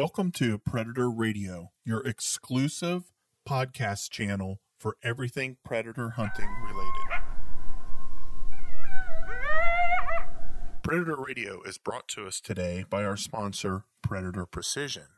Welcome 0.00 0.32
to 0.36 0.56
Predator 0.56 1.10
Radio, 1.10 1.72
your 1.84 2.00
exclusive 2.06 3.12
podcast 3.46 4.08
channel 4.08 4.62
for 4.78 4.96
everything 5.02 5.58
predator 5.62 6.14
hunting 6.16 6.48
related. 6.64 6.94
Predator 10.82 11.16
Radio 11.16 11.60
is 11.64 11.76
brought 11.76 12.08
to 12.08 12.26
us 12.26 12.40
today 12.40 12.86
by 12.88 13.04
our 13.04 13.18
sponsor, 13.18 13.84
Predator 14.00 14.46
Precision. 14.46 15.08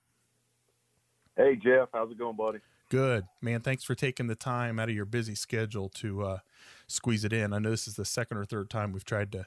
Hey, 1.36 1.54
Jeff. 1.54 1.90
How's 1.94 2.10
it 2.10 2.18
going, 2.18 2.34
buddy? 2.34 2.58
Good, 2.88 3.26
man. 3.40 3.60
Thanks 3.60 3.84
for 3.84 3.94
taking 3.94 4.26
the 4.26 4.34
time 4.34 4.80
out 4.80 4.88
of 4.88 4.96
your 4.96 5.04
busy 5.04 5.36
schedule 5.36 5.88
to 5.90 6.24
uh, 6.24 6.38
squeeze 6.88 7.24
it 7.24 7.32
in. 7.32 7.52
I 7.52 7.60
know 7.60 7.70
this 7.70 7.86
is 7.86 7.94
the 7.94 8.04
second 8.04 8.38
or 8.38 8.44
third 8.44 8.68
time 8.68 8.90
we've 8.90 9.04
tried 9.04 9.30
to 9.30 9.46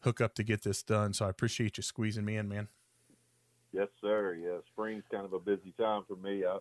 hook 0.00 0.20
up 0.20 0.34
to 0.34 0.42
get 0.42 0.62
this 0.62 0.82
done. 0.82 1.12
So 1.12 1.26
I 1.26 1.30
appreciate 1.30 1.76
you 1.76 1.82
squeezing 1.82 2.24
me 2.24 2.36
in, 2.36 2.48
man. 2.48 2.68
Yes, 3.72 3.88
sir. 4.00 4.34
Yeah, 4.40 4.58
spring's 4.72 5.04
kind 5.10 5.24
of 5.24 5.32
a 5.32 5.38
busy 5.38 5.74
time 5.78 6.02
for 6.08 6.16
me. 6.16 6.44
I, 6.44 6.58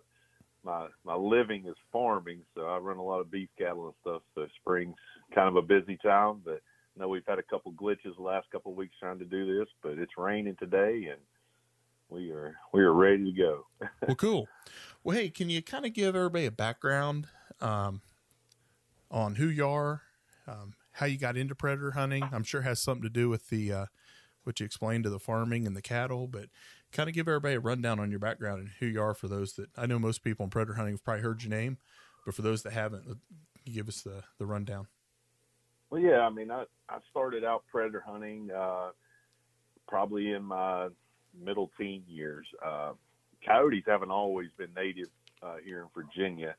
my 0.63 0.87
my 1.05 1.15
living 1.15 1.65
is 1.67 1.75
farming, 1.91 2.41
so 2.55 2.61
I 2.61 2.77
run 2.77 2.97
a 2.97 3.03
lot 3.03 3.21
of 3.21 3.31
beef 3.31 3.49
cattle 3.57 3.85
and 3.85 3.93
stuff. 4.01 4.21
So 4.33 4.47
spring's 4.59 4.95
kind 5.33 5.47
of 5.47 5.55
a 5.55 5.61
busy 5.61 5.97
time, 6.03 6.41
but 6.43 6.61
I 6.95 7.01
know 7.01 7.07
we've 7.07 7.25
had 7.27 7.39
a 7.39 7.43
couple 7.43 7.71
glitches 7.73 8.15
the 8.17 8.23
last 8.23 8.49
couple 8.51 8.71
of 8.71 8.77
weeks 8.77 8.95
trying 8.99 9.19
to 9.19 9.25
do 9.25 9.59
this, 9.59 9.67
but 9.83 9.97
it's 9.97 10.17
raining 10.17 10.55
today 10.59 11.07
and 11.11 11.21
we 12.09 12.31
are 12.31 12.55
we 12.73 12.81
are 12.81 12.93
ready 12.93 13.25
to 13.25 13.31
go. 13.31 13.65
well, 14.07 14.15
cool. 14.15 14.47
Well, 15.03 15.17
hey, 15.17 15.29
can 15.29 15.49
you 15.49 15.61
kind 15.61 15.85
of 15.85 15.93
give 15.93 16.15
everybody 16.15 16.45
a 16.45 16.51
background 16.51 17.27
um, 17.61 18.01
on 19.11 19.35
who 19.35 19.47
you 19.47 19.67
are, 19.67 20.01
um, 20.47 20.73
how 20.95 21.05
you 21.05 21.17
got 21.17 21.35
into 21.35 21.55
predator 21.55 21.91
hunting. 21.91 22.23
I'm 22.31 22.43
sure 22.43 22.61
has 22.61 22.81
something 22.81 23.03
to 23.03 23.09
do 23.09 23.29
with 23.29 23.49
the 23.49 23.71
uh, 23.71 23.85
what 24.43 24.59
you 24.59 24.65
explained 24.65 25.03
to 25.03 25.09
the 25.09 25.19
farming 25.19 25.67
and 25.67 25.75
the 25.75 25.81
cattle, 25.81 26.27
but 26.27 26.45
kind 26.91 27.09
of 27.09 27.15
give 27.15 27.27
everybody 27.27 27.55
a 27.55 27.59
rundown 27.59 27.99
on 27.99 28.09
your 28.09 28.19
background 28.19 28.59
and 28.61 28.69
who 28.79 28.85
you 28.85 29.01
are 29.01 29.13
for 29.13 29.27
those 29.27 29.53
that 29.53 29.69
I 29.75 29.85
know 29.85 29.99
most 29.99 30.23
people 30.23 30.45
in 30.45 30.49
predator 30.49 30.75
hunting 30.75 30.93
have 30.93 31.03
probably 31.03 31.23
heard 31.23 31.43
your 31.43 31.49
name, 31.49 31.77
but 32.25 32.33
for 32.33 32.41
those 32.41 32.63
that 32.63 32.73
haven't, 32.73 33.17
give 33.71 33.87
us 33.87 34.01
the 34.01 34.23
the 34.37 34.45
rundown. 34.45 34.87
Well, 35.89 36.01
yeah, 36.01 36.21
I 36.21 36.29
mean, 36.29 36.49
I 36.49 36.63
I 36.89 36.99
started 37.11 37.43
out 37.43 37.63
predator 37.69 38.03
hunting 38.05 38.49
uh, 38.51 38.91
probably 39.87 40.31
in 40.31 40.43
my 40.43 40.89
middle 41.37 41.71
teen 41.77 42.03
years. 42.07 42.47
Uh, 42.65 42.93
coyotes 43.45 43.83
haven't 43.85 44.11
always 44.11 44.49
been 44.57 44.73
native 44.75 45.09
uh, 45.43 45.55
here 45.63 45.81
in 45.81 45.87
Virginia. 45.93 46.55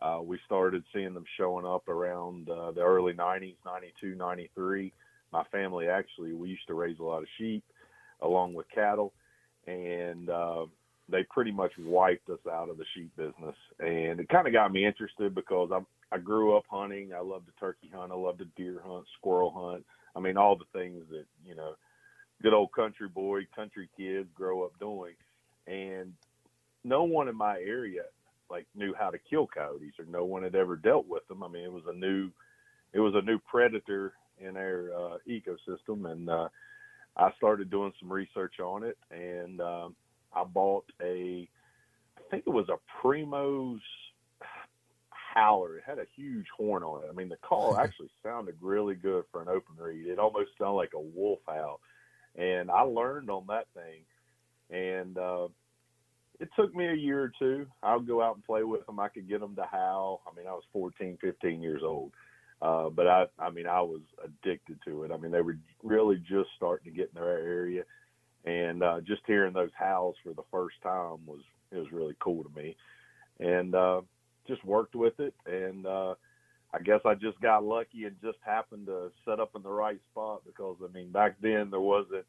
Uh, 0.00 0.20
we 0.22 0.38
started 0.46 0.84
seeing 0.94 1.14
them 1.14 1.24
showing 1.36 1.66
up 1.66 1.88
around 1.88 2.48
uh, 2.48 2.70
the 2.70 2.80
early 2.80 3.12
90s, 3.12 3.56
92, 3.64 4.14
93. 4.14 4.92
My 5.32 5.44
family 5.50 5.88
actually, 5.88 6.32
we 6.32 6.48
used 6.48 6.66
to 6.68 6.74
raise 6.74 6.98
a 7.00 7.02
lot 7.02 7.22
of 7.22 7.28
sheep 7.36 7.64
along 8.22 8.54
with 8.54 8.66
cattle, 8.74 9.12
and 9.66 10.30
uh, 10.30 10.66
they 11.08 11.24
pretty 11.30 11.50
much 11.50 11.72
wiped 11.78 12.30
us 12.30 12.38
out 12.50 12.68
of 12.68 12.78
the 12.78 12.84
sheep 12.94 13.10
business. 13.16 13.56
And 13.80 14.20
it 14.20 14.28
kind 14.28 14.46
of 14.46 14.52
got 14.52 14.72
me 14.72 14.86
interested 14.86 15.34
because 15.34 15.70
I'm, 15.74 15.86
I 16.12 16.18
grew 16.18 16.56
up 16.56 16.64
hunting. 16.70 17.12
I 17.12 17.20
loved 17.20 17.46
to 17.46 17.52
turkey 17.58 17.90
hunt. 17.92 18.12
I 18.12 18.16
loved 18.16 18.38
to 18.38 18.46
deer 18.56 18.80
hunt, 18.84 19.04
squirrel 19.18 19.52
hunt. 19.54 19.84
I 20.14 20.20
mean, 20.20 20.36
all 20.36 20.56
the 20.56 20.78
things 20.78 21.04
that 21.10 21.26
you 21.44 21.54
know, 21.54 21.74
good 22.42 22.54
old 22.54 22.72
country 22.72 23.08
boy, 23.08 23.46
country 23.54 23.88
kid 23.96 24.28
grow 24.34 24.62
up 24.62 24.78
doing. 24.78 25.14
And 25.66 26.14
no 26.84 27.04
one 27.04 27.28
in 27.28 27.36
my 27.36 27.58
area 27.58 28.02
like 28.50 28.66
knew 28.74 28.94
how 28.98 29.10
to 29.10 29.18
kill 29.18 29.46
coyotes 29.46 29.98
or 29.98 30.06
no 30.06 30.24
one 30.24 30.42
had 30.42 30.54
ever 30.54 30.76
dealt 30.76 31.06
with 31.08 31.26
them. 31.28 31.42
I 31.42 31.48
mean, 31.48 31.64
it 31.64 31.72
was 31.72 31.84
a 31.88 31.94
new 31.94 32.30
it 32.92 33.00
was 33.00 33.14
a 33.14 33.22
new 33.22 33.38
predator 33.38 34.14
in 34.40 34.56
our 34.56 34.90
uh, 34.96 35.18
ecosystem, 35.28 36.10
and 36.10 36.30
uh, 36.30 36.48
I 37.16 37.30
started 37.36 37.70
doing 37.70 37.92
some 38.00 38.10
research 38.10 38.60
on 38.60 38.84
it, 38.84 38.96
and 39.10 39.60
um, 39.60 39.96
I 40.32 40.44
bought 40.44 40.84
a 41.02 41.48
I 42.16 42.30
think 42.30 42.44
it 42.46 42.50
was 42.50 42.68
a 42.68 43.06
Primos 43.06 43.80
howler. 45.10 45.78
It 45.78 45.84
had 45.86 45.98
a 45.98 46.06
huge 46.16 46.46
horn 46.56 46.82
on 46.82 47.04
it. 47.04 47.08
I 47.10 47.14
mean, 47.14 47.28
the 47.28 47.36
call 47.36 47.76
actually 47.78 48.10
sounded 48.22 48.56
really 48.60 48.94
good 48.94 49.24
for 49.30 49.42
an 49.42 49.48
open 49.48 49.76
reed. 49.78 50.06
It 50.06 50.18
almost 50.18 50.50
sounded 50.58 50.74
like 50.74 50.92
a 50.94 51.00
wolf 51.00 51.40
howl, 51.46 51.80
and 52.36 52.70
I 52.70 52.82
learned 52.82 53.30
on 53.30 53.46
that 53.48 53.66
thing, 53.74 54.04
and 54.70 55.18
uh, 55.18 55.48
it 56.40 56.48
took 56.56 56.74
me 56.74 56.86
a 56.86 56.94
year 56.94 57.22
or 57.22 57.32
two. 57.38 57.66
I 57.82 57.96
would 57.96 58.06
go 58.06 58.22
out 58.22 58.36
and 58.36 58.44
play 58.44 58.62
with 58.62 58.86
them. 58.86 59.00
I 59.00 59.08
could 59.08 59.28
get 59.28 59.40
them 59.40 59.56
to 59.56 59.64
howl. 59.64 60.22
I 60.26 60.36
mean, 60.36 60.46
I 60.46 60.52
was 60.52 60.64
14, 60.72 61.18
15 61.20 61.62
years 61.62 61.82
old. 61.84 62.12
Uh, 62.60 62.88
but 62.90 63.06
I, 63.06 63.26
I 63.38 63.50
mean, 63.50 63.66
I 63.66 63.80
was 63.80 64.00
addicted 64.24 64.78
to 64.84 65.04
it. 65.04 65.12
I 65.12 65.16
mean, 65.16 65.30
they 65.30 65.42
were 65.42 65.56
really 65.82 66.16
just 66.16 66.50
starting 66.56 66.90
to 66.90 66.96
get 66.96 67.10
in 67.14 67.20
their 67.20 67.38
area, 67.38 67.84
and 68.44 68.82
uh, 68.82 69.00
just 69.00 69.22
hearing 69.26 69.52
those 69.52 69.70
howls 69.78 70.16
for 70.24 70.32
the 70.32 70.42
first 70.50 70.76
time 70.82 71.18
was 71.24 71.40
it 71.70 71.76
was 71.76 71.92
really 71.92 72.16
cool 72.18 72.42
to 72.42 72.50
me, 72.60 72.76
and 73.38 73.76
uh, 73.76 74.00
just 74.48 74.64
worked 74.64 74.96
with 74.96 75.20
it. 75.20 75.34
And 75.46 75.86
uh, 75.86 76.14
I 76.74 76.80
guess 76.80 77.00
I 77.04 77.14
just 77.14 77.40
got 77.40 77.64
lucky 77.64 78.04
and 78.04 78.16
just 78.20 78.38
happened 78.44 78.86
to 78.86 79.12
set 79.24 79.38
up 79.38 79.52
in 79.54 79.62
the 79.62 79.68
right 79.68 80.00
spot 80.10 80.42
because 80.44 80.76
I 80.82 80.92
mean, 80.92 81.12
back 81.12 81.36
then 81.40 81.70
there 81.70 81.80
wasn't, 81.80 82.26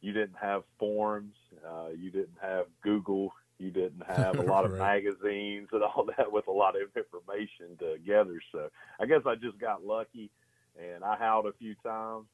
you 0.00 0.12
didn't 0.12 0.36
have 0.40 0.62
forums, 0.78 1.34
uh, 1.68 1.88
you 1.88 2.12
didn't 2.12 2.38
have 2.40 2.66
Google, 2.82 3.32
you 3.58 3.70
didn't 3.70 4.02
have 4.06 4.38
a 4.38 4.42
lot 4.42 4.64
of 4.64 4.72
right. 4.72 5.04
magazines 5.04 5.68
and 5.72 5.82
all 5.82 6.06
that 6.16 6.30
with 6.30 6.46
a 6.48 6.52
lot 6.52 6.76
of 6.76 6.82
information 6.96 7.76
together. 7.78 8.40
So 8.52 8.68
I 9.00 9.06
guess 9.06 9.22
I 9.26 9.34
just 9.34 9.58
got 9.58 9.84
lucky 9.84 10.30
and 10.78 11.04
I 11.04 11.16
howled 11.16 11.46
a 11.46 11.52
few 11.52 11.74
times. 11.84 12.26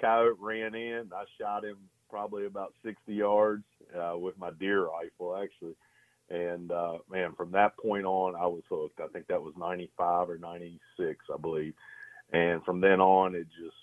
Coyote 0.00 0.36
ran 0.40 0.74
in. 0.74 1.10
I 1.14 1.24
shot 1.40 1.64
him 1.64 1.76
probably 2.10 2.46
about 2.46 2.74
60 2.84 3.14
yards 3.14 3.64
uh, 3.98 4.16
with 4.18 4.38
my 4.38 4.50
deer 4.58 4.86
rifle, 4.86 5.36
actually. 5.36 5.76
And 6.28 6.70
uh, 6.70 6.98
man, 7.10 7.34
from 7.36 7.52
that 7.52 7.76
point 7.76 8.04
on, 8.04 8.34
I 8.34 8.46
was 8.46 8.62
hooked. 8.68 9.00
I 9.00 9.08
think 9.08 9.26
that 9.26 9.42
was 9.42 9.54
95 9.58 10.30
or 10.30 10.38
96, 10.38 11.24
I 11.32 11.40
believe. 11.40 11.74
And 12.32 12.64
from 12.64 12.80
then 12.80 13.00
on, 13.00 13.34
it 13.34 13.46
just, 13.48 13.76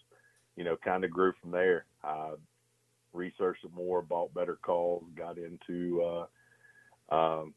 you 0.55 0.63
know, 0.63 0.75
kind 0.83 1.03
of 1.03 1.11
grew 1.11 1.33
from 1.41 1.51
there. 1.51 1.85
I 2.03 2.31
researched 3.13 3.63
it 3.63 3.73
more, 3.73 4.01
bought 4.01 4.33
better 4.33 4.57
calls, 4.61 5.03
got 5.15 5.37
into 5.37 6.03
uh, 7.11 7.15
um, 7.15 7.53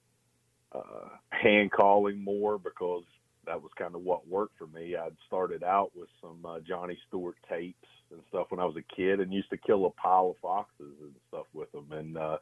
uh, 0.73 1.09
hand 1.31 1.71
calling 1.71 2.23
more 2.23 2.59
because 2.59 3.05
that 3.47 3.61
was 3.61 3.71
kind 3.77 3.95
of 3.95 4.03
what 4.03 4.29
worked 4.29 4.57
for 4.59 4.67
me. 4.69 4.97
I'd 4.97 5.17
started 5.27 5.63
out 5.63 5.91
with 5.95 6.09
some 6.21 6.45
uh, 6.47 6.61
Johnny 6.61 6.97
Stewart 7.09 7.37
tapes 7.49 7.89
and 8.11 8.21
stuff 8.29 8.47
when 8.51 8.61
I 8.61 8.65
was 8.65 8.77
a 8.77 8.95
kid, 8.95 9.21
and 9.21 9.33
used 9.33 9.51
to 9.51 9.57
kill 9.57 9.87
a 9.87 9.91
pile 9.91 10.31
of 10.31 10.37
foxes 10.41 10.95
and 11.01 11.15
stuff 11.29 11.47
with 11.53 11.71
them. 11.73 11.91
And 11.91 12.17
uh, 12.17 12.39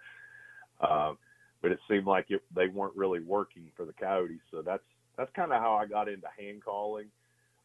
uh, 0.81 1.15
but 1.63 1.73
it 1.73 1.79
seemed 1.89 2.07
like 2.07 2.27
it, 2.29 2.43
they 2.55 2.69
weren't 2.69 2.97
really 2.97 3.21
working 3.21 3.71
for 3.77 3.85
the 3.85 3.93
coyotes, 3.93 4.41
so 4.51 4.63
that's 4.63 4.83
that's 5.17 5.31
kind 5.35 5.53
of 5.53 5.61
how 5.61 5.75
I 5.75 5.87
got 5.87 6.09
into 6.09 6.27
hand 6.39 6.65
calling. 6.65 7.07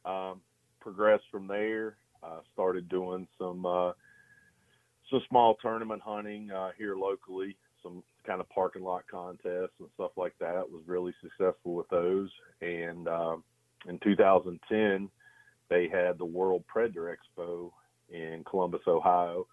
Um, 0.06 0.42
progressed 0.80 1.24
from 1.32 1.48
there. 1.48 1.98
Uh, 2.24 2.40
started 2.54 2.90
doing 2.90 3.28
some 3.38 3.66
uh, 3.66 3.92
some 5.10 5.22
small 5.30 5.56
tournament 5.62 6.02
hunting 6.02 6.52
uh, 6.52 6.72
here 6.78 6.96
locally, 6.96 7.56
some 7.84 8.04
kind 8.26 8.42
of 8.42 8.50
parking 8.50 8.84
lot 8.84 9.04
contests 9.10 9.76
and 9.80 9.90
stuff 9.94 10.12
like 10.18 10.34
that. 10.40 10.70
Was 10.70 10.84
really 10.88 11.14
successful 11.22 11.76
with 11.76 11.90
those. 11.90 12.30
And 12.62 13.08
uh, 13.08 13.38
in 13.88 14.00
2010, 14.00 15.10
they 15.70 15.88
had 15.88 16.18
the 16.18 16.26
World 16.26 16.64
Predator 16.68 17.16
Expo 17.16 17.72
in 18.10 18.44
Columbus, 18.50 18.82
Ohio, 18.88 19.48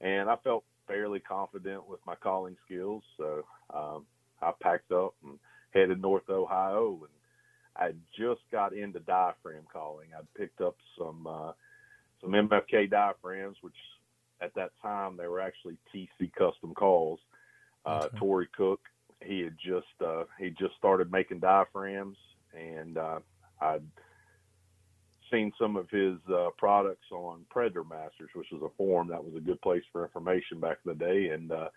and 0.00 0.28
I 0.28 0.36
felt 0.42 0.64
fairly 0.88 1.20
confident 1.20 1.88
with 1.88 2.00
my 2.06 2.16
calling 2.16 2.56
skills. 2.66 3.02
So 3.16 3.44
um, 3.72 4.04
I 4.40 4.52
packed 4.60 4.90
up 4.90 5.14
and 5.24 5.38
headed 5.72 6.00
north 6.00 6.28
Ohio, 6.28 6.98
and 7.02 7.10
I 7.76 7.92
just 8.18 8.40
got 8.50 8.72
into 8.72 9.00
diaphragm 9.00 9.64
calling. 9.72 10.08
I'd 10.16 10.34
picked 10.34 10.60
up 10.60 10.76
some 10.98 11.26
uh, 11.26 11.52
some 12.20 12.30
MFK 12.32 12.90
diaphragms, 12.90 13.56
which 13.62 13.74
at 14.42 14.54
that 14.54 14.70
time 14.80 15.16
they 15.16 15.26
were 15.26 15.40
actually 15.40 15.76
TC 15.94 16.32
custom 16.34 16.74
calls. 16.74 17.20
Uh, 17.84 18.02
okay. 18.04 18.18
Tory 18.18 18.48
Cook, 18.56 18.80
he 19.24 19.40
had 19.40 19.56
just 19.58 19.86
uh, 20.04 20.24
he 20.38 20.50
just 20.50 20.76
started 20.76 21.10
making 21.10 21.40
diaphragms, 21.40 22.16
and 22.54 22.98
uh, 22.98 23.20
I 23.60 23.78
seen 25.32 25.52
some 25.58 25.76
of 25.76 25.88
his 25.90 26.18
uh, 26.32 26.50
products 26.58 27.10
on 27.10 27.44
Predator 27.50 27.84
Masters, 27.84 28.30
which 28.34 28.48
was 28.52 28.62
a 28.62 28.76
forum 28.76 29.08
that 29.08 29.24
was 29.24 29.34
a 29.34 29.40
good 29.40 29.60
place 29.62 29.82
for 29.90 30.04
information 30.04 30.60
back 30.60 30.78
in 30.84 30.92
the 30.92 31.04
day. 31.04 31.28
And 31.28 31.50
uh, 31.50 31.68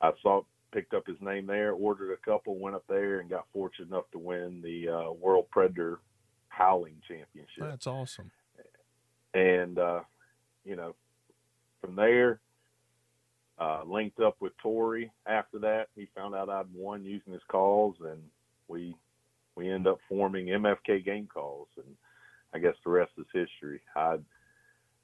I 0.00 0.10
saw 0.22 0.42
picked 0.72 0.94
up 0.94 1.06
his 1.06 1.20
name 1.20 1.46
there, 1.46 1.72
ordered 1.72 2.12
a 2.12 2.30
couple, 2.30 2.58
went 2.58 2.76
up 2.76 2.84
there, 2.88 3.20
and 3.20 3.30
got 3.30 3.46
fortunate 3.52 3.88
enough 3.88 4.10
to 4.12 4.18
win 4.18 4.60
the 4.62 4.88
uh, 4.88 5.12
World 5.12 5.46
Predator 5.50 6.00
Howling 6.48 7.00
Championship. 7.06 7.62
That's 7.62 7.86
awesome. 7.86 8.30
And 9.32 9.78
uh, 9.78 10.00
you 10.64 10.76
know, 10.76 10.94
from 11.80 11.96
there, 11.96 12.40
uh, 13.58 13.82
linked 13.86 14.20
up 14.20 14.36
with 14.40 14.52
Tory. 14.62 15.10
After 15.26 15.58
that, 15.60 15.88
he 15.94 16.08
found 16.16 16.34
out 16.34 16.48
I'd 16.48 16.72
won 16.74 17.04
using 17.04 17.32
his 17.32 17.42
calls, 17.48 17.96
and 18.00 18.20
we 18.68 18.94
we 19.56 19.70
end 19.70 19.86
up 19.86 19.98
forming 20.08 20.46
MFK 20.46 21.04
Game 21.04 21.28
Calls, 21.32 21.68
and 21.76 21.96
I 22.54 22.58
guess 22.58 22.74
the 22.84 22.90
rest 22.90 23.12
is 23.18 23.26
history. 23.32 23.80
I 23.94 24.18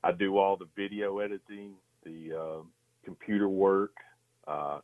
I 0.02 0.12
do 0.12 0.38
all 0.38 0.56
the 0.56 0.68
video 0.76 1.18
editing, 1.18 1.74
the 2.04 2.32
uh, 2.32 2.62
computer 3.04 3.48
work, 3.48 3.92
uh, 4.46 4.78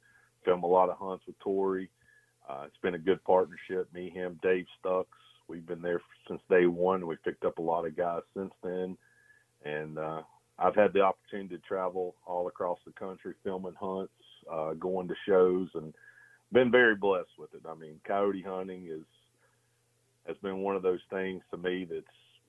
film 0.44 0.62
a 0.62 0.66
lot 0.66 0.90
of 0.90 0.98
hunts 0.98 1.24
with 1.26 1.38
Tory. 1.38 1.88
Uh, 2.48 2.64
it's 2.66 2.76
been 2.82 2.94
a 2.94 2.98
good 2.98 3.22
partnership. 3.24 3.88
Me, 3.94 4.10
him, 4.10 4.38
Dave 4.42 4.66
Stucks. 4.80 5.18
We've 5.48 5.66
been 5.66 5.82
there 5.82 6.00
since 6.28 6.40
day 6.50 6.66
one. 6.66 7.06
We've 7.06 7.22
picked 7.22 7.44
up 7.44 7.58
a 7.58 7.62
lot 7.62 7.86
of 7.86 7.96
guys 7.96 8.22
since 8.36 8.52
then, 8.62 8.96
and 9.64 9.98
uh, 9.98 10.22
I've 10.58 10.74
had 10.74 10.92
the 10.92 11.00
opportunity 11.00 11.56
to 11.56 11.62
travel 11.62 12.14
all 12.26 12.46
across 12.46 12.78
the 12.86 12.92
country 12.92 13.34
filming 13.42 13.74
hunts, 13.80 14.12
uh, 14.50 14.74
going 14.74 15.08
to 15.08 15.14
shows, 15.26 15.68
and 15.74 15.94
been 16.52 16.70
very 16.70 16.94
blessed 16.94 17.30
with 17.38 17.54
it. 17.54 17.62
I 17.68 17.74
mean, 17.74 18.00
coyote 18.06 18.42
hunting 18.42 18.86
is 18.86 19.04
has 20.26 20.36
been 20.38 20.58
one 20.58 20.76
of 20.76 20.82
those 20.82 21.00
things 21.10 21.42
to 21.50 21.56
me 21.56 21.84
that's 21.90 22.06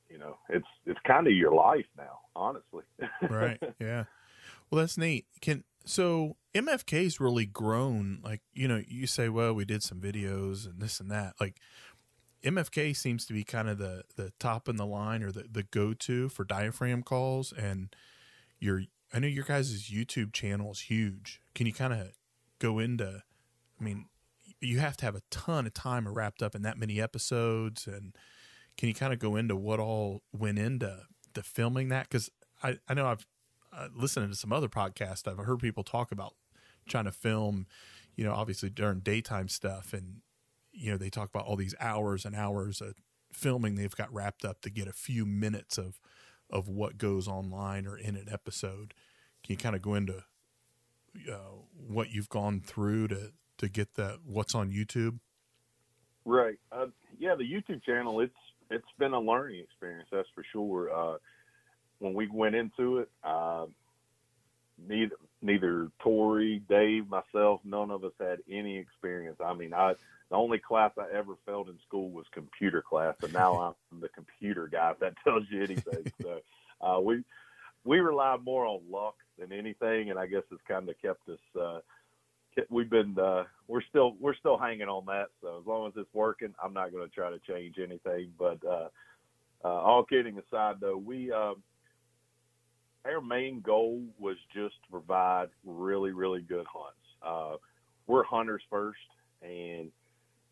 you 0.10 0.20
know 0.20 0.38
it's 0.50 0.68
it's 0.86 1.00
kind 1.08 1.28
of 1.28 1.34
your 1.34 1.54
life 1.54 1.86
now, 1.98 2.20
honestly. 2.36 2.84
right. 3.30 3.62
Yeah. 3.80 4.06
Well, 4.70 4.82
that's 4.82 4.98
neat. 4.98 5.26
Can 5.42 5.64
so 5.86 6.36
MFK's 6.54 7.20
really 7.20 7.46
grown. 7.46 8.20
Like 8.24 8.42
you 8.54 8.68
know, 8.68 8.82
you 8.88 9.08
say, 9.08 9.30
well, 9.30 9.54
we 9.54 9.66
did 9.66 9.84
some 9.84 10.00
videos 10.00 10.66
and 10.66 10.80
this 10.80 11.00
and 11.00 11.10
that. 11.12 11.36
Like 11.40 11.60
MFK 12.44 12.96
seems 12.96 13.26
to 13.26 13.34
be 13.34 13.44
kind 13.44 13.70
of 13.70 13.78
the 13.78 14.04
the 14.16 14.32
top 14.40 14.68
in 14.68 14.76
the 14.76 14.86
line 14.86 15.24
or 15.24 15.32
the 15.32 15.46
the 15.50 15.64
go 15.64 15.94
to 15.94 16.30
for 16.30 16.44
diaphragm 16.44 17.04
calls. 17.04 17.54
And 17.54 17.96
your 18.60 18.84
I 19.14 19.20
know 19.20 19.28
your 19.28 19.46
guys' 19.46 19.90
YouTube 19.90 20.34
channel 20.34 20.72
is 20.72 20.82
huge. 20.82 21.40
Can 21.56 21.68
you 21.68 21.74
kind 21.74 21.94
of 21.94 22.10
go 22.60 22.80
into? 22.80 23.24
I 23.80 23.84
mean, 23.84 24.06
you 24.60 24.80
have 24.80 24.98
to 24.98 25.06
have 25.06 25.16
a 25.16 25.22
ton 25.30 25.66
of 25.68 25.74
time 25.74 26.08
wrapped 26.08 26.42
up 26.42 26.56
in 26.56 26.62
that 26.64 26.78
many 26.78 27.02
episodes. 27.02 27.88
And 27.88 28.16
can 28.78 28.88
you 28.88 28.96
kind 28.96 29.14
of 29.14 29.20
go 29.20 29.36
into 29.36 29.56
what 29.56 29.80
all 29.80 30.24
went 30.32 30.60
into 30.60 31.02
the 31.34 31.44
filming 31.44 31.90
that? 31.90 32.10
Because 32.10 32.30
I 32.62 32.78
I 32.90 32.94
know 32.94 33.08
I've 33.08 33.26
uh, 33.72 33.88
listened 33.96 34.32
to 34.32 34.38
some 34.38 34.52
other 34.54 34.70
podcasts. 34.70 35.28
I've 35.28 35.44
heard 35.46 35.60
people 35.60 35.84
talk 35.84 36.12
about 36.12 36.34
trying 36.88 37.06
to 37.06 37.12
film, 37.12 37.68
you 38.16 38.24
know, 38.24 38.34
obviously 38.34 38.70
during 38.70 39.00
daytime 39.00 39.48
stuff 39.48 39.94
and 39.94 40.18
you 40.74 40.92
know 40.92 40.98
they 40.98 41.10
talk 41.10 41.30
about 41.30 41.46
all 41.46 41.56
these 41.56 41.76
hours 41.80 42.26
and 42.26 42.36
hours 42.36 42.82
of 42.82 42.96
filming 43.32 43.76
they've 43.76 43.96
got 43.96 44.14
wrapped 44.14 44.46
up 44.46 44.62
to 44.62 44.70
get 44.70 44.88
a 44.88 44.94
few 44.94 45.26
minutes 45.26 45.78
of 45.78 46.00
of 46.50 46.68
what 46.68 46.98
goes 46.98 47.28
online 47.28 47.88
or 47.88 47.98
in 47.98 48.16
an 48.16 48.28
episode. 48.32 48.94
Can 49.44 49.54
you 49.54 49.58
kind 49.58 49.76
of 49.76 49.82
go 49.82 49.96
into 49.96 50.24
uh, 51.32 51.56
what 51.72 52.12
you've 52.12 52.30
gone 52.30 52.62
through 52.62 53.08
to 53.10 53.32
to 53.58 53.70
get 53.70 53.96
that 53.96 54.20
what's 54.26 54.56
on 54.56 54.72
YouTube? 54.72 55.20
Right. 56.26 56.60
Uh, 56.72 56.88
yeah, 57.20 57.36
the 57.36 57.44
YouTube 57.44 57.84
channel 57.84 58.20
it's 58.20 58.34
it's 58.70 58.88
been 58.98 59.14
a 59.14 59.20
learning 59.20 59.62
experience. 59.62 60.08
That's 60.12 60.28
for 60.34 60.44
sure. 60.52 60.94
Uh, 60.94 61.18
when 62.00 62.14
we 62.14 62.28
went 62.28 62.56
into 62.56 63.00
it, 63.00 63.10
uh, 63.24 63.66
neither 64.78 65.16
neither 65.44 65.92
Tory, 66.00 66.64
Dave, 66.70 67.08
myself, 67.10 67.62
none 67.64 67.92
of 67.92 68.04
us 68.04 68.14
had 68.20 68.40
any 68.50 68.78
experience. 68.78 69.38
I 69.44 69.54
mean, 69.54 69.74
I 69.74 69.94
the 70.30 70.38
only 70.38 70.58
class 70.58 70.92
I 70.98 71.16
ever 71.16 71.36
failed 71.46 71.70
in 71.70 71.78
school 71.86 72.10
was 72.10 72.26
computer 72.32 72.82
class, 72.82 73.16
and 73.22 73.34
now 73.34 73.76
I'm 73.92 74.00
the 74.00 74.10
computer 74.10 74.68
guy. 74.68 74.92
If 74.92 75.00
that 75.00 75.14
tells 75.24 75.44
you 75.52 75.62
anything, 75.62 76.12
so 76.22 76.40
uh, 76.82 77.00
we 77.00 77.24
we 77.84 78.00
rely 78.00 78.38
more 78.44 78.66
on 78.66 78.82
luck 78.90 79.16
than 79.38 79.52
anything, 79.52 80.10
and 80.10 80.18
I 80.18 80.26
guess 80.26 80.44
it's 80.52 80.62
kind 80.68 80.90
of 80.90 81.00
kept 81.02 81.28
us. 81.30 81.40
Uh, 81.60 81.80
we've 82.70 82.90
been 82.90 83.18
uh, 83.20 83.44
we're 83.68 83.84
still 83.84 84.16
we're 84.20 84.36
still 84.36 84.58
hanging 84.58 84.88
on 84.88 85.06
that. 85.08 85.28
So 85.42 85.60
as 85.60 85.68
long 85.68 85.88
as 85.88 85.94
it's 85.98 86.14
working, 86.14 86.56
I'm 86.64 86.74
not 86.74 86.92
going 86.92 87.08
to 87.08 87.14
try 87.14 87.30
to 87.30 87.40
change 87.40 87.76
anything. 87.78 88.32
But 88.38 88.60
uh, 88.66 88.88
uh, 89.64 89.68
all 89.68 90.04
kidding 90.04 90.40
aside, 90.40 90.78
though, 90.80 90.98
we 90.98 91.32
uh, 91.32 91.54
our 93.06 93.22
main 93.22 93.62
goal 93.62 94.02
was 94.20 94.38
just 94.54 94.76
to 94.86 94.92
provide 94.92 95.48
really 95.66 96.12
really 96.12 96.42
good 96.42 96.66
hunts. 96.68 96.98
Uh, 97.26 97.58
we're 98.08 98.24
hunters 98.24 98.62
first, 98.70 99.00
and 99.42 99.92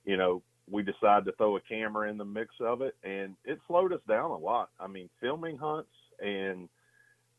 you 0.05 0.17
know, 0.17 0.41
we 0.69 0.83
decided 0.83 1.25
to 1.25 1.31
throw 1.33 1.57
a 1.57 1.61
camera 1.61 2.09
in 2.09 2.17
the 2.17 2.25
mix 2.25 2.55
of 2.59 2.81
it, 2.81 2.95
and 3.03 3.35
it 3.45 3.59
slowed 3.67 3.93
us 3.93 3.99
down 4.07 4.31
a 4.31 4.37
lot. 4.37 4.69
I 4.79 4.87
mean, 4.87 5.09
filming 5.19 5.57
hunts 5.57 5.89
and 6.19 6.69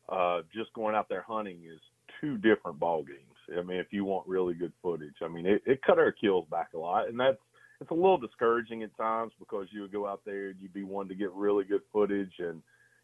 uh, 0.09 0.43
just 0.55 0.73
going 0.75 0.94
out 0.94 1.09
there 1.09 1.25
hunting 1.26 1.58
is 1.65 1.81
two 2.20 2.37
different 2.37 2.79
ball 2.79 3.03
games. 3.03 3.19
I 3.58 3.62
mean, 3.62 3.79
if 3.79 3.88
you 3.91 4.05
want 4.05 4.26
really 4.26 4.55
good 4.55 4.73
footage, 4.82 5.15
I 5.23 5.29
mean, 5.29 5.47
it, 5.47 5.62
it 5.67 5.82
cut 5.82 5.99
our 5.99 6.12
kills 6.12 6.47
back 6.50 6.70
a 6.75 6.79
lot, 6.79 7.08
and 7.08 7.19
that's 7.19 7.38
it's 7.81 7.91
a 7.91 7.94
little 7.94 8.19
discouraging 8.19 8.85
at 8.85 8.97
times 8.97 9.32
because 9.41 9.67
you 9.73 9.81
would 9.81 9.93
go 9.93 10.06
out 10.06 10.20
there 10.25 10.50
and 10.50 10.61
you'd 10.61 10.73
be 10.73 10.85
wanting 10.85 11.08
to 11.08 11.15
get 11.17 11.32
really 11.32 11.65
good 11.65 11.82
footage, 11.93 12.32
and 12.38 12.62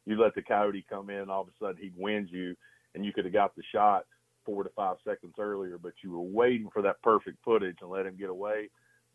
you 0.08 0.20
let 0.20 0.34
the 0.34 0.42
coyote 0.42 0.84
come 0.88 1.10
in, 1.10 1.30
all 1.30 1.42
of 1.42 1.48
a 1.48 1.50
sudden 1.60 1.76
he 1.80 1.92
wins 1.96 2.30
you, 2.32 2.56
and 2.94 3.04
you 3.04 3.12
could 3.12 3.24
have 3.24 3.34
got 3.34 3.54
the 3.56 3.62
shot 3.72 4.04
four 4.44 4.64
to 4.64 4.70
five 4.70 4.96
seconds 5.06 5.34
earlier, 5.38 5.78
but 5.78 5.92
you 6.02 6.10
were 6.12 6.20
waiting 6.20 6.68
for 6.72 6.82
that 6.82 7.02
perfect 7.02 7.38
footage 7.44 7.76
and 7.82 7.90
let 7.90 8.06
him 8.06 8.16
get 8.16 8.30
away 8.30 8.68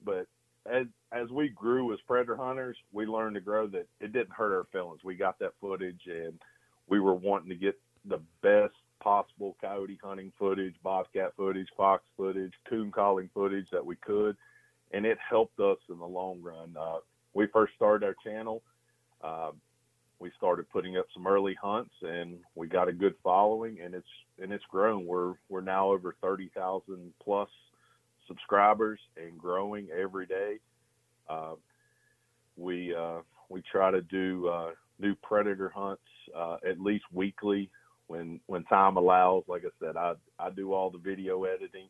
but 0.04 0.28
as 0.72 0.86
as 1.12 1.30
we 1.30 1.50
grew 1.50 1.94
as 1.94 2.00
predator 2.08 2.38
hunters, 2.38 2.78
we 2.92 3.06
learned 3.06 3.36
to 3.36 3.42
grow 3.42 3.68
that 3.68 3.88
it 4.00 4.14
didn't 4.14 4.32
hurt 4.32 4.56
our 4.56 4.66
feelings. 4.72 5.02
We 5.04 5.16
got 5.16 5.40
that 5.40 5.54
footage, 5.60 6.02
and 6.08 6.40
we 6.88 7.00
were 7.00 7.16
wanting 7.16 7.50
to 7.50 7.56
get 7.56 7.80
the 8.06 8.22
best 8.42 8.74
possible 9.02 9.58
coyote 9.60 10.00
hunting 10.02 10.32
footage, 10.40 10.76
bobcat 10.82 11.34
footage, 11.36 11.68
fox 11.76 12.04
footage, 12.16 12.54
coon 12.70 12.92
calling 12.92 13.30
footage 13.34 13.68
that 13.72 13.86
we 13.86 13.96
could, 13.98 14.38
and 14.92 15.06
it 15.06 15.18
helped 15.30 15.60
us 15.60 15.78
in 15.90 16.00
the 16.00 16.06
long 16.06 16.42
run. 16.42 16.76
Uh, 16.80 16.98
we 17.34 17.48
first 17.48 17.74
started 17.76 18.06
our 18.06 18.16
channel. 18.24 18.64
Uh, 19.22 19.52
we 20.24 20.32
started 20.38 20.70
putting 20.70 20.96
up 20.96 21.06
some 21.14 21.28
early 21.28 21.54
hunts, 21.62 21.94
and 22.02 22.38
we 22.56 22.66
got 22.66 22.88
a 22.88 22.94
good 22.94 23.14
following, 23.22 23.82
and 23.84 23.94
it's 23.94 24.08
and 24.42 24.54
it's 24.54 24.64
grown. 24.72 25.06
We're 25.06 25.34
we're 25.50 25.60
now 25.60 25.92
over 25.92 26.16
thirty 26.22 26.50
thousand 26.56 27.14
plus 27.22 27.50
subscribers 28.26 29.02
and 29.18 29.38
growing 29.38 29.90
every 29.92 30.26
day. 30.26 30.60
Uh, 31.30 31.56
we 32.56 32.96
uh, 32.96 33.20
we 33.50 33.62
try 33.70 33.92
to 33.92 34.02
do 34.02 34.48
uh, 34.48 34.72
new 34.98 35.14
predator 35.16 35.68
hunts 35.68 36.02
uh, 36.34 36.56
at 36.66 36.80
least 36.80 37.04
weekly 37.12 37.70
when 38.08 38.40
when 38.48 38.64
time 38.64 38.96
allows. 38.96 39.44
Like 39.50 39.64
I 39.66 39.86
said, 39.86 39.98
I 39.98 40.14
I 40.40 40.52
do 40.52 40.72
all 40.72 40.90
the 40.90 41.00
video 41.00 41.44
editing 41.44 41.90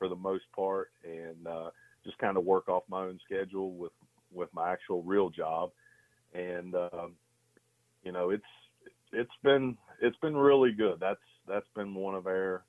for 0.00 0.08
the 0.08 0.16
most 0.16 0.46
part, 0.54 0.90
and 1.04 1.46
uh, 1.46 1.70
just 2.04 2.18
kind 2.18 2.36
of 2.36 2.44
work 2.44 2.68
off 2.68 2.82
my 2.88 3.02
own 3.04 3.20
schedule 3.24 3.70
with 3.74 3.92
with 4.32 4.52
my 4.52 4.72
actual 4.72 5.04
real 5.04 5.30
job. 5.30 5.70
And 6.34 6.74
um, 6.74 7.12
you 8.02 8.12
know, 8.12 8.30
it's 8.30 8.42
it's 9.12 9.30
been 9.42 9.76
it's 10.00 10.16
been 10.18 10.36
really 10.36 10.72
good. 10.72 10.98
That's 11.00 11.20
that's 11.46 11.66
been 11.74 11.94
one 11.94 12.14
of 12.14 12.26
our 12.26 12.64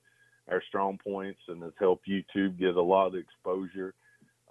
our 0.50 0.62
strong 0.68 0.98
points 0.98 1.40
and 1.48 1.62
has 1.62 1.72
helped 1.78 2.08
YouTube 2.08 2.58
get 2.58 2.76
a 2.76 2.82
lot 2.82 3.08
of 3.08 3.14
exposure. 3.14 3.94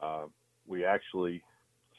Uh, 0.01 0.25
we 0.65 0.85
actually, 0.85 1.41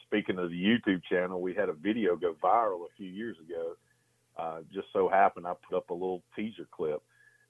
speaking 0.07 0.39
of 0.39 0.51
the 0.51 0.57
YouTube 0.57 1.03
channel, 1.11 1.43
we 1.43 1.55
had 1.55 1.69
a 1.69 1.75
video 1.75 2.17
go 2.17 2.35
viral 2.43 2.85
a 2.87 2.97
few 2.97 3.09
years 3.09 3.37
ago. 3.39 3.77
Uh, 4.39 4.61
just 4.73 4.87
so 4.93 5.09
happened 5.09 5.47
I 5.47 5.53
put 5.69 5.77
up 5.77 5.91
a 5.91 5.95
little 5.95 6.23
teaser 6.35 6.67
clip 6.71 7.03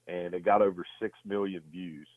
and 0.07 0.33
it 0.33 0.43
got 0.43 0.61
over 0.61 0.85
6 1.01 1.17
million 1.25 1.61
views. 1.71 2.07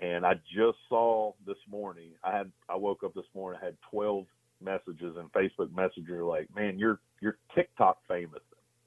And 0.00 0.24
I 0.24 0.34
just 0.34 0.78
saw 0.88 1.32
this 1.46 1.58
morning, 1.70 2.12
I 2.24 2.36
had, 2.36 2.50
I 2.68 2.76
woke 2.76 3.04
up 3.04 3.14
this 3.14 3.26
morning, 3.34 3.60
I 3.62 3.66
had 3.66 3.76
12 3.90 4.24
messages 4.62 5.16
and 5.16 5.32
Facebook 5.32 5.74
Messenger 5.74 6.24
like, 6.24 6.48
man, 6.54 6.78
you're, 6.78 7.00
you're 7.20 7.38
TikTok 7.54 7.98
famous. 8.08 8.40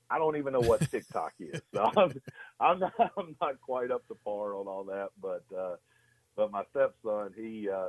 I 0.09 0.19
don't 0.19 0.37
even 0.37 0.53
know 0.53 0.61
what 0.61 0.79
TikTok 0.91 1.33
is. 1.39 1.61
So 1.73 1.89
I'm, 1.97 2.21
I'm 2.59 2.79
not 2.79 2.93
I'm 3.17 3.35
not 3.41 3.59
quite 3.61 3.89
up 3.89 4.07
to 4.07 4.15
par 4.23 4.55
on 4.55 4.67
all 4.67 4.83
that, 4.85 5.09
but 5.21 5.43
uh, 5.57 5.75
but 6.35 6.51
my 6.51 6.63
stepson 6.71 7.33
he 7.35 7.67
uh, 7.69 7.87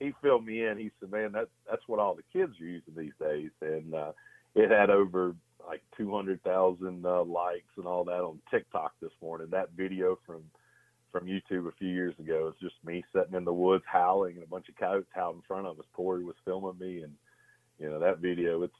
he 0.00 0.14
filled 0.22 0.46
me 0.46 0.64
in. 0.64 0.78
He 0.78 0.90
said, 0.98 1.10
"Man, 1.10 1.32
that 1.32 1.48
that's 1.68 1.86
what 1.86 2.00
all 2.00 2.14
the 2.14 2.22
kids 2.32 2.58
are 2.60 2.64
using 2.64 2.94
these 2.96 3.12
days," 3.20 3.50
and 3.60 3.94
uh, 3.94 4.12
it 4.54 4.70
had 4.70 4.90
over 4.90 5.34
like 5.66 5.82
200,000 5.96 7.04
uh, 7.04 7.24
likes 7.24 7.64
and 7.76 7.86
all 7.86 8.04
that 8.04 8.20
on 8.20 8.38
TikTok 8.50 8.92
this 9.02 9.10
morning. 9.20 9.48
That 9.50 9.70
video 9.76 10.18
from 10.26 10.42
from 11.12 11.26
YouTube 11.26 11.66
a 11.66 11.72
few 11.78 11.88
years 11.88 12.14
ago 12.18 12.48
is 12.48 12.60
just 12.60 12.74
me 12.84 13.02
sitting 13.14 13.34
in 13.34 13.44
the 13.44 13.52
woods 13.52 13.84
howling 13.86 14.34
and 14.34 14.44
a 14.44 14.48
bunch 14.48 14.68
of 14.68 14.76
coyotes 14.76 15.08
out 15.16 15.34
in 15.34 15.40
front 15.42 15.66
of 15.66 15.78
us. 15.78 15.86
Tory 15.94 16.24
was 16.24 16.36
filming 16.44 16.78
me, 16.78 17.02
and 17.02 17.12
you 17.78 17.90
know 17.90 18.00
that 18.00 18.18
video. 18.18 18.62
It's 18.62 18.74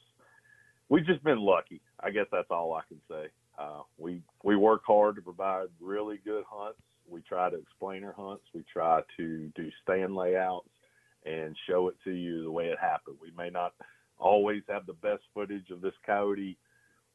we've 0.89 1.07
just 1.07 1.23
been 1.25 1.41
lucky. 1.41 1.81
I 2.01 2.11
guess 2.11 2.27
that's 2.31 2.51
all 2.51 2.75
I 2.75 2.83
can 2.89 3.01
say. 3.11 3.29
Uh, 3.59 3.83
we 3.99 4.23
we 4.45 4.57
work 4.57 4.83
hard 4.87 5.17
to 5.17 5.23
provide 5.23 5.67
really 5.81 6.19
good 6.25 6.45
hunts. 6.49 6.79
We 7.09 7.21
try 7.23 7.51
to 7.51 7.57
explain 7.57 8.05
our 8.05 8.13
hunts. 8.13 8.45
We 8.55 8.65
try 8.73 9.03
to 9.17 9.51
do 9.55 9.69
stand 9.83 10.15
layouts 10.15 10.69
and 11.25 11.57
show 11.69 11.89
it 11.89 11.97
to 12.05 12.11
you 12.11 12.43
the 12.43 12.51
way 12.51 12.67
it 12.67 12.79
happened. 12.81 13.17
We 13.21 13.33
may 13.37 13.51
not 13.51 13.73
always 14.19 14.63
have 14.69 14.87
the 14.87 14.95
best 14.95 15.23
footage 15.35 15.71
of 15.71 15.81
this 15.81 15.95
coyote 16.05 16.57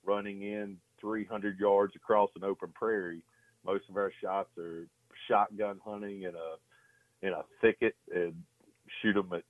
running 0.04 0.42
in 0.42 0.78
300 1.00 1.60
yards 1.60 1.96
across 1.96 2.30
an 2.36 2.44
open 2.44 2.70
prairie. 2.74 3.24
Most 3.66 3.84
of 3.90 3.98
our 3.98 4.12
shots 4.22 4.50
are 4.58 4.88
shotgun 5.28 5.80
hunting 5.84 6.24
in 6.24 6.34
a 6.36 7.26
in 7.26 7.34
a 7.34 7.44
thicket 7.62 7.96
and 8.14 8.34
shoot 9.02 9.14
them 9.14 9.32
at 9.34 9.44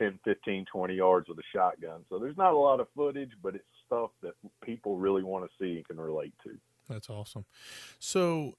10, 0.00 0.18
15, 0.24 0.64
20 0.72 0.94
yards 0.94 1.28
with 1.28 1.38
a 1.38 1.42
shotgun. 1.54 2.04
So 2.08 2.18
there's 2.18 2.36
not 2.36 2.54
a 2.54 2.58
lot 2.58 2.80
of 2.80 2.88
footage, 2.96 3.32
but 3.42 3.54
it's 3.54 3.64
stuff 3.86 4.10
that 4.22 4.32
people 4.64 4.96
really 4.96 5.22
want 5.22 5.44
to 5.44 5.50
see 5.60 5.76
and 5.76 5.86
can 5.86 6.00
relate 6.00 6.32
to. 6.44 6.56
That's 6.88 7.10
awesome. 7.10 7.44
So 7.98 8.54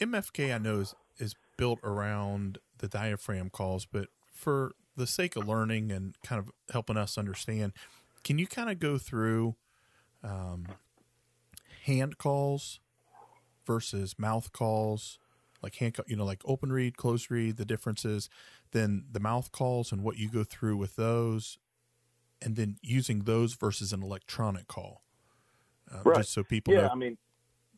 MFK, 0.00 0.54
I 0.54 0.58
know 0.58 0.80
is 0.80 0.94
is 1.18 1.34
built 1.56 1.78
around 1.82 2.58
the 2.78 2.88
diaphragm 2.88 3.48
calls, 3.48 3.86
but 3.86 4.08
for 4.30 4.72
the 4.96 5.06
sake 5.06 5.34
of 5.34 5.48
learning 5.48 5.90
and 5.90 6.14
kind 6.22 6.38
of 6.38 6.50
helping 6.70 6.98
us 6.98 7.16
understand, 7.16 7.72
can 8.22 8.38
you 8.38 8.46
kind 8.46 8.68
of 8.68 8.78
go 8.78 8.98
through 8.98 9.56
um, 10.22 10.66
hand 11.84 12.18
calls 12.18 12.80
versus 13.66 14.14
mouth 14.18 14.52
calls, 14.52 15.18
like 15.62 15.76
hand, 15.76 15.96
you 16.06 16.16
know, 16.16 16.24
like 16.24 16.42
open 16.44 16.70
reed, 16.70 16.96
close 16.96 17.30
reed, 17.30 17.56
the 17.56 17.64
differences, 17.64 18.28
then 18.72 19.04
the 19.10 19.20
mouth 19.20 19.52
calls 19.52 19.92
and 19.92 20.02
what 20.02 20.16
you 20.16 20.28
go 20.28 20.44
through 20.44 20.76
with 20.76 20.96
those, 20.96 21.58
and 22.42 22.56
then 22.56 22.76
using 22.82 23.20
those 23.20 23.54
versus 23.54 23.92
an 23.92 24.02
electronic 24.02 24.66
call, 24.66 25.02
uh, 25.92 26.02
right. 26.04 26.18
just 26.18 26.32
so 26.32 26.42
people 26.42 26.74
yeah, 26.74 26.82
know. 26.82 26.88
I 26.88 26.94
mean, 26.94 27.18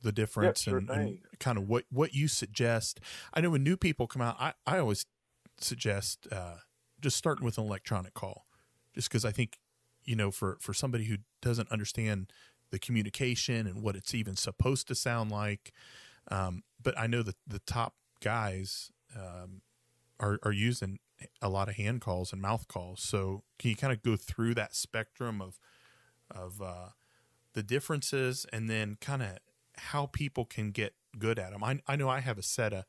the 0.03 0.13
difference 0.13 0.63
sure 0.63 0.79
and, 0.79 0.91
and 0.91 1.19
kind 1.41 1.59
of 1.59 1.69
what 1.69 1.85
what 1.91 2.15
you 2.15 2.29
suggest. 2.29 3.01
I 3.35 3.41
know 3.41 3.51
when 3.51 3.63
new 3.63 3.77
people 3.77 4.07
come 4.07 4.23
out, 4.23 4.37
I 4.39 4.55
I 4.67 4.79
always 4.79 5.07
suggest 5.61 6.29
uh, 6.31 6.57
just 7.01 7.17
starting 7.17 7.45
with 7.45 7.59
an 7.59 7.65
electronic 7.65 8.15
call, 8.15 8.47
just 8.95 9.09
because 9.09 9.25
I 9.25 9.33
think 9.33 9.59
you 10.05 10.17
know 10.17 10.31
for 10.31 10.59
for 10.61 10.73
somebody 10.73 11.05
who 11.05 11.17
doesn't 11.43 11.71
understand 11.71 12.33
the 12.71 12.79
communication 12.79 13.67
and 13.67 13.83
what 13.83 13.97
it's 13.97 14.15
even 14.15 14.37
supposed 14.37 14.89
to 14.89 14.95
sound 14.95 15.31
like. 15.31 15.73
Um, 16.31 16.63
but 16.83 16.99
I 16.99 17.07
know 17.07 17.23
that 17.23 17.37
the 17.47 17.61
top 17.61 17.95
guys 18.21 18.91
um, 19.17 19.63
are 20.21 20.39
are 20.43 20.53
using 20.53 20.99
a 21.43 21.49
lot 21.49 21.69
of 21.69 21.75
hand 21.75 22.01
calls 22.01 22.33
and 22.33 22.41
mouth 22.41 22.69
calls. 22.69 23.03
So 23.03 23.43
can 23.59 23.71
you 23.71 23.77
kind 23.77 23.93
of 23.93 24.03
go 24.03 24.17
through 24.17 24.55
that 24.55 24.75
spectrum 24.75 25.41
of 25.41 25.59
of 26.31 26.61
uh, 26.63 26.89
the 27.55 27.63
differences 27.63 28.47
and 28.53 28.69
then 28.69 28.97
kind 29.01 29.23
of 29.23 29.39
how 29.77 30.07
people 30.07 30.45
can 30.45 30.71
get 30.71 30.95
good 31.19 31.39
at 31.39 31.53
them? 31.53 31.65
I 31.65 31.81
I 31.87 31.97
know 31.97 32.09
I 32.09 32.21
have 32.21 32.39
a 32.39 32.43
set 32.43 32.73
of 32.73 32.85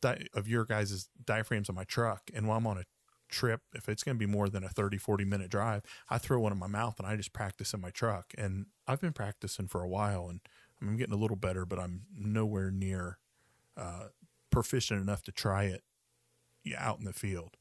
di- 0.00 0.26
of 0.34 0.48
your 0.48 0.64
guys' 0.64 1.08
diaphragms 1.24 1.68
on 1.68 1.74
my 1.74 1.84
truck, 1.84 2.30
and 2.34 2.46
while 2.46 2.58
I'm 2.58 2.66
on 2.66 2.78
a 2.78 2.84
trip, 3.28 3.62
if 3.74 3.88
it's 3.88 4.04
going 4.04 4.16
to 4.16 4.18
be 4.18 4.30
more 4.30 4.48
than 4.48 4.62
a 4.62 4.68
30, 4.68 4.96
40 4.96 5.24
minute 5.24 5.50
drive, 5.50 5.82
I 6.08 6.18
throw 6.18 6.40
one 6.40 6.52
in 6.52 6.58
my 6.58 6.66
mouth 6.66 6.98
and 6.98 7.06
I 7.06 7.16
just 7.16 7.32
practice 7.32 7.74
in 7.74 7.80
my 7.80 7.90
truck. 7.90 8.32
And 8.38 8.66
I've 8.86 9.00
been 9.00 9.12
practicing 9.12 9.66
for 9.66 9.82
a 9.82 9.88
while 9.88 10.28
and 10.28 10.40
I'm 10.80 10.96
getting 10.96 11.14
a 11.14 11.18
little 11.18 11.36
better, 11.36 11.66
but 11.66 11.78
I'm 11.78 12.02
nowhere 12.16 12.70
near 12.70 13.18
uh, 13.76 14.08
proficient 14.50 15.00
enough 15.00 15.22
to 15.22 15.32
try 15.32 15.64
it 15.64 15.82
out 16.76 16.98
in 16.98 17.04
the 17.04 17.12
field. 17.12 17.56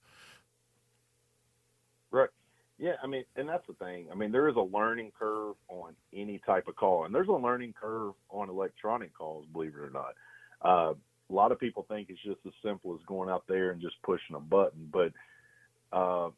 Right. 2.12 2.30
Yeah, 2.78 2.94
I 3.02 3.08
mean, 3.08 3.24
and 3.36 3.48
that's 3.48 3.66
the 3.68 3.74
thing. 3.74 4.08
I 4.12 4.16
mean, 4.16 4.32
there 4.32 4.48
is 4.48 4.56
a 4.56 4.62
learning 4.62 5.12
curve 5.18 5.56
on 5.68 5.94
any 6.14 6.40
type 6.46 6.68
of 6.68 6.76
call, 6.76 7.06
and 7.06 7.14
there's 7.14 7.28
a 7.28 7.32
learning 7.32 7.74
curve 7.80 8.14
on 8.30 8.50
electronic 8.50 9.14
calls, 9.16 9.46
believe 9.52 9.74
it 9.76 9.80
or 9.80 9.90
not. 9.90 10.14
Uh, 10.62 10.94
a 11.30 11.34
lot 11.34 11.52
of 11.52 11.60
people 11.60 11.86
think 11.88 12.10
it's 12.10 12.22
just 12.24 12.40
as 12.46 12.54
simple 12.64 12.94
as 12.94 13.00
going 13.08 13.30
out 13.30 13.44
there 13.48 13.72
and 13.72 13.82
just 13.82 13.96
pushing 14.04 14.36
a 14.36 14.40
button, 14.40 14.90
but 14.92 15.12
uh, 15.92 16.30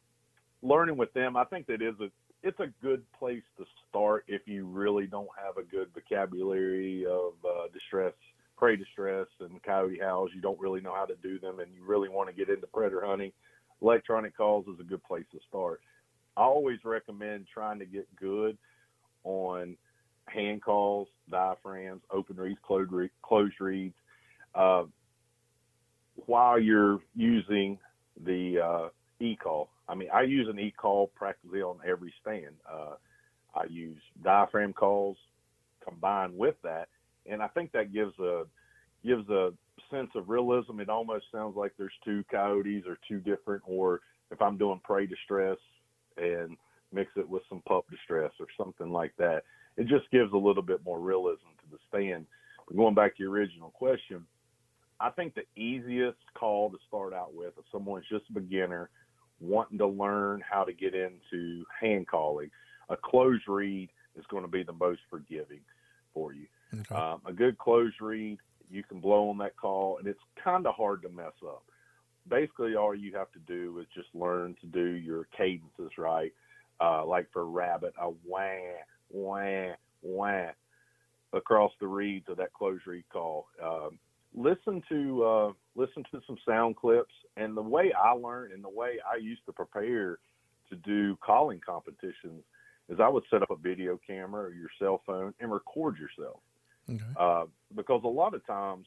learning 0.62 0.96
with 0.96 1.12
them, 1.14 1.36
I 1.36 1.44
think 1.44 1.66
that 1.66 1.82
is 1.82 1.94
a 2.00 2.10
it's 2.42 2.60
a 2.60 2.68
good 2.80 3.02
place 3.18 3.42
to 3.58 3.64
start 3.88 4.24
if 4.28 4.42
you 4.46 4.66
really 4.66 5.06
don't 5.06 5.28
have 5.42 5.56
a 5.56 5.66
good 5.66 5.88
vocabulary 5.92 7.04
of 7.04 7.32
uh, 7.44 7.66
distress, 7.72 8.12
prey 8.56 8.76
distress, 8.76 9.26
and 9.40 9.62
coyote 9.62 9.98
howls. 10.00 10.30
You 10.34 10.40
don't 10.40 10.60
really 10.60 10.80
know 10.80 10.94
how 10.94 11.04
to 11.04 11.16
do 11.16 11.38
them, 11.38 11.60
and 11.60 11.72
you 11.74 11.84
really 11.84 12.08
want 12.08 12.28
to 12.28 12.34
get 12.34 12.48
into 12.48 12.66
predator 12.66 13.04
hunting. 13.04 13.32
Electronic 13.82 14.36
calls 14.36 14.66
is 14.66 14.80
a 14.80 14.84
good 14.84 15.04
place 15.04 15.26
to 15.32 15.38
start. 15.48 15.80
I 16.36 16.42
always 16.42 16.78
recommend 16.84 17.46
trying 17.52 17.78
to 17.78 17.86
get 17.86 18.06
good 18.16 18.56
on 19.24 19.76
hand 20.26 20.62
calls, 20.62 21.08
diaphragms, 21.30 22.02
open 22.10 22.36
reeds, 22.36 22.58
closed, 22.62 22.92
reed, 22.92 23.10
closed 23.22 23.60
reeds, 23.60 23.94
uh, 24.54 24.84
while 26.26 26.58
you're 26.58 27.00
using 27.14 27.78
the 28.24 28.58
uh, 28.60 28.88
e-call. 29.20 29.68
I 29.88 29.94
mean, 29.94 30.08
I 30.12 30.22
use 30.22 30.48
an 30.48 30.58
e-call 30.58 31.08
practically 31.14 31.62
on 31.62 31.78
every 31.86 32.12
stand. 32.20 32.54
Uh, 32.70 32.94
I 33.54 33.64
use 33.64 34.00
diaphragm 34.22 34.72
calls 34.72 35.16
combined 35.86 36.36
with 36.36 36.56
that, 36.64 36.88
and 37.28 37.42
I 37.42 37.48
think 37.48 37.72
that 37.72 37.92
gives 37.92 38.18
a 38.18 38.44
gives 39.04 39.28
a 39.28 39.52
sense 39.90 40.10
of 40.14 40.28
realism. 40.28 40.80
It 40.80 40.88
almost 40.88 41.26
sounds 41.32 41.56
like 41.56 41.72
there's 41.78 41.92
two 42.04 42.24
coyotes 42.30 42.84
or 42.86 42.98
two 43.08 43.18
different, 43.20 43.62
or 43.66 44.00
if 44.30 44.40
I'm 44.42 44.56
doing 44.56 44.80
prey 44.82 45.06
distress 45.06 45.58
and 46.16 46.56
mix 46.92 47.10
it 47.16 47.28
with 47.28 47.42
some 47.48 47.62
pup 47.68 47.84
distress 47.90 48.32
or 48.40 48.46
something 48.58 48.90
like 48.90 49.12
that, 49.18 49.44
it 49.76 49.86
just 49.86 50.10
gives 50.10 50.32
a 50.32 50.36
little 50.36 50.62
bit 50.62 50.84
more 50.84 50.98
realism 50.98 51.48
to 51.58 51.70
the 51.70 51.78
stand. 51.88 52.26
But 52.66 52.76
going 52.76 52.94
back 52.94 53.16
to 53.16 53.22
your 53.22 53.32
original 53.32 53.70
question, 53.70 54.26
I 54.98 55.10
think 55.10 55.34
the 55.34 55.60
easiest 55.60 56.18
call 56.34 56.70
to 56.70 56.78
start 56.88 57.12
out 57.12 57.34
with 57.34 57.52
if 57.58 57.64
someone's 57.70 58.06
just 58.10 58.24
a 58.30 58.32
beginner 58.32 58.90
wanting 59.40 59.78
to 59.78 59.86
learn 59.86 60.42
how 60.48 60.64
to 60.64 60.72
get 60.72 60.94
into 60.94 61.64
hand 61.78 62.08
calling, 62.08 62.50
a 62.88 62.96
closed 62.96 63.46
reed 63.46 63.90
is 64.16 64.24
going 64.30 64.42
to 64.42 64.48
be 64.48 64.62
the 64.62 64.72
most 64.72 65.00
forgiving 65.10 65.60
for 66.14 66.32
you. 66.32 66.46
Okay. 66.74 66.94
Um, 66.94 67.20
a 67.26 67.32
good 67.32 67.58
closed 67.58 68.00
reed, 68.00 68.38
you 68.70 68.82
can 68.82 69.00
blow 69.00 69.30
on 69.30 69.38
that 69.38 69.56
call, 69.56 69.98
and 69.98 70.06
it's 70.06 70.20
kind 70.42 70.66
of 70.66 70.74
hard 70.74 71.02
to 71.02 71.08
mess 71.08 71.32
up. 71.44 71.62
Basically, 72.28 72.74
all 72.74 72.94
you 72.94 73.14
have 73.14 73.30
to 73.32 73.38
do 73.40 73.78
is 73.78 73.86
just 73.94 74.08
learn 74.14 74.56
to 74.60 74.66
do 74.66 74.84
your 74.84 75.28
cadences 75.36 75.92
right. 75.96 76.32
Uh, 76.80 77.06
like 77.06 77.26
for 77.32 77.46
rabbit, 77.46 77.94
a 78.00 78.10
wah, 78.26 78.50
wah, 79.10 79.72
wah 80.02 80.50
across 81.32 81.72
the 81.80 81.86
reeds 81.86 82.28
of 82.28 82.36
that 82.36 82.52
closed 82.52 82.86
reed 82.86 83.04
call. 83.10 83.46
Um, 83.62 83.98
listen 84.34 84.82
to 84.88 85.24
uh, 85.24 85.52
listen 85.74 86.04
to 86.10 86.20
some 86.26 86.36
sound 86.46 86.76
clips, 86.76 87.14
and 87.36 87.56
the 87.56 87.62
way 87.62 87.92
I 87.92 88.12
learned 88.12 88.52
and 88.52 88.62
the 88.62 88.68
way 88.68 88.98
I 89.10 89.16
used 89.16 89.44
to 89.46 89.52
prepare 89.52 90.18
to 90.68 90.76
do 90.76 91.16
calling 91.24 91.60
competitions 91.64 92.42
is 92.88 93.00
I 93.00 93.08
would 93.08 93.24
set 93.30 93.42
up 93.42 93.50
a 93.50 93.56
video 93.56 93.98
camera 94.06 94.44
or 94.44 94.52
your 94.52 94.68
cell 94.78 95.02
phone 95.06 95.34
and 95.40 95.50
record 95.50 95.96
yourself. 95.98 96.40
Okay. 96.90 97.02
Uh, 97.18 97.44
because 97.74 98.02
a 98.04 98.08
lot 98.08 98.34
of 98.34 98.46
times 98.46 98.86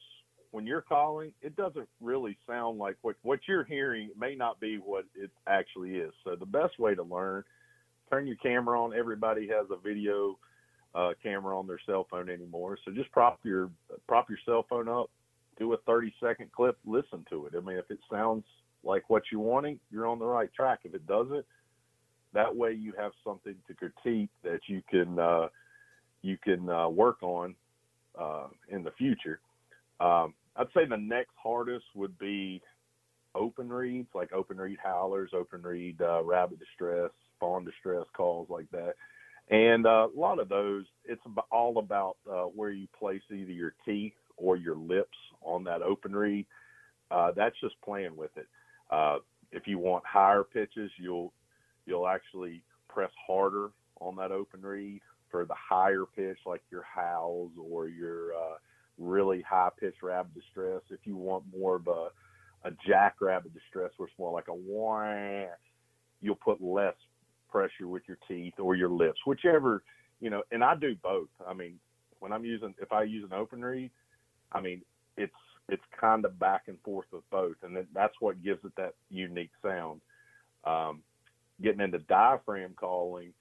when 0.50 0.66
you're 0.66 0.80
calling, 0.80 1.32
it 1.42 1.54
doesn't 1.56 1.88
really 2.00 2.36
sound 2.46 2.78
like 2.78 2.96
what 3.02 3.16
what 3.22 3.40
you're 3.46 3.64
hearing 3.64 4.10
may 4.18 4.34
not 4.34 4.58
be 4.60 4.76
what 4.76 5.04
it 5.14 5.30
actually 5.46 5.96
is. 5.96 6.12
So 6.24 6.36
the 6.36 6.46
best 6.46 6.78
way 6.78 6.94
to 6.94 7.02
learn, 7.02 7.44
turn 8.10 8.26
your 8.26 8.36
camera 8.36 8.80
on. 8.82 8.94
Everybody 8.94 9.48
has 9.48 9.66
a 9.70 9.76
video 9.76 10.38
uh, 10.94 11.10
camera 11.22 11.58
on 11.58 11.66
their 11.66 11.80
cell 11.86 12.06
phone 12.10 12.28
anymore, 12.28 12.78
so 12.84 12.90
just 12.90 13.12
prop 13.12 13.38
your 13.44 13.70
prop 14.08 14.28
your 14.28 14.38
cell 14.44 14.66
phone 14.68 14.88
up, 14.88 15.10
do 15.58 15.72
a 15.72 15.76
30 15.78 16.12
second 16.20 16.50
clip, 16.52 16.78
listen 16.84 17.24
to 17.30 17.46
it. 17.46 17.52
I 17.56 17.60
mean, 17.60 17.76
if 17.76 17.90
it 17.90 18.00
sounds 18.10 18.44
like 18.82 19.08
what 19.08 19.24
you're 19.30 19.40
wanting, 19.40 19.78
you're 19.90 20.06
on 20.06 20.18
the 20.18 20.26
right 20.26 20.52
track. 20.52 20.80
If 20.84 20.94
it 20.94 21.06
doesn't, 21.06 21.44
that 22.32 22.54
way 22.54 22.72
you 22.72 22.92
have 22.98 23.12
something 23.22 23.54
to 23.68 23.74
critique 23.74 24.30
that 24.42 24.60
you 24.66 24.82
can 24.90 25.18
uh, 25.18 25.48
you 26.22 26.36
can 26.42 26.68
uh, 26.68 26.88
work 26.88 27.22
on 27.22 27.54
uh, 28.18 28.46
in 28.68 28.82
the 28.82 28.92
future. 28.92 29.40
Um, 30.00 30.34
I'd 30.56 30.66
say 30.74 30.86
the 30.88 30.96
next 30.96 31.32
hardest 31.42 31.84
would 31.94 32.18
be 32.18 32.62
open 33.34 33.68
reeds, 33.68 34.08
like 34.14 34.32
open 34.32 34.58
reed 34.58 34.78
howlers, 34.82 35.30
open 35.34 35.62
reed 35.62 36.00
uh, 36.00 36.22
rabbit 36.24 36.58
distress, 36.58 37.10
fawn 37.38 37.64
distress 37.64 38.04
calls 38.16 38.48
like 38.50 38.70
that. 38.72 38.94
And 39.50 39.86
uh, 39.86 40.08
a 40.14 40.18
lot 40.18 40.38
of 40.38 40.48
those, 40.48 40.84
it's 41.04 41.22
all 41.50 41.78
about 41.78 42.16
uh, 42.30 42.44
where 42.44 42.70
you 42.70 42.86
place 42.98 43.22
either 43.30 43.50
your 43.50 43.74
teeth 43.84 44.12
or 44.36 44.56
your 44.56 44.76
lips 44.76 45.16
on 45.42 45.64
that 45.64 45.82
open 45.82 46.14
reed. 46.14 46.46
Uh, 47.10 47.32
that's 47.36 47.58
just 47.60 47.74
playing 47.84 48.16
with 48.16 48.30
it. 48.36 48.46
Uh, 48.90 49.18
if 49.52 49.66
you 49.66 49.78
want 49.78 50.04
higher 50.06 50.44
pitches, 50.44 50.90
you'll 50.96 51.32
you'll 51.86 52.06
actually 52.06 52.62
press 52.88 53.10
harder 53.26 53.70
on 54.00 54.14
that 54.16 54.30
open 54.30 54.62
reed 54.62 55.00
for 55.30 55.44
the 55.44 55.54
higher 55.54 56.04
pitch, 56.16 56.38
like 56.46 56.62
your 56.70 56.84
howls 56.84 57.52
or 57.60 57.88
your 57.88 58.34
uh, 58.34 58.56
really 58.98 59.42
high 59.42 59.70
pitch 59.78 59.96
rabbit 60.02 60.34
distress. 60.34 60.82
If 60.90 61.00
you 61.04 61.16
want 61.16 61.44
more 61.56 61.76
of 61.76 61.86
a 61.86 62.08
a 62.62 62.72
jackrabbit 62.86 63.54
distress, 63.54 63.90
where 63.96 64.06
it's 64.06 64.18
more 64.18 64.32
like 64.32 64.48
a 64.48 64.54
wah, 64.54 65.46
you'll 66.20 66.34
put 66.34 66.60
less 66.60 66.94
pressure 67.50 67.88
with 67.88 68.02
your 68.06 68.18
teeth 68.28 68.52
or 68.58 68.74
your 68.74 68.90
lips, 68.90 69.18
whichever 69.24 69.82
you 70.20 70.30
know, 70.30 70.42
and 70.52 70.62
I 70.62 70.74
do 70.76 70.94
both. 71.02 71.28
I 71.46 71.54
mean, 71.54 71.80
when 72.20 72.32
I'm 72.32 72.44
using, 72.44 72.74
if 72.80 72.92
I 72.92 73.02
use 73.02 73.24
an 73.24 73.36
open 73.36 73.62
reed, 73.62 73.90
I 74.52 74.60
mean, 74.60 74.82
it's 75.16 75.32
it's 75.68 75.82
kind 75.98 76.24
of 76.24 76.38
back 76.38 76.64
and 76.66 76.78
forth 76.84 77.06
with 77.12 77.28
both, 77.30 77.56
and 77.62 77.76
that's 77.94 78.14
what 78.20 78.42
gives 78.42 78.64
it 78.64 78.72
that 78.76 78.94
unique 79.08 79.52
sound. 79.62 80.00
Um, 80.64 81.02
getting 81.62 81.80
into 81.80 81.98
diaphragm 82.00 82.74
calling, 82.76 83.32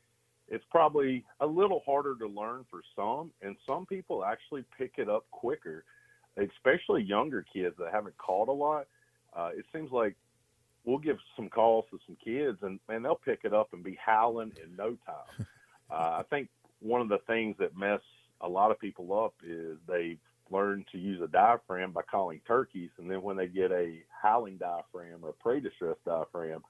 it's 0.49 0.65
probably 0.71 1.23
a 1.39 1.45
little 1.45 1.81
harder 1.85 2.15
to 2.15 2.27
learn 2.27 2.65
for 2.69 2.81
some, 2.95 3.31
and 3.41 3.55
some 3.67 3.85
people 3.85 4.25
actually 4.25 4.63
pick 4.77 4.93
it 4.97 5.09
up 5.09 5.25
quicker, 5.31 5.83
especially 6.37 7.03
younger 7.03 7.45
kids 7.53 7.75
that 7.79 7.93
haven't 7.93 8.17
called 8.17 8.49
a 8.49 8.53
lot. 8.53 8.87
Uh, 9.35 9.49
it 9.55 9.65
seems 9.73 9.91
like 9.91 10.15
we'll 10.85 10.97
give 10.97 11.17
some 11.35 11.49
calls 11.49 11.85
to 11.91 11.99
some 12.05 12.17
kids, 12.23 12.57
and 12.61 12.79
and 12.89 13.05
they'll 13.05 13.15
pick 13.15 13.41
it 13.43 13.53
up 13.53 13.73
and 13.73 13.83
be 13.83 13.97
howling 14.03 14.51
in 14.63 14.75
no 14.75 14.97
time. 15.05 15.47
Uh, 15.91 16.19
I 16.19 16.23
think 16.29 16.49
one 16.81 17.01
of 17.01 17.09
the 17.09 17.17
things 17.25 17.55
that 17.57 17.75
mess 17.75 18.01
a 18.41 18.47
lot 18.47 18.69
of 18.69 18.79
people 18.79 19.11
up 19.25 19.33
is 19.43 19.75
they 19.87 20.17
learn 20.51 20.85
to 20.91 20.99
use 20.99 21.19
a 21.19 21.27
diaphragm 21.27 21.91
by 21.91 22.01
calling 22.03 22.41
turkeys, 22.47 22.91
and 22.99 23.09
then 23.09 23.23
when 23.23 23.35
they 23.35 23.47
get 23.47 23.71
a 23.71 24.03
howling 24.21 24.57
diaphragm 24.57 25.23
or 25.23 25.29
a 25.29 25.33
prey 25.33 25.59
distress 25.59 25.95
diaphragm 26.05 26.61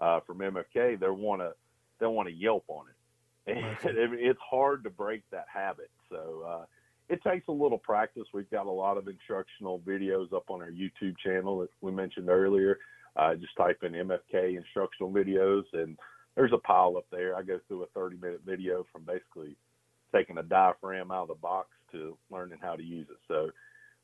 uh, 0.00 0.18
from 0.26 0.38
MFK, 0.38 0.98
they 0.98 1.08
want 1.08 1.40
to 1.40 1.52
they 2.00 2.06
want 2.06 2.28
to 2.28 2.34
yelp 2.34 2.64
on 2.68 2.86
it. 2.88 2.97
It's 3.84 4.40
hard 4.48 4.84
to 4.84 4.90
break 4.90 5.22
that 5.30 5.46
habit. 5.52 5.90
So 6.10 6.44
uh, 6.46 6.64
it 7.08 7.22
takes 7.22 7.48
a 7.48 7.52
little 7.52 7.78
practice. 7.78 8.24
We've 8.32 8.50
got 8.50 8.66
a 8.66 8.70
lot 8.70 8.98
of 8.98 9.08
instructional 9.08 9.80
videos 9.80 10.32
up 10.32 10.50
on 10.50 10.60
our 10.60 10.70
YouTube 10.70 11.16
channel 11.24 11.60
that 11.60 11.70
we 11.80 11.92
mentioned 11.92 12.28
earlier. 12.28 12.78
Uh, 13.16 13.34
just 13.34 13.56
type 13.56 13.82
in 13.82 13.92
MFK 13.92 14.56
instructional 14.56 15.10
videos, 15.10 15.64
and 15.72 15.98
there's 16.36 16.52
a 16.52 16.58
pile 16.58 16.96
up 16.96 17.06
there. 17.10 17.34
I 17.34 17.42
go 17.42 17.58
through 17.66 17.82
a 17.82 17.86
30 17.88 18.16
minute 18.16 18.42
video 18.46 18.84
from 18.92 19.04
basically 19.04 19.56
taking 20.14 20.38
a 20.38 20.42
diaphragm 20.42 21.10
out 21.10 21.22
of 21.22 21.28
the 21.28 21.34
box 21.34 21.68
to 21.92 22.16
learning 22.30 22.58
how 22.60 22.76
to 22.76 22.82
use 22.82 23.08
it. 23.10 23.16
So 23.26 23.50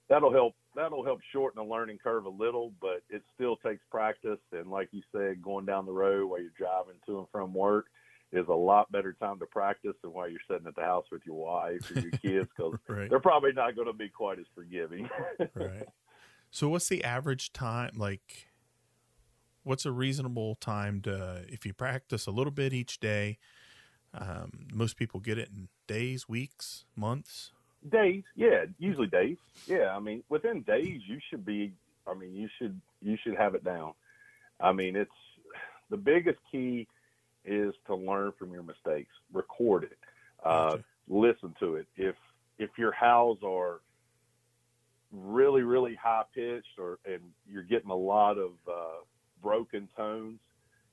that'll 0.09 0.33
help 0.33 0.55
that'll 0.75 1.05
help 1.05 1.21
shorten 1.33 1.63
the 1.63 1.71
learning 1.71 1.99
curve 2.03 2.25
a 2.25 2.31
little, 2.31 2.73
but 2.81 3.03
it 3.09 3.23
still 3.35 3.57
takes 3.57 3.83
practice. 3.91 4.41
And 4.53 4.71
like 4.71 4.89
you 4.91 5.03
said, 5.13 5.43
going 5.43 5.67
down 5.67 5.87
the 5.87 5.93
road 5.93 6.29
while 6.29 6.41
you're 6.41 6.51
driving 6.59 6.99
to 7.07 7.19
and 7.19 7.29
from 7.31 7.55
work 7.55 7.87
is 8.37 8.49
a 8.49 8.55
lot 8.55 8.91
better 8.91 9.12
time 9.14 9.38
to 9.38 9.47
practice 9.47 9.95
than 10.03 10.12
while 10.12 10.29
you're 10.29 10.41
sitting 10.49 10.67
at 10.67 10.75
the 10.75 10.83
house 10.83 11.07
with 11.11 11.23
your 11.25 11.37
wife 11.37 11.91
or 11.91 12.00
your 12.00 12.11
kids 12.23 12.49
because 12.57 12.79
right. 12.88 13.11
they're 13.11 13.21
probably 13.21 13.53
not 13.53 13.76
going 13.76 13.87
to 13.87 13.93
be 13.93 14.09
quite 14.09 14.38
as 14.38 14.47
forgiving. 14.55 15.09
right. 15.55 15.87
So 16.50 16.69
what's 16.69 16.88
the 16.88 17.05
average 17.05 17.53
time 17.53 17.93
like? 17.97 18.49
What's 19.62 19.87
a 19.87 19.93
reasonable 19.93 20.57
time 20.57 21.00
to 21.03 21.45
if 21.49 21.64
you 21.64 21.73
practice 21.73 22.26
a 22.26 22.31
little 22.31 22.53
bit 22.53 22.75
each 22.75 23.00
day? 23.00 23.38
Um, 24.12 24.67
most 24.73 24.97
people 24.97 25.21
get 25.21 25.38
it 25.38 25.49
in 25.49 25.69
days, 25.87 26.29
weeks, 26.29 26.85
months. 26.95 27.50
Days, 27.91 28.23
yeah, 28.37 28.67
usually 28.79 29.07
days. 29.09 29.38
Yeah, 29.67 29.97
I 29.97 30.00
mean, 30.00 30.23
within 30.29 30.62
days, 30.62 31.00
you 31.07 31.19
should 31.31 31.45
be. 31.45 31.73
I 32.07 32.14
mean, 32.14 32.35
you 32.35 32.49
should 32.59 32.79
you 33.03 33.17
should 33.23 33.37
have 33.37 33.55
it 33.55 33.64
down. 33.64 33.95
I 34.61 34.73
mean, 34.73 34.97
it's 34.97 35.11
the 35.91 35.97
biggest 35.97 36.38
key 36.50 36.87
is 37.45 37.75
to 37.87 37.95
learn 37.95 38.33
from 38.39 38.53
your 38.53 38.63
mistakes. 38.63 39.13
Record 39.33 39.85
it. 39.85 39.99
Uh, 40.45 40.71
gotcha. 40.71 40.85
Listen 41.09 41.55
to 41.61 41.77
it. 41.77 41.87
If 41.97 42.17
if 42.59 42.71
your 42.79 42.93
howls 42.93 43.39
are 43.45 43.81
really 45.13 45.63
really 45.63 45.95
high 45.95 46.25
pitched 46.35 46.79
or 46.79 46.99
and 47.05 47.21
you're 47.49 47.63
getting 47.63 47.91
a 47.91 47.97
lot 47.97 48.39
of 48.39 48.53
uh, 48.69 49.03
broken 49.43 49.89
tones, 49.97 50.41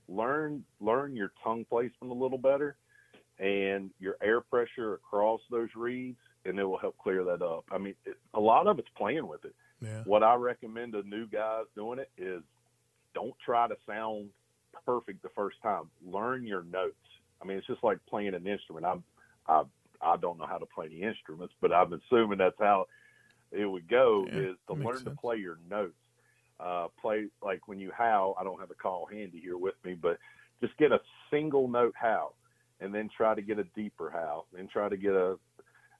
learn 0.08 0.64
learn 0.80 1.16
your 1.16 1.32
tongue 1.44 1.66
placement 1.70 2.12
a 2.12 2.14
little 2.14 2.38
better 2.38 2.76
and 3.40 3.90
your 4.00 4.18
air 4.22 4.40
pressure 4.40 4.94
across 4.94 5.42
those 5.50 5.70
reeds, 5.76 6.20
and 6.46 6.60
it 6.60 6.64
will 6.64 6.78
help 6.78 6.98
clear 6.98 7.24
that 7.24 7.42
up. 7.42 7.66
I 7.72 7.78
mean, 7.78 7.96
it, 8.06 8.18
a 8.34 8.40
lot 8.40 8.68
of 8.68 8.78
it's 8.78 8.90
playing 8.96 9.28
with 9.28 9.44
it. 9.46 9.56
Yeah. 9.82 10.04
What 10.06 10.22
I 10.22 10.36
recommend 10.36 10.94
to 10.94 11.02
new 11.02 11.26
guys 11.28 11.66
doing 11.76 12.00
it 12.00 12.12
is 12.18 12.44
don't 13.16 13.34
try 13.44 13.68
to 13.68 13.76
sound 13.88 14.30
perfect 14.86 15.22
the 15.22 15.30
first 15.30 15.58
time. 15.62 15.84
Learn 16.06 16.46
your 16.46 16.64
notes. 16.64 16.96
I 17.42 17.46
mean, 17.46 17.58
it's 17.58 17.68
just 17.68 17.84
like 17.84 17.98
playing 18.10 18.34
an 18.34 18.48
instrument. 18.48 18.86
I'm, 18.86 19.04
I, 19.48 19.64
I 20.02 20.18
don't 20.18 20.38
know 20.38 20.46
how 20.46 20.58
to 20.58 20.66
play 20.66 20.88
any 20.88 21.02
instruments, 21.02 21.54
but 21.62 21.72
I'm 21.74 21.94
assuming 21.94 22.38
that's 22.38 22.60
how 22.60 22.86
it 23.52 23.66
would 23.66 23.90
go. 23.90 24.28
Yeah, 24.32 24.40
is 24.40 24.58
to 24.68 24.74
learn 24.74 24.98
sense. 24.98 25.06
to 25.06 25.12
play 25.12 25.38
your 25.38 25.58
notes. 25.70 25.94
Uh, 26.60 26.88
play 27.02 27.26
like 27.42 27.68
when 27.68 27.80
you 27.80 27.92
howl. 27.96 28.36
I 28.40 28.44
don't 28.44 28.60
have 28.60 28.70
a 28.70 28.76
call 28.76 29.08
handy 29.12 29.40
here 29.40 29.58
with 29.58 29.74
me, 29.84 29.96
but 29.96 30.20
just 30.62 30.78
get 30.78 30.92
a 30.92 31.00
single 31.32 31.68
note 31.68 31.96
howl 32.00 32.36
and 32.82 32.94
then 32.94 33.10
try 33.16 33.34
to 33.36 33.42
get 33.42 33.60
a 33.60 33.64
deeper 33.76 34.10
howl, 34.10 34.48
and 34.58 34.70
try 34.70 34.90
to 34.90 34.98
get 34.98 35.14
a 35.14 35.38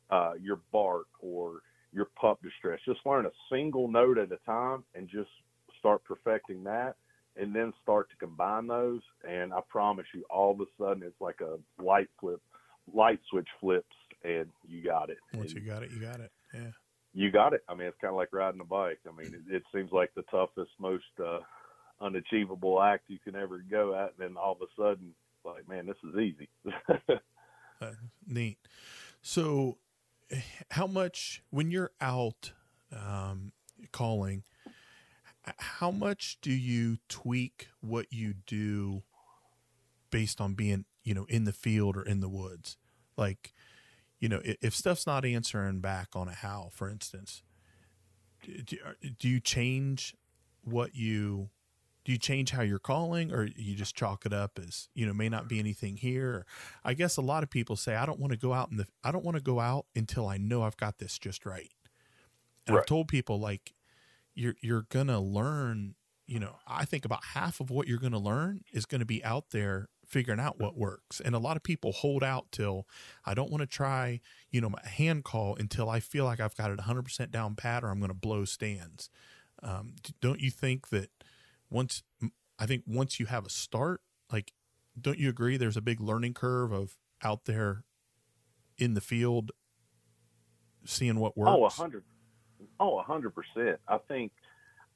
uh, 0.10 0.34
your 0.42 0.60
bark 0.72 1.08
or 1.20 1.62
your 1.94 2.06
pup 2.20 2.42
distress. 2.42 2.80
Just 2.86 3.00
learn 3.06 3.26
a 3.26 3.32
single 3.50 3.88
note 3.88 4.18
at 4.18 4.32
a 4.32 4.38
time 4.46 4.84
and 4.96 5.08
just 5.08 5.30
start 5.80 6.04
perfecting 6.04 6.64
that, 6.64 6.96
and 7.38 7.56
then 7.56 7.74
start 7.82 8.10
to 8.10 8.16
combine 8.18 8.68
those. 8.68 9.02
And 9.28 9.54
I 9.54 9.60
promise 9.70 10.06
you, 10.14 10.24
all 10.30 10.52
of 10.52 10.60
a 10.60 10.66
sudden, 10.78 11.04
it's 11.04 11.20
like 11.22 11.40
a 11.42 11.58
light 11.82 12.10
flip, 12.20 12.42
light 12.94 13.20
switch 13.30 13.48
flips, 13.60 13.96
and 14.24 14.48
you 14.68 14.84
got 14.84 15.10
it. 15.10 15.18
Once 15.34 15.54
and 15.54 15.62
you 15.62 15.68
got 15.68 15.84
it, 15.84 15.92
you 15.92 16.02
got 16.02 16.20
it. 16.20 16.32
Yeah. 16.54 16.72
You 17.14 17.32
got 17.32 17.54
it. 17.54 17.62
I 17.68 17.76
mean, 17.76 17.88
it's 17.88 17.98
kind 18.00 18.12
of 18.12 18.18
like 18.18 18.30
riding 18.32 18.62
a 18.62 18.66
bike. 18.66 19.00
I 19.08 19.12
mean, 19.12 19.34
it, 19.34 19.56
it 19.56 19.64
seems 19.74 19.92
like 19.92 20.12
the 20.16 20.24
toughest, 20.24 20.72
most 20.80 21.04
uh, 21.24 21.40
unachievable 22.00 22.82
act 22.82 23.06
you 23.08 23.20
can 23.20 23.36
ever 23.36 23.64
go 23.70 23.96
at, 23.96 24.14
and 24.18 24.30
then 24.30 24.38
all 24.38 24.54
of 24.54 24.62
a 24.62 24.82
sudden 24.82 25.14
like, 25.44 25.68
man, 25.68 25.86
this 25.86 25.98
is 26.04 26.20
easy. 26.20 26.50
uh, 27.82 27.92
neat. 28.28 28.58
So, 29.22 29.78
how 30.72 30.88
much 30.88 31.44
when 31.50 31.72
you're 31.72 31.92
out 32.00 32.54
um, 32.92 33.52
calling? 33.92 34.44
How 35.58 35.92
much 35.92 36.38
do 36.42 36.52
you 36.52 36.98
tweak 37.10 37.68
what 37.82 38.08
you 38.12 38.34
do 38.46 39.04
based 40.10 40.42
on 40.42 40.54
being, 40.54 40.86
you 41.04 41.14
know, 41.14 41.26
in 41.30 41.46
the 41.46 41.54
field 41.54 41.98
or 41.98 42.04
in 42.04 42.20
the 42.20 42.30
woods? 42.30 42.78
Like, 43.18 43.54
you 44.20 44.30
know, 44.30 44.42
if 44.44 44.76
stuff's 44.76 45.08
not 45.08 45.26
answering 45.26 45.80
back 45.80 46.10
on 46.16 46.28
a 46.28 46.34
howl, 46.34 46.72
for 46.74 46.90
instance, 46.90 47.44
do, 48.44 48.78
do 49.18 49.30
you 49.30 49.40
change 49.40 50.16
what 50.64 50.96
you 50.96 51.50
do 52.04 52.12
you 52.12 52.18
change 52.18 52.52
how 52.52 52.62
you're 52.62 52.80
calling 52.80 53.32
or 53.32 53.48
you 53.56 53.76
just 53.76 53.96
chalk 53.96 54.26
it 54.26 54.34
up 54.34 54.60
as 54.60 54.90
you 54.94 55.06
know 55.06 55.14
may 55.14 55.30
not 55.30 55.48
be 55.48 55.60
anything 55.60 55.98
here 55.98 56.46
i 56.84 56.94
guess 56.94 57.18
a 57.18 57.22
lot 57.22 57.44
of 57.44 57.50
people 57.50 57.76
say 57.76 57.96
i 57.96 58.06
don't 58.06 58.20
want 58.20 58.32
to 58.32 58.38
go 58.38 58.54
out 58.54 58.70
in 58.72 58.78
the 58.78 58.88
i 59.04 59.12
don't 59.12 59.24
want 59.24 59.38
to 59.38 59.44
go 59.44 59.60
out 59.60 59.86
until 59.96 60.28
i 60.28 60.38
know 60.38 60.64
i've 60.64 60.78
got 60.78 60.98
this 61.00 61.18
just 61.18 61.46
right 61.46 61.72
and 62.66 62.76
right. 62.76 62.82
i've 62.82 62.88
told 62.88 63.08
people 63.08 63.40
like 63.40 63.74
you're 64.34 64.56
you're 64.62 64.86
gonna 64.90 65.20
learn 65.20 65.96
you 66.28 66.40
know 66.40 66.58
i 66.68 66.86
think 66.86 67.06
about 67.06 67.24
half 67.34 67.60
of 67.60 67.70
what 67.70 67.88
you're 67.88 68.00
gonna 68.00 68.20
learn 68.20 68.62
is 68.72 68.86
gonna 68.86 69.06
be 69.06 69.24
out 69.24 69.52
there 69.52 69.90
figuring 70.06 70.40
out 70.40 70.60
what 70.60 70.78
works 70.78 71.22
and 71.24 71.36
a 71.36 71.40
lot 71.40 71.56
of 71.56 71.64
people 71.64 71.92
hold 71.92 72.24
out 72.24 72.46
till 72.52 72.86
i 73.26 73.34
don't 73.34 73.50
want 73.50 73.62
to 73.62 73.68
try 73.68 74.20
you 74.50 74.60
know 74.60 74.70
my 74.70 74.88
hand 74.88 75.24
call 75.24 75.56
until 75.56 75.90
i 75.90 76.00
feel 76.00 76.26
like 76.26 76.40
i've 76.40 76.56
got 76.56 76.72
it 76.72 76.80
100% 76.80 77.32
down 77.32 77.56
pat 77.56 77.84
or 77.84 77.90
i'm 77.90 78.00
gonna 78.00 78.14
blow 78.14 78.46
stands 78.46 79.10
um, 79.64 79.96
don't 80.22 80.40
you 80.40 80.50
think 80.50 80.90
that 80.90 81.10
once 81.70 82.04
I 82.60 82.66
think 82.68 82.84
once 82.86 83.20
you 83.20 83.26
have 83.26 83.46
a 83.46 83.50
start, 83.50 84.02
like 84.32 84.54
don't 85.00 85.18
you 85.18 85.30
agree 85.30 85.58
there's 85.58 85.78
a 85.78 85.82
big 85.82 86.00
learning 86.00 86.36
curve 86.36 86.72
of 86.72 86.98
out 87.24 87.46
there 87.46 87.86
in 88.78 88.94
the 88.94 89.02
field 89.02 89.52
seeing 90.86 91.20
what 91.20 91.38
works? 91.38 91.52
Oh, 91.52 91.66
a 91.66 91.70
hundred. 91.70 92.04
Oh, 92.82 93.02
hundred 93.02 93.34
percent. 93.36 93.80
I 93.88 94.00
think 94.08 94.34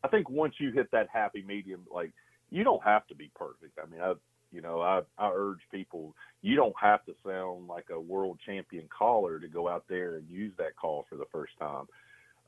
I 0.04 0.10
think 0.10 0.30
once 0.30 0.56
you 0.60 0.71
hit 0.71 0.91
that 0.91 1.08
happy 1.13 1.43
medium, 1.48 1.82
like 1.93 2.12
you 2.50 2.63
don't 2.63 2.84
have 2.84 3.08
to 3.08 3.15
be 3.15 3.32
perfect. 3.36 3.80
I 3.82 3.89
mean, 3.89 4.02
I 4.02 4.13
you 4.52 4.62
know, 4.62 4.82
I, 4.82 5.02
I 5.17 5.32
urge 5.34 5.60
people 5.71 6.15
you 6.41 6.56
don't 6.56 6.76
have 6.82 7.06
to 7.06 7.13
sound 7.26 7.67
like 7.67 7.86
a 7.91 8.00
world 8.00 8.39
champion 8.45 8.89
caller 8.89 9.39
to 9.39 9.48
go 9.48 9.69
out 9.69 9.86
there 9.89 10.15
and 10.15 10.30
use 10.30 10.54
that 10.58 10.76
call 10.76 11.06
for 11.10 11.15
the 11.15 11.26
first 11.32 11.54
time 11.60 11.86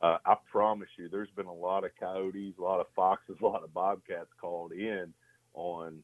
uh, 0.02 0.18
I 0.26 0.36
promise 0.52 0.90
you, 0.98 1.10
there's 1.10 1.30
been 1.36 1.48
a 1.48 1.54
lot 1.54 1.84
of 1.84 1.92
coyotes, 2.00 2.56
a 2.60 2.62
lot 2.62 2.80
of 2.80 2.88
foxes, 2.96 3.38
a 3.42 3.46
lot 3.46 3.64
of 3.64 3.74
bobcats 3.74 4.30
called 4.40 4.72
in 4.72 5.14
on 5.54 6.04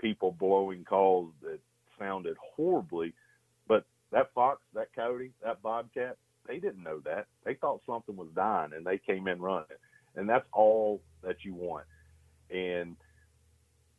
people 0.00 0.32
blowing 0.38 0.84
calls 0.84 1.32
that 1.42 1.58
sounded 1.98 2.36
horribly. 2.56 3.12
But 3.68 3.84
that 4.12 4.32
fox, 4.34 4.60
that 4.74 4.88
coyote, 4.94 5.32
that 5.44 5.62
bobcat, 5.62 6.16
they 6.46 6.58
didn't 6.58 6.82
know 6.82 7.00
that. 7.04 7.26
They 7.44 7.54
thought 7.54 7.82
something 7.86 8.16
was 8.16 8.28
dying 8.34 8.72
and 8.74 8.84
they 8.86 8.98
came 8.98 9.28
in 9.28 9.40
running. 9.40 9.66
And 10.16 10.28
that's 10.28 10.46
all 10.52 11.00
that 11.22 11.36
you 11.42 11.54
want. 11.54 11.86
And, 12.50 12.96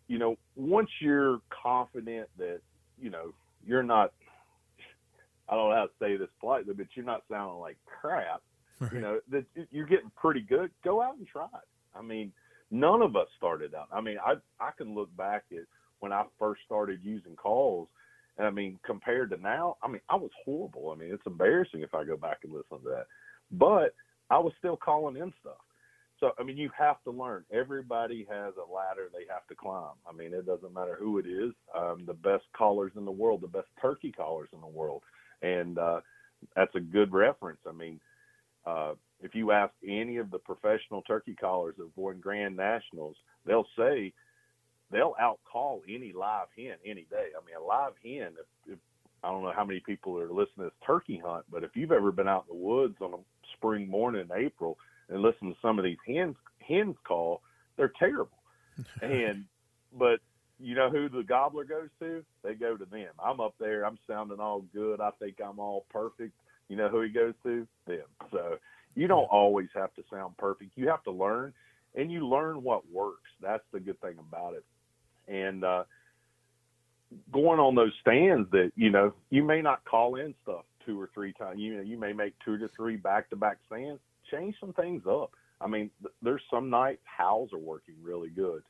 you 0.07 0.17
know, 0.17 0.37
once 0.55 0.89
you're 1.01 1.41
confident 1.49 2.29
that, 2.37 2.61
you 2.99 3.09
know, 3.09 3.33
you're 3.65 3.83
not, 3.83 4.13
I 5.49 5.55
don't 5.55 5.69
know 5.69 5.75
how 5.75 5.85
to 5.85 5.91
say 5.99 6.17
this 6.17 6.29
politely, 6.39 6.73
but 6.73 6.87
you're 6.95 7.05
not 7.05 7.23
sounding 7.29 7.59
like 7.59 7.77
crap 7.85 8.41
Right. 8.79 8.93
You 8.93 8.99
know 8.99 9.19
that 9.31 9.45
you're 9.71 9.85
getting 9.85 10.11
pretty 10.15 10.41
good. 10.41 10.69
Go 10.83 11.01
out 11.01 11.17
and 11.17 11.27
try 11.27 11.45
it. 11.45 11.97
I 11.97 12.01
mean, 12.01 12.33
none 12.71 13.01
of 13.01 13.15
us 13.15 13.27
started 13.37 13.73
out. 13.73 13.87
I 13.91 14.01
mean, 14.01 14.17
I 14.23 14.33
I 14.59 14.71
can 14.77 14.93
look 14.93 15.15
back 15.15 15.43
at 15.51 15.63
when 15.99 16.11
I 16.11 16.25
first 16.37 16.61
started 16.65 16.99
using 17.01 17.35
calls, 17.35 17.87
And 18.37 18.47
I 18.47 18.49
mean, 18.49 18.79
compared 18.85 19.29
to 19.31 19.37
now, 19.37 19.77
I 19.81 19.87
mean, 19.87 20.01
I 20.09 20.15
was 20.15 20.31
horrible. 20.43 20.91
I 20.91 20.95
mean, 20.99 21.13
it's 21.13 21.25
embarrassing 21.25 21.81
if 21.81 21.93
I 21.93 22.03
go 22.03 22.17
back 22.17 22.39
and 22.43 22.51
listen 22.51 22.83
to 22.83 22.89
that. 22.89 23.05
But 23.51 23.93
I 24.29 24.39
was 24.39 24.53
still 24.59 24.77
calling 24.77 25.15
in 25.17 25.31
stuff. 25.39 25.57
So 26.19 26.31
I 26.39 26.43
mean, 26.43 26.57
you 26.57 26.69
have 26.77 27.03
to 27.03 27.11
learn. 27.11 27.43
Everybody 27.51 28.25
has 28.29 28.53
a 28.55 28.73
ladder 28.73 29.09
they 29.11 29.25
have 29.29 29.45
to 29.47 29.55
climb. 29.55 29.95
I 30.09 30.13
mean, 30.13 30.33
it 30.33 30.45
doesn't 30.45 30.73
matter 30.73 30.95
who 30.99 31.17
it 31.17 31.25
is. 31.27 31.53
Um, 31.77 32.03
the 32.05 32.13
best 32.13 32.45
callers 32.57 32.93
in 32.95 33.05
the 33.05 33.11
world, 33.11 33.41
the 33.41 33.47
best 33.47 33.67
turkey 33.81 34.11
callers 34.11 34.49
in 34.53 34.61
the 34.61 34.67
world, 34.67 35.03
and 35.41 35.77
uh, 35.77 35.99
that's 36.55 36.73
a 36.75 36.79
good 36.79 37.11
reference. 37.11 37.59
I 37.67 37.73
mean, 37.73 37.99
uh, 38.65 38.93
if 39.21 39.35
you 39.35 39.51
ask 39.51 39.73
any 39.85 40.17
of 40.17 40.31
the 40.31 40.39
professional 40.39 41.01
turkey 41.01 41.35
callers 41.35 41.75
that 41.77 41.89
won 41.95 42.19
Grand 42.19 42.55
Nationals, 42.55 43.17
they'll 43.45 43.67
say 43.77 44.13
they'll 44.91 45.15
outcall 45.21 45.81
any 45.87 46.13
live 46.13 46.47
hen 46.55 46.75
any 46.85 47.05
day. 47.09 47.29
I 47.35 47.45
mean, 47.45 47.55
a 47.59 47.63
live 47.63 47.93
hen. 48.03 48.33
If, 48.39 48.73
if 48.73 48.79
I 49.23 49.31
don't 49.31 49.43
know 49.43 49.53
how 49.55 49.65
many 49.65 49.79
people 49.79 50.17
are 50.19 50.29
listening 50.29 50.57
to 50.57 50.63
this 50.65 50.73
turkey 50.85 51.21
hunt, 51.23 51.45
but 51.51 51.63
if 51.63 51.71
you've 51.75 51.91
ever 51.91 52.11
been 52.11 52.27
out 52.27 52.45
in 52.49 52.57
the 52.57 52.63
woods 52.63 52.95
on 53.01 53.13
a 53.13 53.17
spring 53.57 53.89
morning 53.89 54.27
in 54.29 54.45
April 54.45 54.77
and 55.09 55.21
listen 55.21 55.49
to 55.49 55.57
some 55.61 55.79
of 55.79 55.85
these 55.85 55.97
hens 56.07 56.35
hens 56.59 56.95
call, 57.07 57.41
they're 57.77 57.93
terrible. 57.99 58.37
and 59.01 59.45
but 59.97 60.19
you 60.59 60.75
know 60.75 60.89
who 60.89 61.09
the 61.09 61.23
gobbler 61.23 61.63
goes 61.63 61.89
to? 61.99 62.23
They 62.43 62.53
go 62.53 62.77
to 62.77 62.85
them. 62.85 63.09
I'm 63.23 63.39
up 63.39 63.55
there. 63.59 63.85
I'm 63.85 63.97
sounding 64.07 64.39
all 64.39 64.63
good. 64.73 65.01
I 65.01 65.11
think 65.19 65.35
I'm 65.43 65.59
all 65.59 65.85
perfect. 65.89 66.33
You 66.69 66.77
know 66.77 66.89
who 66.89 67.01
he 67.01 67.09
goes 67.09 67.33
to? 67.43 67.67
Them. 67.87 68.05
So 68.31 68.57
you 68.95 69.07
don't 69.07 69.25
always 69.25 69.69
have 69.75 69.93
to 69.95 70.03
sound 70.11 70.37
perfect. 70.37 70.71
You 70.75 70.87
have 70.89 71.03
to 71.03 71.11
learn, 71.11 71.53
and 71.95 72.11
you 72.11 72.27
learn 72.27 72.63
what 72.63 72.89
works. 72.91 73.29
That's 73.41 73.63
the 73.71 73.79
good 73.79 73.99
thing 74.01 74.15
about 74.19 74.53
it. 74.53 74.65
And 75.27 75.63
uh, 75.63 75.83
going 77.31 77.59
on 77.59 77.75
those 77.75 77.93
stands 78.01 78.49
that 78.51 78.71
you 78.75 78.89
know 78.89 79.13
you 79.29 79.43
may 79.43 79.61
not 79.61 79.83
call 79.85 80.15
in 80.15 80.33
stuff 80.43 80.65
two 80.85 80.99
or 80.99 81.09
three 81.13 81.33
times. 81.33 81.59
You 81.59 81.75
know 81.75 81.81
you 81.81 81.97
may 81.97 82.13
make 82.13 82.33
two 82.43 82.57
to 82.57 82.67
three 82.75 82.95
back 82.95 83.29
to 83.29 83.35
back 83.35 83.57
stands 83.67 83.99
change 84.31 84.55
some 84.59 84.73
things 84.73 85.03
up. 85.09 85.31
I 85.61 85.67
mean, 85.67 85.89
th- 86.01 86.13
there's 86.21 86.41
some 86.51 86.69
nights 86.69 87.01
howls 87.05 87.53
are 87.53 87.59
working 87.59 87.95
really 88.01 88.29
good. 88.29 88.63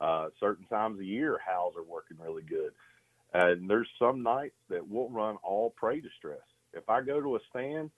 Uh, 0.00 0.28
certain 0.40 0.66
times 0.66 0.98
of 0.98 1.04
year, 1.04 1.38
howls 1.44 1.74
are 1.76 1.84
working 1.84 2.16
really 2.20 2.42
good. 2.42 2.72
And 3.32 3.68
there's 3.68 3.88
some 3.98 4.22
nights 4.22 4.56
that 4.68 4.86
we'll 4.86 5.08
run 5.08 5.36
all 5.42 5.70
prey 5.70 6.00
distress. 6.00 6.42
If 6.72 6.88
I 6.88 7.02
go 7.02 7.20
to 7.20 7.36
a 7.36 7.38
stand 7.50 7.90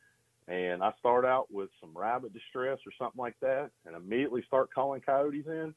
and 0.49 0.83
I 0.83 0.93
start 0.99 1.25
out 1.25 1.51
with 1.51 1.71
some 1.81 1.97
rabbit 1.97 2.33
distress 2.33 2.79
or 2.87 2.93
something 2.99 3.19
like 3.19 3.39
that 3.41 3.71
and 3.87 3.97
immediately 3.97 4.43
start 4.47 4.73
calling 4.75 5.01
coyotes 5.01 5.47
in, 5.47 5.75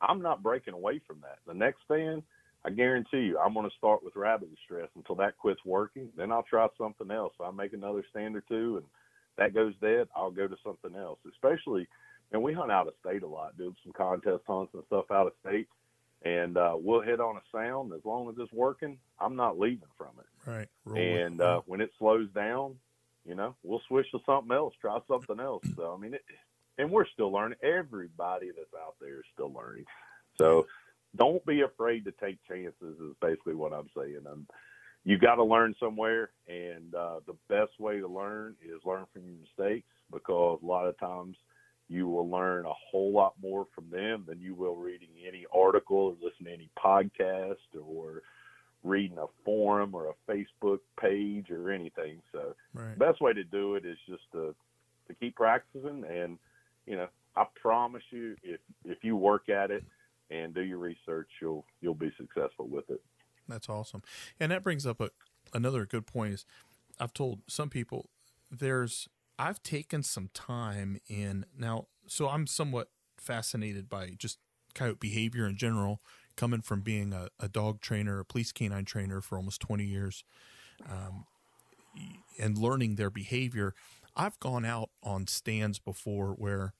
I'm 0.00 0.22
not 0.22 0.42
breaking 0.42 0.74
away 0.74 1.00
from 1.06 1.20
that. 1.22 1.38
The 1.46 1.54
next 1.54 1.78
stand, 1.84 2.22
I 2.64 2.70
guarantee 2.70 3.22
you, 3.22 3.38
I'm 3.38 3.54
going 3.54 3.68
to 3.68 3.76
start 3.76 4.04
with 4.04 4.16
rabbit 4.16 4.50
distress 4.54 4.88
until 4.96 5.16
that 5.16 5.38
quits 5.38 5.60
working. 5.64 6.08
Then 6.16 6.32
I'll 6.32 6.42
try 6.42 6.66
something 6.76 7.10
else. 7.10 7.32
I 7.40 7.50
make 7.50 7.72
another 7.72 8.04
stand 8.10 8.36
or 8.36 8.42
two 8.48 8.76
and– 8.76 8.86
that 9.38 9.54
goes 9.54 9.72
dead, 9.80 10.08
I'll 10.14 10.30
go 10.30 10.46
to 10.46 10.56
something 10.62 10.94
else. 10.94 11.18
Especially, 11.30 11.88
and 12.32 12.42
we 12.42 12.52
hunt 12.52 12.70
out 12.70 12.88
of 12.88 12.94
state 13.00 13.22
a 13.22 13.26
lot, 13.26 13.56
do 13.56 13.74
some 13.82 13.92
contest 13.92 14.42
hunts 14.46 14.74
and 14.74 14.82
stuff 14.86 15.10
out 15.10 15.28
of 15.28 15.32
state, 15.46 15.68
and 16.22 16.56
uh, 16.56 16.74
we'll 16.76 17.00
hit 17.00 17.20
on 17.20 17.36
a 17.36 17.42
sound 17.56 17.92
as 17.94 18.04
long 18.04 18.28
as 18.28 18.34
it's 18.38 18.52
working. 18.52 18.98
I'm 19.18 19.36
not 19.36 19.58
leaving 19.58 19.88
from 19.96 20.10
it. 20.18 20.50
Right. 20.50 20.68
Roll 20.84 20.98
and 20.98 21.40
uh, 21.40 21.60
when 21.66 21.80
it 21.80 21.90
slows 21.98 22.28
down, 22.34 22.74
you 23.24 23.34
know, 23.34 23.54
we'll 23.62 23.82
switch 23.88 24.10
to 24.10 24.18
something 24.26 24.54
else, 24.54 24.74
try 24.80 24.98
something 25.08 25.40
else. 25.40 25.64
So 25.76 25.94
I 25.96 26.00
mean, 26.00 26.14
it, 26.14 26.24
and 26.78 26.90
we're 26.90 27.06
still 27.06 27.32
learning. 27.32 27.58
Everybody 27.62 28.50
that's 28.56 28.74
out 28.80 28.94
there 29.00 29.16
is 29.16 29.24
still 29.34 29.52
learning. 29.52 29.84
So 30.36 30.66
don't 31.16 31.44
be 31.44 31.62
afraid 31.62 32.04
to 32.04 32.12
take 32.12 32.38
chances. 32.48 32.98
Is 33.00 33.16
basically 33.20 33.54
what 33.54 33.72
I'm 33.72 33.88
saying. 33.96 34.22
And 34.30 34.46
you 35.04 35.18
got 35.18 35.36
to 35.36 35.44
learn 35.44 35.74
somewhere, 35.80 36.30
and 36.48 36.94
uh, 36.94 37.20
the 37.26 37.36
best 37.48 37.78
way 37.78 37.98
to 38.00 38.08
learn 38.08 38.54
is 38.62 38.80
learn 38.84 39.06
from 39.12 39.22
your 39.24 39.36
mistakes 39.40 39.88
because 40.12 40.60
a 40.62 40.66
lot 40.66 40.86
of 40.86 40.98
times 40.98 41.36
you 41.88 42.06
will 42.06 42.28
learn 42.28 42.66
a 42.66 42.72
whole 42.90 43.12
lot 43.12 43.34
more 43.40 43.66
from 43.74 43.88
them 43.90 44.24
than 44.28 44.40
you 44.40 44.54
will 44.54 44.76
reading 44.76 45.08
any 45.26 45.46
article 45.54 45.96
or 45.96 46.16
listening 46.22 46.46
to 46.46 46.52
any 46.52 46.70
podcast 46.78 47.56
or 47.82 48.22
reading 48.84 49.18
a 49.18 49.26
forum 49.44 49.94
or 49.94 50.10
a 50.10 50.32
Facebook 50.32 50.80
page 51.00 51.50
or 51.50 51.70
anything. 51.70 52.20
So, 52.32 52.54
right. 52.74 52.98
best 52.98 53.20
way 53.20 53.32
to 53.32 53.44
do 53.44 53.74
it 53.74 53.86
is 53.86 53.96
just 54.08 54.22
to 54.32 54.54
to 55.08 55.14
keep 55.14 55.36
practicing, 55.36 56.04
and 56.04 56.38
you 56.88 56.96
know, 56.96 57.08
I 57.36 57.44
promise 57.60 58.02
you, 58.10 58.36
if 58.42 58.60
if 58.84 58.98
you 59.02 59.16
work 59.16 59.48
at 59.48 59.70
it 59.70 59.84
and 60.30 60.54
do 60.54 60.62
your 60.62 60.78
research, 60.78 61.28
you'll 61.40 61.64
you'll 61.80 61.94
be 61.94 62.12
successful 62.16 62.66
with 62.66 62.88
it. 62.90 63.02
That's 63.46 63.68
awesome. 63.68 64.02
And 64.40 64.52
that 64.52 64.62
brings 64.62 64.86
up 64.86 65.00
a, 65.00 65.10
another 65.54 65.86
good 65.86 66.06
point 66.06 66.34
is 66.34 66.44
I've 66.98 67.12
told 67.12 67.40
some 67.46 67.68
people 67.68 68.08
there's 68.50 69.08
I've 69.38 69.62
taken 69.62 70.02
some 70.02 70.30
time 70.34 70.98
in 71.08 71.44
now 71.56 71.86
so 72.06 72.28
I'm 72.28 72.46
somewhat 72.46 72.88
fascinated 73.16 73.88
by 73.88 74.10
just 74.18 74.38
coyote 74.74 74.98
behavior 75.00 75.46
in 75.46 75.56
general 75.56 76.00
coming 76.36 76.60
from 76.60 76.80
being 76.80 77.12
a, 77.12 77.28
a 77.40 77.48
dog 77.48 77.80
trainer, 77.80 78.20
a 78.20 78.24
police 78.24 78.52
canine 78.52 78.84
trainer 78.84 79.20
for 79.20 79.36
almost 79.36 79.60
20 79.60 79.84
years 79.84 80.24
um, 80.88 81.26
and 82.38 82.56
learning 82.56 82.94
their 82.94 83.10
behavior. 83.10 83.74
I've 84.16 84.38
gone 84.40 84.64
out 84.64 84.90
on 85.02 85.26
stands 85.26 85.78
before 85.78 86.30
where 86.32 86.74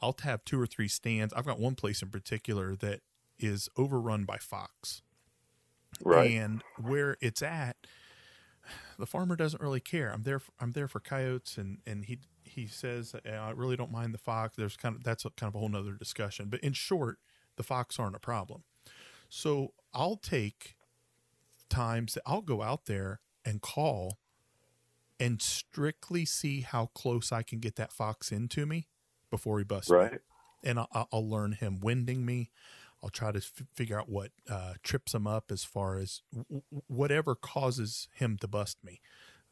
I'll 0.00 0.16
have 0.22 0.44
two 0.44 0.60
or 0.60 0.66
three 0.66 0.88
stands. 0.88 1.34
I've 1.34 1.46
got 1.46 1.58
one 1.58 1.74
place 1.74 2.02
in 2.02 2.08
particular 2.08 2.76
that 2.76 3.00
is 3.38 3.68
overrun 3.76 4.24
by 4.24 4.38
fox. 4.38 5.02
Right. 6.04 6.30
And 6.30 6.62
where 6.80 7.16
it's 7.20 7.42
at, 7.42 7.76
the 8.98 9.06
farmer 9.06 9.36
doesn't 9.36 9.62
really 9.62 9.80
care. 9.80 10.12
I'm 10.12 10.22
there. 10.22 10.38
For, 10.38 10.52
I'm 10.60 10.72
there 10.72 10.88
for 10.88 11.00
coyotes, 11.00 11.56
and 11.56 11.78
and 11.86 12.04
he 12.04 12.18
he 12.44 12.66
says 12.66 13.14
I 13.24 13.50
really 13.50 13.76
don't 13.76 13.92
mind 13.92 14.14
the 14.14 14.18
fox. 14.18 14.56
There's 14.56 14.76
kind 14.76 14.96
of 14.96 15.04
that's 15.04 15.24
a, 15.24 15.30
kind 15.30 15.48
of 15.48 15.54
a 15.54 15.58
whole 15.58 15.68
nother 15.68 15.92
discussion. 15.92 16.48
But 16.48 16.60
in 16.60 16.72
short, 16.72 17.18
the 17.56 17.62
fox 17.62 17.98
aren't 17.98 18.16
a 18.16 18.20
problem. 18.20 18.64
So 19.28 19.72
I'll 19.92 20.16
take 20.16 20.76
times 21.68 22.14
that 22.14 22.22
I'll 22.26 22.42
go 22.42 22.62
out 22.62 22.86
there 22.86 23.20
and 23.44 23.60
call 23.60 24.18
and 25.20 25.42
strictly 25.42 26.24
see 26.24 26.60
how 26.60 26.86
close 26.94 27.32
I 27.32 27.42
can 27.42 27.58
get 27.58 27.76
that 27.76 27.92
fox 27.92 28.30
into 28.30 28.66
me 28.66 28.88
before 29.30 29.58
he 29.58 29.64
busts 29.64 29.90
right. 29.90 30.12
me. 30.12 30.18
And 30.64 30.78
I'll, 30.78 31.08
I'll 31.12 31.28
learn 31.28 31.52
him 31.52 31.80
winding 31.80 32.24
me. 32.24 32.50
I'll 33.02 33.10
try 33.10 33.30
to 33.30 33.38
f- 33.38 33.66
figure 33.74 33.98
out 33.98 34.08
what 34.08 34.30
uh, 34.50 34.74
trips 34.82 35.14
him 35.14 35.26
up 35.26 35.52
as 35.52 35.64
far 35.64 35.98
as 35.98 36.22
w- 36.32 36.62
whatever 36.88 37.34
causes 37.34 38.08
him 38.14 38.36
to 38.38 38.48
bust 38.48 38.78
me. 38.82 39.00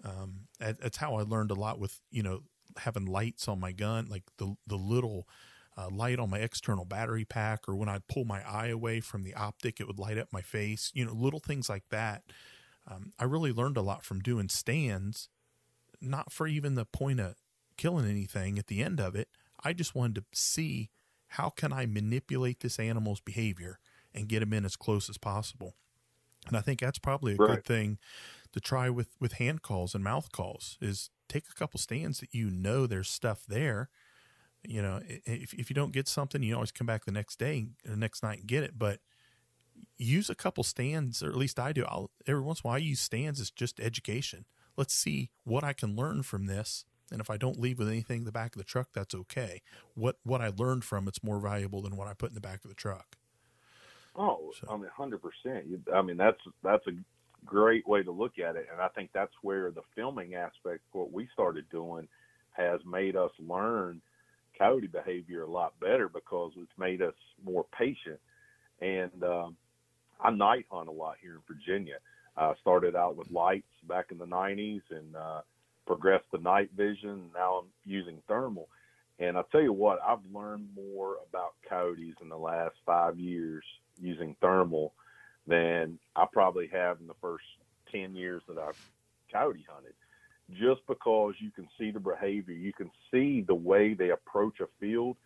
Um, 0.04 0.48
that's 0.58 0.98
how 0.98 1.14
I 1.16 1.22
learned 1.22 1.50
a 1.50 1.54
lot 1.54 1.78
with 1.78 2.00
you 2.10 2.22
know 2.22 2.40
having 2.78 3.06
lights 3.06 3.48
on 3.48 3.60
my 3.60 3.72
gun, 3.72 4.08
like 4.10 4.24
the 4.38 4.56
the 4.66 4.76
little 4.76 5.26
uh, 5.76 5.88
light 5.90 6.18
on 6.18 6.30
my 6.30 6.38
external 6.38 6.84
battery 6.84 7.24
pack, 7.24 7.68
or 7.68 7.76
when 7.76 7.88
I 7.88 8.00
pull 8.08 8.24
my 8.24 8.42
eye 8.46 8.68
away 8.68 9.00
from 9.00 9.22
the 9.22 9.34
optic, 9.34 9.80
it 9.80 9.86
would 9.86 9.98
light 9.98 10.18
up 10.18 10.28
my 10.32 10.42
face. 10.42 10.90
You 10.94 11.06
know, 11.06 11.12
little 11.12 11.40
things 11.40 11.68
like 11.68 11.84
that. 11.90 12.24
Um, 12.88 13.12
I 13.18 13.24
really 13.24 13.52
learned 13.52 13.76
a 13.76 13.82
lot 13.82 14.04
from 14.04 14.20
doing 14.20 14.48
stands, 14.48 15.28
not 16.00 16.32
for 16.32 16.46
even 16.46 16.74
the 16.74 16.84
point 16.84 17.20
of 17.20 17.36
killing 17.76 18.08
anything 18.08 18.58
at 18.58 18.66
the 18.66 18.82
end 18.82 19.00
of 19.00 19.14
it. 19.14 19.28
I 19.62 19.72
just 19.72 19.94
wanted 19.94 20.16
to 20.16 20.24
see 20.32 20.90
how 21.28 21.50
can 21.50 21.72
I 21.72 21.86
manipulate 21.86 22.60
this 22.60 22.78
animal's 22.78 23.20
behavior 23.20 23.78
and 24.14 24.28
get 24.28 24.42
him 24.42 24.52
in 24.52 24.64
as 24.64 24.76
close 24.76 25.10
as 25.10 25.18
possible? 25.18 25.74
And 26.46 26.56
I 26.56 26.60
think 26.60 26.80
that's 26.80 26.98
probably 26.98 27.34
a 27.34 27.36
right. 27.36 27.56
good 27.56 27.64
thing 27.64 27.98
to 28.52 28.60
try 28.60 28.88
with 28.88 29.08
with 29.20 29.34
hand 29.34 29.62
calls 29.62 29.94
and 29.94 30.02
mouth 30.04 30.30
calls 30.32 30.78
is 30.80 31.10
take 31.28 31.44
a 31.50 31.54
couple 31.54 31.78
stands 31.78 32.20
that 32.20 32.32
you 32.32 32.50
know 32.50 32.86
there's 32.86 33.10
stuff 33.10 33.44
there. 33.46 33.90
You 34.62 34.82
know, 34.82 35.00
if 35.04 35.52
if 35.54 35.68
you 35.70 35.74
don't 35.74 35.92
get 35.92 36.08
something, 36.08 36.42
you 36.42 36.54
always 36.54 36.72
come 36.72 36.86
back 36.86 37.04
the 37.04 37.12
next 37.12 37.38
day, 37.38 37.66
the 37.84 37.96
next 37.96 38.22
night 38.22 38.40
and 38.40 38.46
get 38.46 38.62
it. 38.62 38.78
But 38.78 39.00
use 39.98 40.30
a 40.30 40.34
couple 40.34 40.64
stands, 40.64 41.22
or 41.22 41.28
at 41.28 41.36
least 41.36 41.58
I 41.58 41.72
do. 41.72 41.84
I'll 41.84 42.10
every 42.26 42.42
once 42.42 42.60
in 42.60 42.66
a 42.66 42.68
while 42.68 42.76
I 42.76 42.78
use 42.78 43.00
stands 43.00 43.40
as 43.40 43.50
just 43.50 43.80
education. 43.80 44.46
Let's 44.76 44.94
see 44.94 45.30
what 45.44 45.64
I 45.64 45.72
can 45.72 45.96
learn 45.96 46.22
from 46.22 46.46
this 46.46 46.84
and 47.10 47.20
if 47.20 47.30
I 47.30 47.36
don't 47.36 47.60
leave 47.60 47.78
with 47.78 47.88
anything 47.88 48.18
in 48.18 48.24
the 48.24 48.32
back 48.32 48.54
of 48.54 48.58
the 48.58 48.64
truck, 48.64 48.88
that's 48.92 49.14
okay. 49.14 49.62
What 49.94 50.16
what 50.24 50.40
I 50.40 50.50
learned 50.56 50.84
from 50.84 51.06
it's 51.06 51.22
more 51.22 51.38
valuable 51.38 51.82
than 51.82 51.96
what 51.96 52.08
I 52.08 52.14
put 52.14 52.30
in 52.30 52.34
the 52.34 52.40
back 52.40 52.64
of 52.64 52.68
the 52.68 52.74
truck. 52.74 53.16
Oh, 54.16 54.52
so. 54.60 54.68
I 54.70 54.76
mean, 54.76 54.90
hundred 54.94 55.20
percent. 55.22 55.66
I 55.94 56.02
mean, 56.02 56.16
that's 56.16 56.40
that's 56.64 56.86
a 56.88 56.92
great 57.44 57.86
way 57.86 58.02
to 58.02 58.10
look 58.10 58.38
at 58.38 58.56
it, 58.56 58.66
and 58.72 58.80
I 58.80 58.88
think 58.88 59.10
that's 59.12 59.32
where 59.42 59.70
the 59.70 59.82
filming 59.94 60.34
aspect, 60.34 60.82
what 60.92 61.12
we 61.12 61.28
started 61.32 61.66
doing, 61.70 62.08
has 62.52 62.80
made 62.84 63.14
us 63.14 63.30
learn 63.38 64.00
coyote 64.58 64.86
behavior 64.86 65.42
a 65.42 65.50
lot 65.50 65.78
better 65.80 66.08
because 66.08 66.52
it's 66.56 66.78
made 66.78 67.02
us 67.02 67.14
more 67.44 67.66
patient. 67.78 68.18
And 68.80 69.22
um, 69.22 69.56
I 70.18 70.30
night 70.30 70.64
hunt 70.70 70.88
a 70.88 70.92
lot 70.92 71.16
here 71.20 71.34
in 71.34 71.40
Virginia. 71.46 71.96
I 72.36 72.54
started 72.60 72.94
out 72.94 73.16
with 73.16 73.30
lights 73.30 73.72
back 73.88 74.06
in 74.10 74.18
the 74.18 74.26
'90s, 74.26 74.82
and 74.90 75.16
uh, 75.16 75.40
progressed 75.86 76.24
to 76.34 76.40
night 76.40 76.70
vision. 76.76 77.30
Now 77.34 77.60
I'm 77.62 77.68
using 77.84 78.22
thermal. 78.28 78.68
And 79.18 79.36
I'll 79.36 79.44
tell 79.44 79.62
you 79.62 79.72
what, 79.72 79.98
I've 80.06 80.24
learned 80.32 80.68
more 80.76 81.16
about 81.28 81.54
coyotes 81.66 82.16
in 82.20 82.28
the 82.28 82.36
last 82.36 82.74
five 82.84 83.18
years 83.18 83.64
using 83.98 84.36
thermal 84.42 84.92
than 85.46 85.98
I 86.14 86.26
probably 86.30 86.68
have 86.68 87.00
in 87.00 87.06
the 87.06 87.14
first 87.20 87.44
ten 87.90 88.14
years 88.14 88.42
that 88.48 88.58
I've 88.58 88.78
coyote 89.32 89.64
hunted. 89.68 89.94
Just 90.50 90.86
because 90.86 91.34
you 91.38 91.50
can 91.50 91.66
see 91.78 91.90
the 91.90 92.00
behavior, 92.00 92.54
you 92.54 92.72
can 92.72 92.90
see 93.10 93.40
the 93.40 93.54
way 93.54 93.94
they 93.94 94.10
approach 94.10 94.60
a 94.60 94.66
field, 94.78 95.16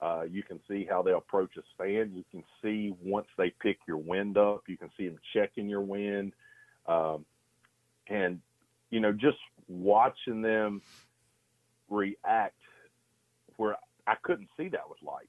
uh, 0.00 0.22
you 0.28 0.42
can 0.42 0.60
see 0.68 0.86
how 0.88 1.02
they 1.02 1.12
approach 1.12 1.56
a 1.56 1.62
stand. 1.74 2.14
You 2.14 2.24
can 2.30 2.42
see 2.62 2.94
once 3.02 3.28
they 3.38 3.50
pick 3.50 3.78
your 3.86 3.98
wind 3.98 4.36
up, 4.36 4.64
you 4.66 4.76
can 4.76 4.90
see 4.96 5.06
them 5.06 5.18
checking 5.32 5.68
your 5.68 5.80
wind, 5.80 6.32
um, 6.86 7.24
and 8.08 8.40
you 8.90 9.00
know 9.00 9.12
just 9.12 9.38
watching 9.68 10.42
them 10.42 10.82
react 11.88 12.58
where 13.56 13.76
I 14.06 14.14
couldn't 14.22 14.48
see 14.56 14.68
that 14.68 14.88
with 14.88 15.02
lights 15.02 15.28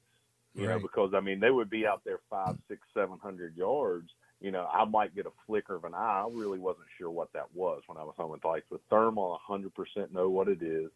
you 0.55 0.67
right. 0.67 0.75
know, 0.75 0.79
because 0.79 1.11
I 1.13 1.19
mean 1.19 1.39
they 1.39 1.51
would 1.51 1.69
be 1.69 1.85
out 1.85 2.01
there 2.05 2.19
five, 2.29 2.55
six, 2.67 2.81
seven 2.93 3.19
hundred 3.21 3.55
yards. 3.57 4.09
You 4.41 4.51
know, 4.51 4.67
I 4.71 4.85
might 4.85 5.15
get 5.15 5.25
a 5.25 5.31
flicker 5.45 5.75
of 5.75 5.83
an 5.83 5.93
eye. 5.93 6.23
I 6.25 6.29
really 6.31 6.59
wasn't 6.59 6.87
sure 6.97 7.09
what 7.09 7.31
that 7.33 7.47
was 7.53 7.81
when 7.87 7.97
I 7.97 8.03
was 8.03 8.15
home 8.17 8.31
with 8.31 8.43
lights. 8.43 8.69
With 8.69 8.81
thermal, 8.89 9.39
hundred 9.43 9.73
percent 9.75 10.13
know 10.13 10.29
what 10.29 10.47
it 10.47 10.61
is, 10.61 10.89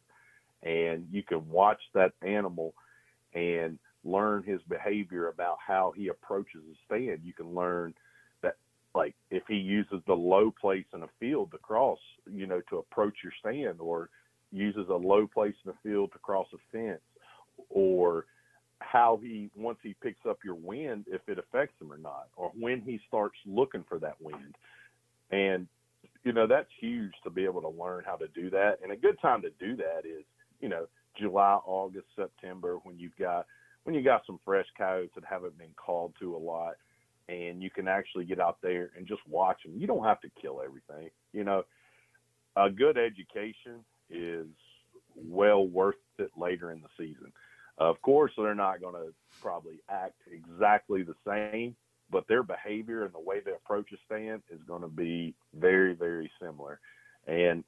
and 0.64 1.08
you 1.12 1.24
can 1.24 1.48
watch 1.50 1.82
that 1.94 2.14
animal 2.22 2.74
and 3.34 3.78
learn 4.06 4.44
his 4.44 4.62
behavior 4.70 5.28
about 5.28 5.58
how 5.66 5.94
he 5.96 6.08
approaches 6.08 6.62
a 6.72 6.76
stand. 6.86 7.20
You 7.24 7.34
can 7.34 7.54
learn 7.54 7.94
like, 8.96 9.16
if 9.30 9.44
he 9.48 9.56
uses 9.56 10.02
the 10.08 10.14
low 10.14 10.52
place 10.60 10.86
in 10.94 11.04
a 11.04 11.10
field 11.20 11.52
to 11.52 11.58
cross, 11.60 12.00
you 12.32 12.48
know, 12.48 12.62
to 12.70 12.78
approach 12.78 13.16
your 13.24 13.34
stand, 13.40 13.80
or 13.80 14.10
uses 14.52 14.88
a 14.90 14.96
low 14.96 15.28
place 15.28 15.54
in 15.66 15.72
the 15.72 15.90
field 15.90 16.12
to 16.14 16.20
cross 16.20 16.48
a 16.54 16.58
fence, 16.72 17.02
or 17.70 18.26
how 18.80 19.20
he 19.22 19.50
once 19.56 19.78
he 19.84 19.96
picks 20.02 20.26
up 20.28 20.40
your 20.44 20.56
wind 20.56 21.06
if 21.08 21.22
it 21.28 21.38
affects 21.38 21.80
him 21.82 21.92
or 21.92 21.98
not 21.98 22.28
or 22.36 22.52
when 22.58 22.82
he 22.82 23.00
starts 23.08 23.36
looking 23.46 23.84
for 23.88 24.00
that 24.00 24.16
wind. 24.22 24.56
And 25.32 25.68
you 26.24 26.32
know 26.32 26.48
that's 26.48 26.70
huge 26.80 27.12
to 27.24 27.30
be 27.30 27.44
able 27.44 27.62
to 27.62 27.70
learn 27.70 28.04
how 28.06 28.16
to 28.16 28.28
do 28.30 28.50
that. 28.52 28.78
And 28.82 28.92
a 28.92 28.98
good 28.98 29.20
time 29.22 29.42
to 29.42 29.50
do 29.60 29.76
that 29.76 30.06
is 30.06 30.24
you 30.62 30.70
know 30.70 30.88
july 31.20 31.58
august 31.66 32.06
september 32.16 32.78
when 32.84 32.98
you've 32.98 33.16
got 33.18 33.46
when 33.84 33.96
you 33.96 34.02
got 34.02 34.26
some 34.26 34.40
fresh 34.46 34.68
coyotes 34.78 35.12
that 35.16 35.24
haven't 35.26 35.58
been 35.58 35.74
called 35.76 36.14
to 36.20 36.36
a 36.36 36.38
lot 36.38 36.76
and 37.30 37.62
you 37.62 37.70
can 37.70 37.88
actually 37.88 38.26
get 38.26 38.40
out 38.40 38.58
there 38.62 38.92
and 38.98 39.08
just 39.08 39.22
watch 39.28 39.58
them 39.64 39.74
you 39.78 39.88
don't 39.88 40.04
have 40.04 40.20
to 40.22 40.30
kill 40.42 40.62
everything 40.64 41.10
you 41.34 41.44
know 41.44 41.64
a 42.56 42.70
good 42.70 42.98
education 42.98 43.84
is 44.10 44.48
well 45.16 45.68
worth 45.68 45.96
it 46.18 46.32
later 46.38 46.72
in 46.72 46.82
the 46.82 46.90
season 46.98 47.32
of 47.80 48.02
course, 48.02 48.32
they're 48.38 48.54
not 48.54 48.82
going 48.82 48.96
to 48.96 49.14
probably 49.42 49.80
act 49.90 50.16
exactly 50.30 51.02
the 51.02 51.16
same, 51.26 51.76
but 52.12 52.28
their 52.28 52.44
behavior 52.44 53.06
and 53.06 53.14
the 53.14 53.20
way 53.20 53.40
they 53.40 53.52
approach 53.52 53.90
a 53.94 53.98
stand 54.06 54.42
is 54.52 54.60
going 54.68 54.82
to 54.82 54.90
be 54.90 55.34
very, 55.58 55.94
very 55.94 56.30
similar. 56.42 56.80
And 57.26 57.64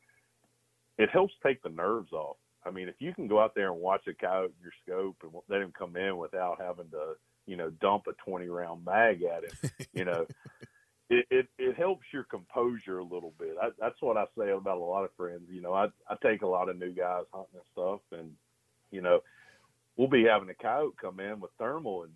it 0.98 1.10
helps 1.10 1.34
take 1.42 1.64
the 1.64 1.70
nerves 1.70 2.12
off. 2.12 2.36
I 2.66 2.72
mean, 2.72 2.90
if 2.90 2.96
you 3.00 3.14
can 3.14 3.28
go 3.28 3.40
out 3.40 3.56
there 3.56 3.72
and 3.72 3.82
watch 3.82 4.06
a 4.08 4.14
coyote 4.14 4.54
in 4.58 4.62
your 4.62 4.74
scope 4.84 5.16
and 5.24 5.32
let 5.50 5.62
him 5.62 5.74
come 5.78 5.96
in 5.96 6.18
without 6.18 6.60
having 6.60 6.90
to, 6.92 7.14
you 7.46 7.58
know, 7.58 7.70
dump 7.70 8.04
a 8.08 8.14
20 8.30 8.48
round 8.48 8.86
mag 8.86 9.24
at 9.24 9.44
him, 9.44 9.72
you 9.94 10.06
know, 10.06 10.26
it, 11.10 11.26
it, 11.30 11.48
it 11.58 11.76
helps 11.78 12.06
your 12.14 12.24
composure 12.24 13.00
a 13.00 13.04
little 13.04 13.34
bit. 13.40 13.56
I, 13.62 13.70
that's 13.80 14.02
what 14.02 14.18
I 14.18 14.26
say 14.38 14.52
about 14.52 14.78
a 14.78 14.84
lot 14.84 15.04
of 15.04 15.14
friends. 15.18 15.44
You 15.50 15.62
know, 15.62 15.74
I, 15.74 15.88
I 16.08 16.16
take 16.24 16.42
a 16.42 16.48
lot 16.48 16.70
of 16.70 16.78
new 16.78 16.92
guys 16.92 17.24
hunting 17.34 17.56
and 17.56 17.64
stuff 17.74 18.00
and, 18.12 18.32
you 18.92 19.02
know, 19.02 19.20
we'll 19.98 20.08
be 20.08 20.24
having 20.24 20.50
a 20.50 20.54
coyote 20.56 20.96
come 21.02 21.20
in 21.20 21.40
with 21.40 21.52
thermal 21.58 22.04
and 22.04 22.14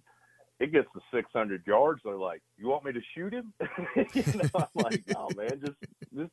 it 0.59 0.71
gets 0.71 0.87
to 0.93 1.01
600 1.13 1.67
yards. 1.67 2.01
They're 2.03 2.15
like, 2.15 2.41
"You 2.57 2.67
want 2.67 2.85
me 2.85 2.93
to 2.93 3.01
shoot 3.13 3.33
him?" 3.33 3.53
you 4.13 4.23
know, 4.33 4.49
I'm 4.55 4.67
like, 4.73 5.03
"Oh 5.15 5.29
man, 5.35 5.59
just 5.59 5.77
just 6.15 6.31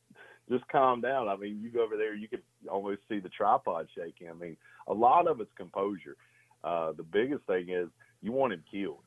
just 0.48 0.68
calm 0.68 1.00
down." 1.00 1.28
I 1.28 1.36
mean, 1.36 1.60
you 1.60 1.70
go 1.70 1.82
over 1.82 1.96
there, 1.96 2.14
you 2.14 2.28
can 2.28 2.40
almost 2.70 3.00
see 3.08 3.18
the 3.18 3.28
tripod 3.28 3.88
shaking. 3.96 4.30
I 4.30 4.34
mean, 4.34 4.56
a 4.86 4.94
lot 4.94 5.26
of 5.26 5.40
it's 5.40 5.50
composure. 5.56 6.16
Uh, 6.62 6.92
the 6.92 7.02
biggest 7.02 7.44
thing 7.46 7.70
is 7.70 7.88
you 8.22 8.32
want 8.32 8.52
him 8.52 8.64
killed. 8.70 9.02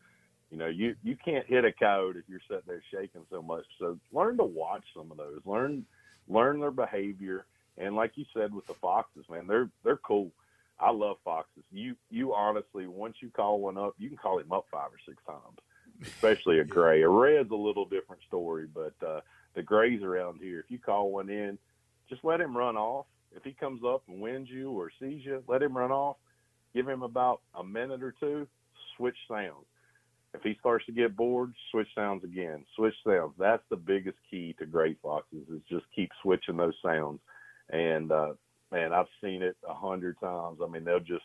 You 0.51 0.57
know, 0.57 0.67
you 0.67 0.95
you 1.03 1.17
can't 1.23 1.45
hit 1.45 1.65
a 1.65 1.71
coyote 1.71 2.19
if 2.19 2.25
you're 2.29 2.39
sitting 2.47 2.63
there 2.67 2.83
shaking 2.91 3.25
so 3.31 3.41
much. 3.41 3.65
So 3.79 3.97
learn 4.11 4.37
to 4.37 4.43
watch 4.43 4.83
some 4.95 5.11
of 5.11 5.17
those. 5.17 5.41
Learn 5.45 5.85
learn 6.27 6.59
their 6.59 6.71
behavior. 6.71 7.45
And 7.77 7.95
like 7.95 8.11
you 8.15 8.25
said 8.33 8.53
with 8.53 8.65
the 8.67 8.73
foxes, 8.75 9.25
man, 9.29 9.47
they're 9.47 9.69
they're 9.83 9.97
cool. 9.97 10.31
I 10.79 10.91
love 10.91 11.17
foxes. 11.23 11.63
You 11.71 11.95
you 12.09 12.33
honestly, 12.33 12.87
once 12.87 13.17
you 13.21 13.29
call 13.29 13.59
one 13.59 13.77
up, 13.77 13.95
you 13.97 14.09
can 14.09 14.17
call 14.17 14.39
him 14.39 14.51
up 14.51 14.65
five 14.71 14.89
or 14.91 14.99
six 15.05 15.17
times, 15.25 15.59
especially 16.03 16.59
a 16.59 16.63
gray. 16.65 17.01
A 17.01 17.09
red's 17.09 17.51
a 17.51 17.55
little 17.55 17.85
different 17.85 18.21
story, 18.27 18.67
but 18.71 18.93
uh, 19.05 19.21
the 19.55 19.63
grays 19.63 20.03
around 20.03 20.39
here, 20.41 20.59
if 20.59 20.69
you 20.69 20.79
call 20.79 21.11
one 21.11 21.29
in, 21.29 21.57
just 22.09 22.23
let 22.23 22.41
him 22.41 22.55
run 22.55 22.77
off. 22.77 23.05
If 23.35 23.43
he 23.43 23.51
comes 23.51 23.81
up 23.85 24.03
and 24.07 24.21
wins 24.21 24.49
you 24.49 24.71
or 24.71 24.91
sees 24.99 25.25
you, 25.25 25.43
let 25.47 25.61
him 25.61 25.75
run 25.75 25.91
off. 25.91 26.17
Give 26.73 26.87
him 26.87 27.03
about 27.03 27.41
a 27.53 27.63
minute 27.63 28.03
or 28.03 28.13
two. 28.17 28.47
Switch 28.97 29.17
sounds. 29.27 29.65
If 30.33 30.41
he 30.41 30.57
starts 30.59 30.85
to 30.87 30.91
get 30.91 31.15
bored, 31.15 31.53
switch 31.71 31.87
sounds 31.95 32.23
again. 32.23 32.65
Switch 32.75 32.95
sounds. 33.07 33.33
That's 33.39 33.63
the 33.69 33.77
biggest 33.77 34.17
key 34.29 34.53
to 34.59 34.65
gray 34.65 34.97
foxes 35.01 35.47
is 35.49 35.61
just 35.69 35.85
keep 35.95 36.09
switching 36.21 36.57
those 36.57 36.75
sounds. 36.83 37.19
And 37.69 38.11
uh, 38.11 38.33
man, 38.71 38.91
I've 38.91 39.07
seen 39.23 39.41
it 39.41 39.55
a 39.67 39.73
hundred 39.73 40.19
times. 40.19 40.59
I 40.61 40.67
mean, 40.67 40.83
they'll 40.83 40.99
just 40.99 41.23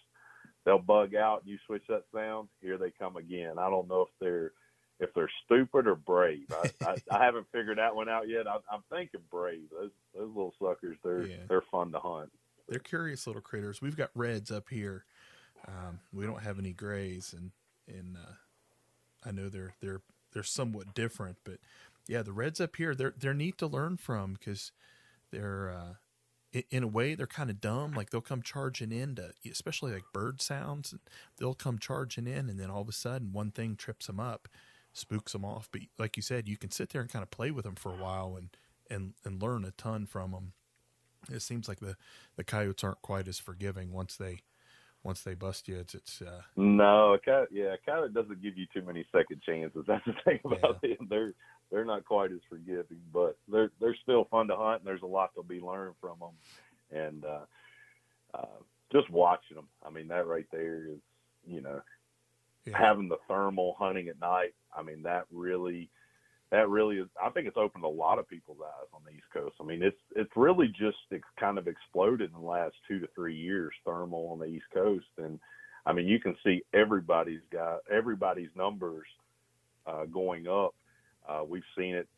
they'll 0.64 0.78
bug 0.78 1.14
out. 1.14 1.42
You 1.44 1.58
switch 1.66 1.82
that 1.88 2.04
sound, 2.14 2.48
here 2.60 2.78
they 2.78 2.92
come 2.98 3.16
again. 3.16 3.58
I 3.58 3.68
don't 3.68 3.88
know 3.88 4.02
if 4.02 4.08
they're 4.20 4.52
if 5.00 5.12
they're 5.14 5.30
stupid 5.44 5.86
or 5.86 5.96
brave. 5.96 6.46
I, 6.52 6.86
I, 6.86 6.96
I 7.18 7.24
haven't 7.24 7.46
figured 7.52 7.78
that 7.78 7.96
one 7.96 8.08
out 8.08 8.28
yet. 8.28 8.46
I, 8.46 8.56
I'm 8.70 8.82
thinking 8.92 9.20
brave. 9.30 9.70
Those 9.72 9.90
those 10.14 10.28
little 10.28 10.54
suckers, 10.62 10.96
they're 11.02 11.26
yeah. 11.26 11.36
they're 11.48 11.64
fun 11.70 11.90
to 11.92 11.98
hunt. 11.98 12.30
They're 12.68 12.78
curious 12.78 13.26
little 13.26 13.42
critters. 13.42 13.82
We've 13.82 13.96
got 13.96 14.10
reds 14.14 14.52
up 14.52 14.68
here. 14.68 15.04
Um, 15.66 15.98
we 16.12 16.24
don't 16.24 16.42
have 16.42 16.58
any 16.58 16.72
grays, 16.72 17.34
and 17.36 17.50
and 17.90 18.16
uh, 18.16 18.34
I 19.24 19.32
know 19.32 19.48
they're 19.48 19.74
they're 19.80 20.02
they're 20.32 20.42
somewhat 20.42 20.94
different, 20.94 21.38
but 21.44 21.58
yeah, 22.08 22.22
the 22.22 22.32
reds 22.32 22.60
up 22.60 22.76
here 22.76 22.94
they're 22.94 23.14
they're 23.18 23.34
neat 23.34 23.58
to 23.58 23.66
learn 23.66 23.96
from 23.96 24.34
because 24.34 24.72
they're 25.30 25.70
uh, 25.70 26.60
in 26.70 26.82
a 26.82 26.88
way 26.88 27.14
they're 27.14 27.26
kind 27.26 27.50
of 27.50 27.60
dumb. 27.60 27.92
Like 27.92 28.10
they'll 28.10 28.20
come 28.20 28.42
charging 28.42 28.92
in 28.92 29.16
to 29.16 29.32
especially 29.50 29.92
like 29.92 30.04
bird 30.12 30.40
sounds 30.40 30.94
they'll 31.38 31.54
come 31.54 31.78
charging 31.78 32.26
in 32.26 32.48
and 32.48 32.58
then 32.58 32.70
all 32.70 32.82
of 32.82 32.88
a 32.88 32.92
sudden 32.92 33.32
one 33.32 33.50
thing 33.50 33.76
trips 33.76 34.06
them 34.06 34.20
up 34.20 34.48
spooks 34.92 35.32
them 35.32 35.44
off. 35.44 35.68
But 35.70 35.82
like 35.98 36.16
you 36.16 36.22
said 36.22 36.48
you 36.48 36.56
can 36.56 36.70
sit 36.70 36.90
there 36.90 37.00
and 37.00 37.10
kind 37.10 37.22
of 37.22 37.30
play 37.30 37.50
with 37.50 37.64
them 37.64 37.76
for 37.76 37.92
a 37.92 38.02
while 38.02 38.36
and 38.36 38.50
and 38.90 39.14
and 39.24 39.42
learn 39.42 39.64
a 39.64 39.70
ton 39.72 40.06
from 40.06 40.32
them 40.32 40.52
it 41.28 41.40
seems 41.40 41.68
like 41.68 41.80
the 41.80 41.96
the 42.36 42.44
coyotes 42.44 42.84
aren't 42.84 43.02
quite 43.02 43.28
as 43.28 43.38
forgiving 43.38 43.92
once 43.92 44.16
they 44.16 44.40
once 45.02 45.22
they 45.22 45.34
bust 45.34 45.68
you 45.68 45.78
it's 45.78 45.94
it's 45.94 46.22
uh 46.22 46.42
no 46.56 47.16
coyote 47.24 47.48
yeah 47.50 47.74
a 47.74 47.78
coyote 47.78 48.12
doesn't 48.12 48.42
give 48.42 48.58
you 48.58 48.66
too 48.72 48.82
many 48.82 49.04
second 49.12 49.40
chances 49.42 49.84
that's 49.88 50.04
the 50.04 50.14
thing 50.24 50.38
about 50.44 50.78
yeah. 50.82 50.90
it 50.90 50.98
they're 51.08 51.34
they're 51.70 51.84
not 51.84 52.04
quite 52.04 52.32
as 52.32 52.40
forgiving, 52.48 53.00
but 53.12 53.38
they're 53.48 53.70
they're 53.80 53.96
still 54.02 54.26
fun 54.30 54.48
to 54.48 54.56
hunt, 54.56 54.80
and 54.80 54.86
there's 54.86 55.02
a 55.02 55.06
lot 55.06 55.34
to 55.34 55.42
be 55.42 55.60
learned 55.60 55.94
from 56.00 56.18
them. 56.18 56.34
And 56.92 57.24
uh, 57.24 57.44
uh, 58.34 58.62
just 58.92 59.08
watching 59.10 59.56
them, 59.56 59.68
I 59.84 59.90
mean, 59.90 60.08
that 60.08 60.26
right 60.26 60.46
there 60.50 60.86
is, 60.88 60.98
you 61.46 61.60
know, 61.60 61.80
yeah. 62.64 62.76
having 62.76 63.08
the 63.08 63.18
thermal 63.28 63.76
hunting 63.78 64.08
at 64.08 64.20
night. 64.20 64.54
I 64.76 64.82
mean, 64.82 65.02
that 65.04 65.26
really, 65.30 65.88
that 66.50 66.68
really 66.68 66.96
is. 66.96 67.08
I 67.22 67.30
think 67.30 67.46
it's 67.46 67.56
opened 67.56 67.84
a 67.84 67.88
lot 67.88 68.18
of 68.18 68.28
people's 68.28 68.58
eyes 68.64 68.88
on 68.92 69.02
the 69.04 69.12
East 69.12 69.26
Coast. 69.32 69.54
I 69.60 69.64
mean, 69.64 69.82
it's 69.82 70.00
it's 70.16 70.32
really 70.36 70.68
just 70.68 70.98
it's 71.10 71.24
kind 71.38 71.58
of 71.58 71.68
exploded 71.68 72.32
in 72.34 72.40
the 72.40 72.46
last 72.46 72.74
two 72.88 72.98
to 73.00 73.08
three 73.14 73.36
years. 73.36 73.72
Thermal 73.84 74.30
on 74.32 74.38
the 74.38 74.46
East 74.46 74.66
Coast, 74.72 75.06
and 75.18 75.38
I 75.86 75.92
mean, 75.92 76.06
you 76.06 76.20
can 76.20 76.36
see 76.44 76.62
everybody's 76.74 77.42
got 77.52 77.80
everybody's 77.90 78.50
numbers 78.56 79.06
uh, 79.86 80.04
going 80.06 80.46
up 80.48 80.74
uh, 81.28 81.42
we've 81.46 81.62
seen 81.76 81.94
it 81.94 82.08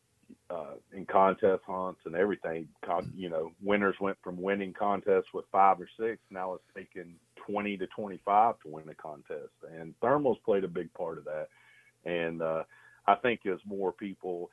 uh, 0.51 0.75
in 0.93 1.05
contest 1.07 1.63
hunts 1.67 2.01
and 2.07 2.15
everything. 2.15 2.69
Con- 2.85 3.13
you 3.17 3.29
know, 3.29 3.53
winners 3.63 3.97
went 4.01 4.17
from 4.23 4.41
winning 4.41 4.73
contests 4.73 5.33
with 5.35 5.45
five 5.53 5.81
or 5.81 5.89
six. 5.99 6.19
Now 6.31 6.55
it's 6.55 6.65
taken 6.75 7.15
20 7.47 7.77
to 7.79 7.87
25 7.89 8.55
to 8.61 8.69
win 8.69 8.89
a 8.89 8.95
contest. 8.95 9.53
And 9.79 9.95
thermal's 10.01 10.39
played 10.45 10.65
a 10.65 10.69
big 10.69 10.93
part 10.95 11.19
of 11.19 11.25
that. 11.25 11.49
And 12.05 12.41
uh, 12.43 12.63
I 13.07 13.15
think 13.17 13.41
as 13.47 13.59
more 13.67 13.93
people 13.93 14.51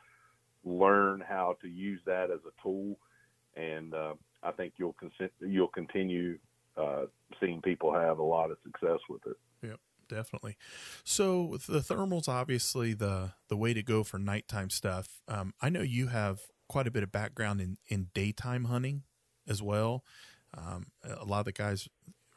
learn 0.64 1.24
how 1.28 1.58
to 1.62 1.68
use 1.68 2.02
that 2.06 2.32
as 2.32 2.40
a 2.46 2.62
tool, 2.62 2.98
and 3.56 3.94
uh, 3.94 4.14
I 4.44 4.52
think 4.52 4.74
you'll 4.78 4.96
you'll 5.42 5.68
continue 5.68 6.38
uh, 6.78 7.06
seeing 7.40 7.62
people 7.62 7.94
have 7.94 8.20
a 8.20 8.24
lot 8.24 8.52
of 8.52 8.58
success 8.64 9.00
with 9.10 9.26
it. 9.26 9.38
Yep 9.64 9.80
definitely. 10.10 10.58
So 11.04 11.58
the 11.68 11.84
thermal's 11.84 12.28
obviously 12.28 12.94
the 12.94 13.34
the 13.48 13.56
way 13.56 13.74
to 13.74 13.84
go 13.84 14.04
for 14.04 14.18
nighttime 14.18 14.70
stuff. 14.70 15.22
Um, 15.28 15.54
I 15.62 15.70
know 15.70 15.82
you 15.82 16.08
have 16.08 16.42
quite 16.68 16.88
a 16.88 16.92
bit 16.92 17.04
of 17.04 17.12
background 17.12 17.62
in 17.62 17.78
in 17.88 18.10
daytime 18.14 18.66
hunting 18.66 19.04
as 19.48 19.62
well. 19.62 20.04
Um, 20.58 20.88
a 21.04 21.26
lot 21.26 21.40
of 21.40 21.46
the 21.46 21.52
guys 21.52 21.88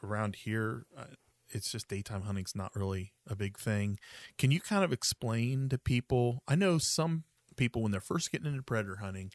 around 0.03 0.35
here, 0.35 0.85
uh, 0.97 1.05
it's 1.53 1.71
just 1.71 1.87
daytime 1.87 2.23
hunting's 2.23 2.55
not 2.55 2.75
really 2.75 3.13
a 3.27 3.35
big 3.35 3.57
thing. 3.57 3.99
Can 4.37 4.51
you 4.51 4.59
kind 4.59 4.83
of 4.83 4.91
explain 4.91 5.69
to 5.69 5.77
people? 5.77 6.43
I 6.47 6.55
know 6.55 6.77
some 6.77 7.23
people 7.55 7.81
when 7.81 7.91
they're 7.91 8.01
first 8.01 8.31
getting 8.31 8.47
into 8.47 8.63
predator 8.63 8.97
hunting, 8.97 9.31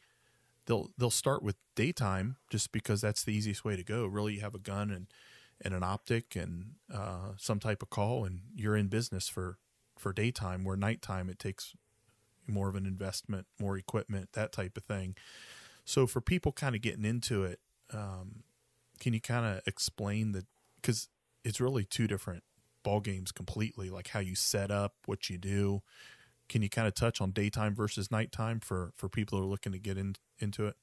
they'll 0.65 0.91
they'll 0.97 1.09
start 1.09 1.41
with 1.41 1.55
daytime 1.75 2.37
just 2.49 2.71
because 2.71 3.01
that's 3.01 3.23
the 3.23 3.33
easiest 3.33 3.65
way 3.65 3.75
to 3.75 3.83
go. 3.83 4.05
Really, 4.05 4.35
you 4.35 4.41
have 4.41 4.55
a 4.55 4.59
gun 4.59 4.91
and 4.91 5.07
and 5.61 5.73
an 5.73 5.83
optic 5.83 6.35
and 6.35 6.75
uh, 6.93 7.31
some 7.37 7.59
type 7.59 7.81
of 7.81 7.89
call, 7.89 8.25
and 8.25 8.41
you're 8.55 8.77
in 8.77 8.87
business 8.87 9.27
for 9.27 9.57
for 9.97 10.13
daytime. 10.13 10.63
Where 10.63 10.77
nighttime, 10.77 11.29
it 11.29 11.39
takes 11.39 11.73
more 12.47 12.69
of 12.69 12.75
an 12.75 12.85
investment, 12.85 13.47
more 13.59 13.77
equipment, 13.77 14.29
that 14.33 14.51
type 14.51 14.77
of 14.77 14.83
thing. 14.83 15.15
So 15.85 16.07
for 16.07 16.21
people 16.21 16.51
kind 16.51 16.75
of 16.75 16.81
getting 16.81 17.05
into 17.05 17.43
it, 17.43 17.59
um, 17.93 18.43
can 18.99 19.13
you 19.13 19.21
kind 19.21 19.45
of 19.45 19.61
explain 19.65 20.33
the 20.33 20.45
because 20.81 21.09
it's 21.49 21.59
really 21.59 21.83
two 21.83 22.07
different 22.07 22.43
ball 22.83 23.01
games 23.01 23.31
completely, 23.31 23.89
like 23.89 24.09
how 24.09 24.19
you 24.19 24.35
set 24.35 24.71
up, 24.71 24.93
what 25.05 25.29
you 25.29 25.37
do. 25.37 25.81
Can 26.47 26.61
you 26.61 26.69
kind 26.69 26.87
of 26.87 26.93
touch 26.93 27.19
on 27.19 27.31
daytime 27.31 27.75
versus 27.75 28.09
nighttime 28.09 28.59
for 28.59 28.91
for 28.95 29.09
people 29.09 29.37
who 29.37 29.43
are 29.43 29.47
looking 29.47 29.71
to 29.71 29.79
get 29.79 29.97
in, 29.97 30.15
into 30.39 30.67
it? 30.67 30.75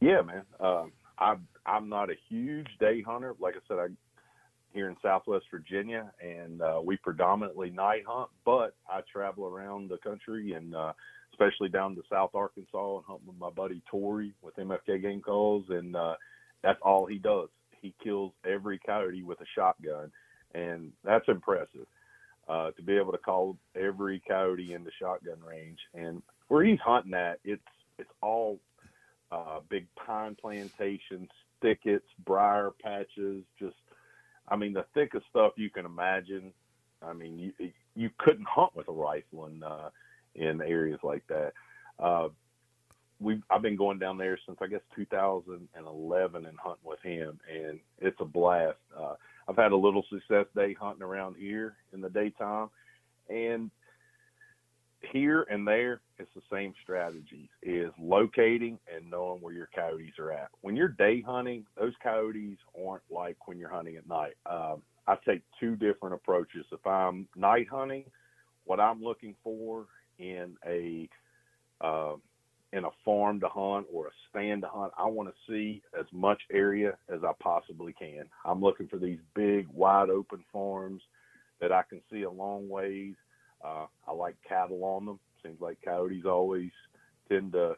Yeah, 0.00 0.22
man. 0.22 0.42
Um, 0.60 0.92
I'm 1.18 1.46
I'm 1.64 1.88
not 1.88 2.10
a 2.10 2.14
huge 2.28 2.68
day 2.78 3.00
hunter. 3.00 3.34
Like 3.38 3.54
I 3.54 3.60
said, 3.66 3.78
I 3.78 3.86
here 4.72 4.88
in 4.88 4.96
Southwest 5.00 5.44
Virginia, 5.50 6.12
and 6.20 6.60
uh, 6.60 6.80
we 6.84 6.96
predominantly 6.96 7.70
night 7.70 8.02
hunt. 8.06 8.28
But 8.44 8.74
I 8.88 9.00
travel 9.12 9.46
around 9.46 9.88
the 9.88 9.98
country, 9.98 10.52
and 10.52 10.74
uh, 10.74 10.92
especially 11.32 11.68
down 11.68 11.94
to 11.94 12.02
South 12.10 12.34
Arkansas, 12.34 12.96
and 12.96 13.04
hunt 13.06 13.20
with 13.24 13.38
my 13.38 13.50
buddy 13.50 13.82
Tory 13.90 14.34
with 14.42 14.56
MFK 14.56 15.00
Game 15.00 15.20
Calls, 15.20 15.64
and 15.68 15.94
uh, 15.94 16.14
that's 16.62 16.80
all 16.82 17.06
he 17.06 17.18
does. 17.18 17.48
He 17.84 17.92
kills 18.02 18.32
every 18.46 18.78
coyote 18.78 19.22
with 19.22 19.38
a 19.42 19.46
shotgun, 19.54 20.10
and 20.54 20.90
that's 21.04 21.28
impressive. 21.28 21.86
Uh, 22.48 22.70
to 22.70 22.82
be 22.82 22.96
able 22.96 23.12
to 23.12 23.18
call 23.18 23.58
every 23.76 24.22
coyote 24.26 24.72
in 24.72 24.84
the 24.84 24.90
shotgun 24.98 25.38
range, 25.46 25.78
and 25.92 26.22
where 26.48 26.64
he's 26.64 26.80
hunting 26.80 27.12
at, 27.12 27.40
it's 27.44 27.62
it's 27.98 28.10
all 28.22 28.58
uh, 29.30 29.60
big 29.68 29.86
pine 29.96 30.34
plantations, 30.40 31.28
thickets, 31.60 32.06
briar 32.24 32.70
patches, 32.82 33.44
just 33.58 33.76
I 34.48 34.56
mean 34.56 34.72
the 34.72 34.86
thickest 34.94 35.26
stuff 35.28 35.52
you 35.56 35.68
can 35.68 35.84
imagine. 35.84 36.54
I 37.02 37.12
mean 37.12 37.38
you 37.38 37.52
you 37.94 38.08
couldn't 38.16 38.48
hunt 38.48 38.74
with 38.74 38.88
a 38.88 38.92
rifle 38.92 39.44
in 39.44 39.62
uh, 39.62 39.90
in 40.34 40.62
areas 40.62 41.00
like 41.02 41.26
that. 41.28 41.52
Uh, 41.98 42.28
we 43.20 43.40
I've 43.50 43.62
been 43.62 43.76
going 43.76 43.98
down 43.98 44.18
there 44.18 44.38
since 44.46 44.58
I 44.60 44.66
guess 44.66 44.80
2011 44.96 46.46
and 46.46 46.58
hunting 46.58 46.84
with 46.84 47.00
him, 47.02 47.38
and 47.52 47.80
it's 48.00 48.20
a 48.20 48.24
blast. 48.24 48.76
Uh, 48.98 49.14
I've 49.48 49.56
had 49.56 49.72
a 49.72 49.76
little 49.76 50.04
success 50.10 50.46
day 50.54 50.74
hunting 50.74 51.02
around 51.02 51.36
here 51.36 51.76
in 51.92 52.00
the 52.00 52.10
daytime, 52.10 52.68
and 53.28 53.70
here 55.12 55.46
and 55.50 55.66
there 55.66 56.00
it's 56.18 56.30
the 56.34 56.42
same 56.50 56.72
strategies 56.82 57.48
is 57.62 57.90
locating 58.00 58.78
and 58.94 59.10
knowing 59.10 59.40
where 59.40 59.52
your 59.54 59.68
coyotes 59.74 60.18
are 60.18 60.32
at. 60.32 60.48
When 60.60 60.76
you're 60.76 60.88
day 60.88 61.20
hunting 61.20 61.64
those 61.78 61.92
coyotes 62.02 62.58
aren't 62.78 63.02
like 63.10 63.36
when 63.46 63.58
you're 63.58 63.70
hunting 63.70 63.96
at 63.96 64.08
night. 64.08 64.34
Um, 64.46 64.82
i 65.06 65.16
take 65.26 65.42
two 65.60 65.76
different 65.76 66.14
approaches. 66.14 66.64
If 66.72 66.86
i'm 66.86 67.28
night 67.36 67.66
hunting 67.70 68.04
what 68.64 68.80
i'm 68.80 69.02
looking 69.02 69.34
for 69.42 69.86
in 70.18 70.56
a 70.66 71.08
uh, 71.80 72.14
in 72.74 72.84
a 72.84 72.90
farm 73.04 73.38
to 73.38 73.48
hunt 73.48 73.86
or 73.92 74.08
a 74.08 74.10
stand 74.28 74.62
to 74.62 74.68
hunt, 74.68 74.92
I 74.98 75.06
want 75.06 75.28
to 75.28 75.52
see 75.52 75.80
as 75.98 76.06
much 76.12 76.42
area 76.52 76.96
as 77.08 77.20
I 77.22 77.30
possibly 77.40 77.92
can. 77.92 78.24
I'm 78.44 78.60
looking 78.60 78.88
for 78.88 78.98
these 78.98 79.20
big, 79.34 79.68
wide 79.72 80.10
open 80.10 80.44
farms 80.52 81.00
that 81.60 81.70
I 81.70 81.82
can 81.88 82.00
see 82.10 82.22
a 82.22 82.30
long 82.30 82.68
ways. 82.68 83.14
Uh, 83.64 83.86
I 84.08 84.12
like 84.12 84.34
cattle 84.46 84.84
on 84.84 85.06
them. 85.06 85.20
Seems 85.42 85.60
like 85.60 85.78
coyotes 85.84 86.26
always 86.26 86.70
tend 87.28 87.52
to 87.52 87.76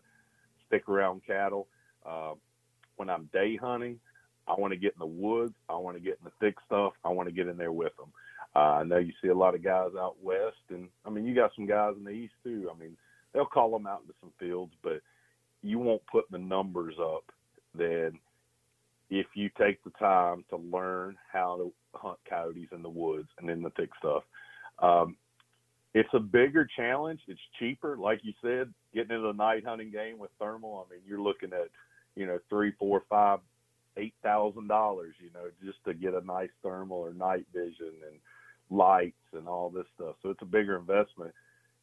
stick 0.66 0.88
around 0.88 1.20
cattle. 1.26 1.68
Uh, 2.04 2.32
when 2.96 3.10
I'm 3.10 3.28
day 3.34 3.56
hunting, 3.56 4.00
I 4.48 4.54
want 4.54 4.72
to 4.72 4.78
get 4.78 4.94
in 4.94 5.00
the 5.00 5.06
woods. 5.06 5.54
I 5.68 5.76
want 5.76 5.98
to 5.98 6.02
get 6.02 6.18
in 6.18 6.24
the 6.24 6.32
thick 6.40 6.56
stuff. 6.64 6.94
I 7.04 7.10
want 7.10 7.28
to 7.28 7.34
get 7.34 7.48
in 7.48 7.58
there 7.58 7.72
with 7.72 7.94
them. 7.96 8.12
Uh, 8.54 8.78
I 8.80 8.84
know 8.84 8.96
you 8.96 9.12
see 9.20 9.28
a 9.28 9.34
lot 9.34 9.54
of 9.54 9.62
guys 9.62 9.90
out 9.98 10.16
west, 10.22 10.56
and 10.70 10.88
I 11.04 11.10
mean, 11.10 11.26
you 11.26 11.34
got 11.34 11.50
some 11.54 11.66
guys 11.66 11.92
in 11.98 12.04
the 12.04 12.10
east 12.10 12.32
too. 12.42 12.70
I 12.74 12.78
mean, 12.78 12.96
they'll 13.36 13.44
call 13.44 13.70
them 13.70 13.86
out 13.86 14.00
into 14.00 14.14
some 14.20 14.32
fields, 14.40 14.72
but 14.82 15.00
you 15.62 15.78
won't 15.78 16.02
put 16.10 16.24
the 16.30 16.38
numbers 16.38 16.94
up 17.00 17.24
then 17.74 18.18
if 19.10 19.26
you 19.34 19.50
take 19.58 19.84
the 19.84 19.90
time 19.98 20.44
to 20.48 20.56
learn 20.56 21.16
how 21.30 21.56
to 21.58 21.72
hunt 21.94 22.18
coyotes 22.28 22.68
in 22.72 22.82
the 22.82 22.88
woods 22.88 23.28
and 23.38 23.50
in 23.50 23.62
the 23.62 23.70
thick 23.70 23.90
stuff. 23.98 24.22
Um, 24.80 25.16
it's 25.94 26.08
a 26.14 26.18
bigger 26.18 26.66
challenge. 26.76 27.20
It's 27.28 27.40
cheaper, 27.58 27.96
like 27.96 28.20
you 28.22 28.32
said, 28.42 28.72
getting 28.94 29.14
into 29.14 29.28
the 29.28 29.32
night 29.32 29.64
hunting 29.64 29.90
game 29.90 30.18
with 30.18 30.30
thermal. 30.38 30.86
I 30.86 30.92
mean, 30.92 31.02
you're 31.06 31.20
looking 31.20 31.52
at, 31.52 31.68
you 32.16 32.26
know, 32.26 32.38
three, 32.48 32.72
four, 32.78 33.02
five, 33.08 33.40
eight 33.96 34.14
thousand 34.22 34.68
dollars, 34.68 35.14
you 35.18 35.30
know, 35.32 35.48
just 35.64 35.78
to 35.84 35.94
get 35.94 36.14
a 36.14 36.24
nice 36.26 36.50
thermal 36.62 36.98
or 36.98 37.14
night 37.14 37.46
vision 37.54 37.92
and 38.10 38.18
lights 38.76 39.14
and 39.32 39.46
all 39.46 39.70
this 39.70 39.86
stuff. 39.94 40.16
So 40.22 40.30
it's 40.30 40.42
a 40.42 40.46
bigger 40.46 40.76
investment. 40.76 41.30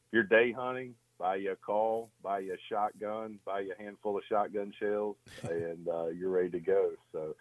If 0.08 0.14
you're 0.14 0.24
day 0.24 0.52
hunting, 0.52 0.94
buy 1.24 1.38
you 1.38 1.54
a 1.54 1.56
call, 1.56 2.10
buy 2.22 2.40
you 2.40 2.54
a 2.54 2.58
shotgun, 2.70 3.40
buy 3.46 3.62
you 3.62 3.74
a 3.80 3.82
handful 3.82 4.18
of 4.18 4.24
shotgun 4.28 4.74
shells, 4.78 5.16
and 5.44 5.88
uh, 5.88 6.08
you're 6.08 6.30
ready 6.30 6.50
to 6.50 6.60
go. 6.60 6.92
So, 7.14 7.36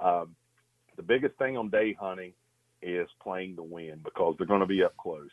um, 0.00 0.34
the 0.96 1.02
biggest 1.02 1.36
thing 1.36 1.58
on 1.58 1.68
day 1.68 1.94
hunting 2.00 2.32
is 2.80 3.06
playing 3.22 3.54
the 3.54 3.62
wind 3.62 4.02
because 4.02 4.36
they're 4.38 4.46
going 4.46 4.60
to 4.60 4.66
be 4.66 4.82
up 4.82 4.96
close. 4.96 5.28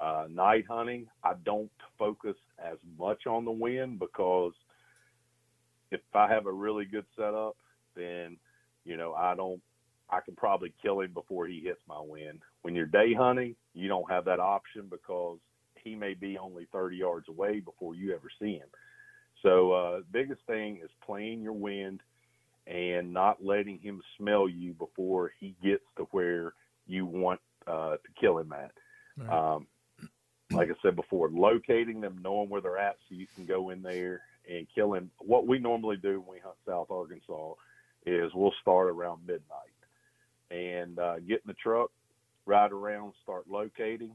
Uh, 0.00 0.26
night 0.28 0.64
hunting, 0.68 1.06
I 1.22 1.34
don't 1.44 1.70
focus 1.96 2.34
as 2.58 2.78
much 2.98 3.28
on 3.28 3.44
the 3.44 3.52
wind 3.52 4.00
because 4.00 4.52
if 5.92 6.00
I 6.14 6.28
have 6.28 6.46
a 6.46 6.52
really 6.52 6.84
good 6.84 7.06
setup, 7.16 7.56
then 7.94 8.38
you 8.84 8.96
know 8.96 9.14
I 9.14 9.36
don't. 9.36 9.62
I 10.10 10.18
can 10.20 10.34
probably 10.34 10.72
kill 10.82 11.00
him 11.00 11.12
before 11.12 11.46
he 11.46 11.60
hits 11.60 11.80
my 11.88 12.00
wind. 12.00 12.40
When 12.62 12.74
you're 12.74 12.86
day 12.86 13.14
hunting, 13.14 13.54
you 13.72 13.86
don't 13.86 14.10
have 14.10 14.24
that 14.24 14.40
option 14.40 14.88
because 14.90 15.38
he 15.86 15.94
may 15.94 16.14
be 16.14 16.36
only 16.36 16.66
30 16.72 16.96
yards 16.96 17.28
away 17.28 17.60
before 17.60 17.94
you 17.94 18.12
ever 18.12 18.28
see 18.40 18.54
him. 18.54 18.68
So, 19.42 19.72
uh, 19.72 20.00
biggest 20.10 20.40
thing 20.46 20.80
is 20.82 20.90
playing 21.04 21.42
your 21.42 21.52
wind 21.52 22.00
and 22.66 23.12
not 23.12 23.44
letting 23.44 23.78
him 23.78 24.02
smell 24.18 24.48
you 24.48 24.74
before 24.74 25.32
he 25.38 25.54
gets 25.62 25.84
to 25.96 26.04
where 26.10 26.54
you 26.88 27.06
want 27.06 27.40
uh, 27.68 27.92
to 27.92 28.20
kill 28.20 28.38
him 28.38 28.52
at. 28.52 28.72
Right. 29.16 29.54
Um, 29.54 29.68
like 30.50 30.70
I 30.70 30.74
said 30.82 30.96
before, 30.96 31.30
locating 31.30 32.00
them, 32.00 32.18
knowing 32.22 32.48
where 32.48 32.60
they're 32.60 32.78
at, 32.78 32.96
so 33.08 33.14
you 33.14 33.26
can 33.34 33.46
go 33.46 33.70
in 33.70 33.82
there 33.82 34.22
and 34.48 34.66
kill 34.74 34.94
him. 34.94 35.10
What 35.18 35.46
we 35.46 35.58
normally 35.58 35.96
do 35.96 36.20
when 36.20 36.36
we 36.36 36.40
hunt 36.40 36.56
South 36.66 36.90
Arkansas 36.90 37.54
is 38.04 38.32
we'll 38.34 38.54
start 38.60 38.88
around 38.88 39.26
midnight 39.26 39.74
and 40.50 40.98
uh, 40.98 41.18
get 41.20 41.42
in 41.44 41.48
the 41.48 41.54
truck, 41.54 41.90
ride 42.46 42.72
around, 42.72 43.12
start 43.22 43.44
locating, 43.48 44.12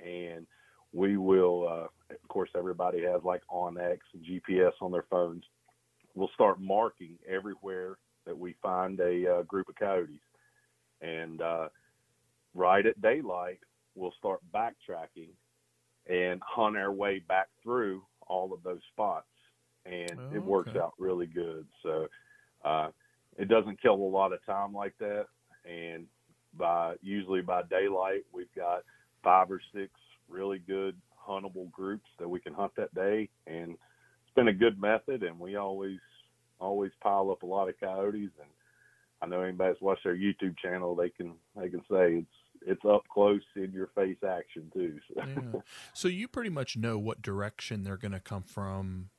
and 0.00 0.46
we 0.94 1.16
will, 1.16 1.68
uh, 1.68 2.14
of 2.14 2.28
course, 2.28 2.50
everybody 2.56 3.02
has 3.02 3.20
like 3.24 3.42
onX 3.52 3.98
and 4.14 4.24
GPS 4.24 4.72
on 4.80 4.92
their 4.92 5.04
phones. 5.10 5.42
We'll 6.14 6.30
start 6.34 6.60
marking 6.60 7.18
everywhere 7.28 7.98
that 8.26 8.38
we 8.38 8.54
find 8.62 8.98
a 9.00 9.38
uh, 9.38 9.42
group 9.42 9.68
of 9.68 9.74
coyotes. 9.74 10.22
And 11.02 11.42
uh, 11.42 11.68
right 12.54 12.86
at 12.86 13.02
daylight, 13.02 13.58
we'll 13.96 14.14
start 14.18 14.40
backtracking 14.54 15.30
and 16.08 16.40
hunt 16.46 16.76
our 16.76 16.92
way 16.92 17.18
back 17.18 17.48
through 17.62 18.02
all 18.28 18.52
of 18.52 18.62
those 18.62 18.80
spots. 18.92 19.26
And 19.84 20.16
oh, 20.18 20.36
it 20.36 20.42
works 20.42 20.70
okay. 20.70 20.78
out 20.78 20.94
really 20.98 21.26
good. 21.26 21.66
So 21.82 22.06
uh, 22.64 22.88
it 23.36 23.48
doesn't 23.48 23.82
kill 23.82 23.94
a 23.94 23.96
lot 23.96 24.32
of 24.32 24.44
time 24.46 24.72
like 24.72 24.94
that. 25.00 25.26
And 25.64 26.06
by 26.56 26.94
usually 27.02 27.42
by 27.42 27.62
daylight, 27.64 28.24
we've 28.32 28.54
got 28.54 28.84
five 29.24 29.50
or 29.50 29.60
six 29.74 29.90
really 30.28 30.58
good 30.58 30.96
huntable 31.28 31.70
groups 31.70 32.08
that 32.18 32.28
we 32.28 32.40
can 32.40 32.54
hunt 32.54 32.72
that 32.76 32.94
day, 32.94 33.28
and 33.46 33.72
it's 33.72 34.34
been 34.34 34.48
a 34.48 34.52
good 34.52 34.80
method. 34.80 35.22
And 35.22 35.38
we 35.38 35.56
always 35.56 35.98
always 36.60 36.92
pile 37.02 37.30
up 37.30 37.42
a 37.42 37.46
lot 37.46 37.68
of 37.68 37.78
coyotes. 37.80 38.30
And 38.40 38.48
I 39.22 39.26
know 39.26 39.42
anybody's 39.42 39.80
watched 39.80 40.06
our 40.06 40.14
YouTube 40.14 40.58
channel, 40.58 40.94
they 40.94 41.10
can 41.10 41.34
they 41.56 41.68
can 41.68 41.80
say 41.90 42.18
it's 42.18 42.26
it's 42.66 42.84
up 42.84 43.02
close 43.12 43.42
in 43.56 43.72
your 43.72 43.88
face 43.94 44.16
action 44.26 44.70
too. 44.72 44.98
So. 45.08 45.22
Yeah. 45.26 45.60
so 45.92 46.08
you 46.08 46.28
pretty 46.28 46.50
much 46.50 46.76
know 46.76 46.98
what 46.98 47.22
direction 47.22 47.82
they're 47.82 47.96
going 47.96 48.12
to 48.12 48.20
come 48.20 48.42
from 48.42 49.10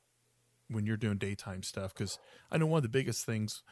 when 0.68 0.86
you're 0.86 0.96
doing 0.96 1.18
daytime 1.18 1.62
stuff 1.62 1.94
because 1.94 2.18
I 2.50 2.58
know 2.58 2.66
one 2.66 2.78
of 2.78 2.82
the 2.82 2.88
biggest 2.88 3.24
things 3.24 3.62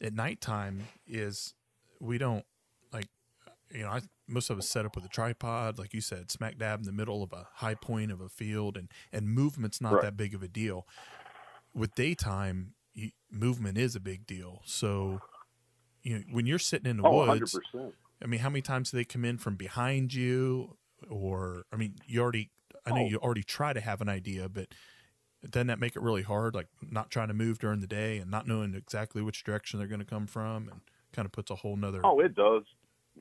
at 0.00 0.12
nighttime 0.12 0.88
is 1.06 1.54
we 2.00 2.18
don't 2.18 2.44
like 2.92 3.08
you 3.70 3.82
know 3.82 3.88
I 3.88 4.00
most 4.26 4.50
of 4.50 4.58
us 4.58 4.68
set 4.68 4.86
up 4.86 4.96
with 4.96 5.04
a 5.04 5.08
tripod, 5.08 5.78
like 5.78 5.92
you 5.92 6.00
said, 6.00 6.30
smack 6.30 6.58
dab 6.58 6.80
in 6.80 6.86
the 6.86 6.92
middle 6.92 7.22
of 7.22 7.32
a 7.32 7.48
high 7.54 7.74
point 7.74 8.10
of 8.10 8.20
a 8.20 8.28
field, 8.28 8.76
and 8.76 8.88
and 9.12 9.28
movement's 9.28 9.80
not 9.80 9.94
right. 9.94 10.02
that 10.02 10.16
big 10.16 10.34
of 10.34 10.42
a 10.42 10.48
deal. 10.48 10.86
With 11.74 11.94
daytime, 11.94 12.74
you, 12.94 13.10
movement 13.30 13.76
is 13.76 13.96
a 13.96 14.00
big 14.00 14.26
deal. 14.26 14.62
So, 14.64 15.20
you 16.02 16.18
know, 16.18 16.24
when 16.30 16.46
you're 16.46 16.58
sitting 16.58 16.90
in 16.90 16.98
the 16.98 17.04
oh, 17.04 17.26
woods, 17.26 17.58
100%. 17.74 17.92
I 18.22 18.26
mean, 18.26 18.40
how 18.40 18.48
many 18.48 18.62
times 18.62 18.90
do 18.90 18.96
they 18.96 19.04
come 19.04 19.24
in 19.24 19.38
from 19.38 19.56
behind 19.56 20.14
you, 20.14 20.76
or 21.10 21.64
I 21.72 21.76
mean, 21.76 21.96
you 22.06 22.22
already, 22.22 22.50
I 22.86 22.90
know 22.90 23.02
oh. 23.02 23.08
you 23.08 23.18
already 23.18 23.42
try 23.42 23.72
to 23.72 23.80
have 23.80 24.00
an 24.00 24.08
idea, 24.08 24.48
but 24.48 24.68
doesn't 25.48 25.66
that 25.66 25.80
make 25.80 25.96
it 25.96 26.02
really 26.02 26.22
hard? 26.22 26.54
Like 26.54 26.68
not 26.80 27.10
trying 27.10 27.28
to 27.28 27.34
move 27.34 27.58
during 27.58 27.80
the 27.80 27.86
day 27.86 28.18
and 28.18 28.30
not 28.30 28.46
knowing 28.46 28.74
exactly 28.74 29.20
which 29.20 29.44
direction 29.44 29.78
they're 29.78 29.88
going 29.88 30.00
to 30.00 30.06
come 30.06 30.26
from, 30.26 30.68
and 30.70 30.80
kind 31.12 31.26
of 31.26 31.32
puts 31.32 31.50
a 31.50 31.56
whole 31.56 31.76
nother. 31.76 32.00
Oh, 32.04 32.20
it 32.20 32.34
does. 32.34 32.62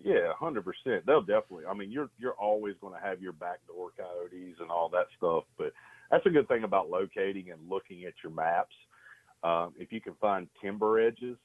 Yeah, 0.02 0.34
hundred 0.40 0.66
percent. 0.66 1.06
They'll 1.06 1.22
definitely. 1.22 1.66
I 1.70 1.74
mean, 1.74 1.92
you're 1.92 2.10
you're 2.18 2.34
always 2.34 2.76
going 2.82 2.94
to 2.94 3.06
have 3.06 3.22
your 3.22 3.34
backdoor 3.34 3.92
coyotes 3.98 4.58
and 4.60 4.72
all 4.72 4.90
that 4.90 5.08
stuff, 5.18 5.44
but 5.58 5.74
that's 6.10 6.26
a 6.26 6.30
good 6.30 6.48
thing 6.48 6.64
about 6.64 6.90
locating 6.90 7.52
and 7.52 7.70
looking 7.70 8.06
at 8.06 8.14
your 8.24 8.34
maps. 8.34 8.76
Um, 9.44 9.74
if 9.78 9.92
you 9.92 10.02
can 10.02 10.14
find 10.22 10.48
timber 10.62 11.00
edges, 11.00 11.38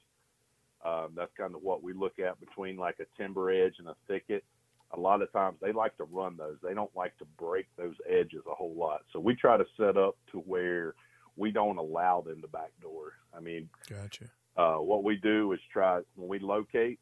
um, 0.85 1.09
that's 1.17 1.33
kind 1.37 1.55
of 1.55 1.63
what 1.63 1.83
we 1.83 1.93
look 1.93 2.19
at 2.19 2.41
between 2.41 2.77
like 2.77 2.97
a 3.01 3.21
timber 3.21 3.51
edge 3.51 3.75
and 3.79 3.89
a 3.89 3.97
thicket. 4.07 4.45
A 4.93 5.01
lot 5.01 5.21
of 5.21 5.31
times 5.33 5.59
they 5.61 5.73
like 5.73 5.97
to 5.99 6.05
run 6.05 6.37
those. 6.37 6.57
They 6.63 6.73
don't 6.73 6.95
like 6.97 7.17
to 7.19 7.27
break 7.39 7.67
those 7.77 7.95
edges 8.09 8.43
a 8.51 8.55
whole 8.55 8.75
lot. 8.75 9.03
So 9.13 9.21
we 9.21 9.35
try 9.35 9.57
to 9.59 9.65
set 9.77 9.97
up 9.99 10.17
to 10.33 10.39
where 10.39 10.95
we 11.37 11.51
don't 11.51 11.77
allow 11.77 12.23
them 12.23 12.41
to 12.41 12.49
backdoor. 12.49 13.13
I 13.37 13.41
mean, 13.41 13.69
gotcha. 13.89 14.25
Uh, 14.57 14.77
what 14.77 15.05
we 15.05 15.17
do 15.17 15.53
is 15.53 15.61
try 15.73 16.01
when 16.17 16.29
we 16.29 16.39
locate, 16.39 16.99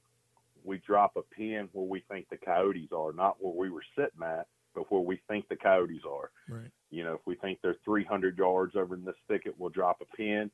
we 0.67 0.79
drop 0.87 1.17
a 1.17 1.23
pin 1.23 1.69
where 1.73 1.87
we 1.87 2.03
think 2.11 2.29
the 2.29 2.37
coyotes 2.37 2.91
are, 2.95 3.13
not 3.13 3.37
where 3.41 3.55
we 3.55 3.71
were 3.71 3.85
sitting 3.97 4.23
at, 4.23 4.47
but 4.75 4.91
where 4.91 5.01
we 5.01 5.21
think 5.29 5.49
the 5.49 5.57
coyotes 5.57 6.03
are. 6.09 6.31
Right. 6.49 6.71
You 6.91 7.05
know, 7.05 7.15
if 7.15 7.21
we 7.25 7.37
think 7.37 7.61
they're 7.63 7.77
300 7.85 8.37
yards 8.37 8.77
over 8.77 8.95
in 8.95 9.05
this 9.05 9.15
thicket, 9.29 9.55
we'll 9.59 9.71
drop 9.71 10.01
a 10.01 10.17
pin, 10.17 10.51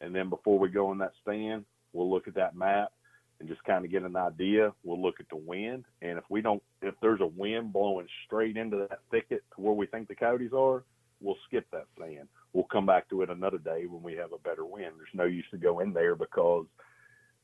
and 0.00 0.14
then 0.14 0.28
before 0.28 0.58
we 0.58 0.68
go 0.68 0.92
in 0.92 0.98
that 0.98 1.12
stand, 1.22 1.64
we'll 1.92 2.10
look 2.10 2.26
at 2.26 2.34
that 2.34 2.56
map 2.56 2.92
and 3.38 3.48
just 3.48 3.62
kind 3.64 3.84
of 3.84 3.90
get 3.90 4.02
an 4.02 4.16
idea. 4.16 4.72
We'll 4.82 5.00
look 5.00 5.20
at 5.20 5.28
the 5.28 5.36
wind, 5.36 5.84
and 6.02 6.18
if 6.18 6.24
we 6.28 6.40
don't, 6.40 6.62
if 6.82 6.94
there's 7.00 7.20
a 7.20 7.26
wind 7.26 7.72
blowing 7.72 8.06
straight 8.26 8.56
into 8.56 8.86
that 8.88 9.00
thicket 9.10 9.44
to 9.54 9.60
where 9.60 9.74
we 9.74 9.86
think 9.86 10.08
the 10.08 10.14
coyotes 10.14 10.52
are, 10.56 10.84
we'll 11.20 11.36
skip 11.46 11.66
that 11.72 11.86
stand. 11.96 12.28
We'll 12.52 12.64
come 12.64 12.86
back 12.86 13.08
to 13.10 13.22
it 13.22 13.30
another 13.30 13.58
day 13.58 13.86
when 13.86 14.02
we 14.02 14.14
have 14.14 14.32
a 14.32 14.38
better 14.38 14.64
wind. 14.64 14.92
There's 14.96 15.08
no 15.14 15.24
use 15.24 15.44
to 15.52 15.58
go 15.58 15.80
in 15.80 15.92
there 15.92 16.16
because 16.16 16.66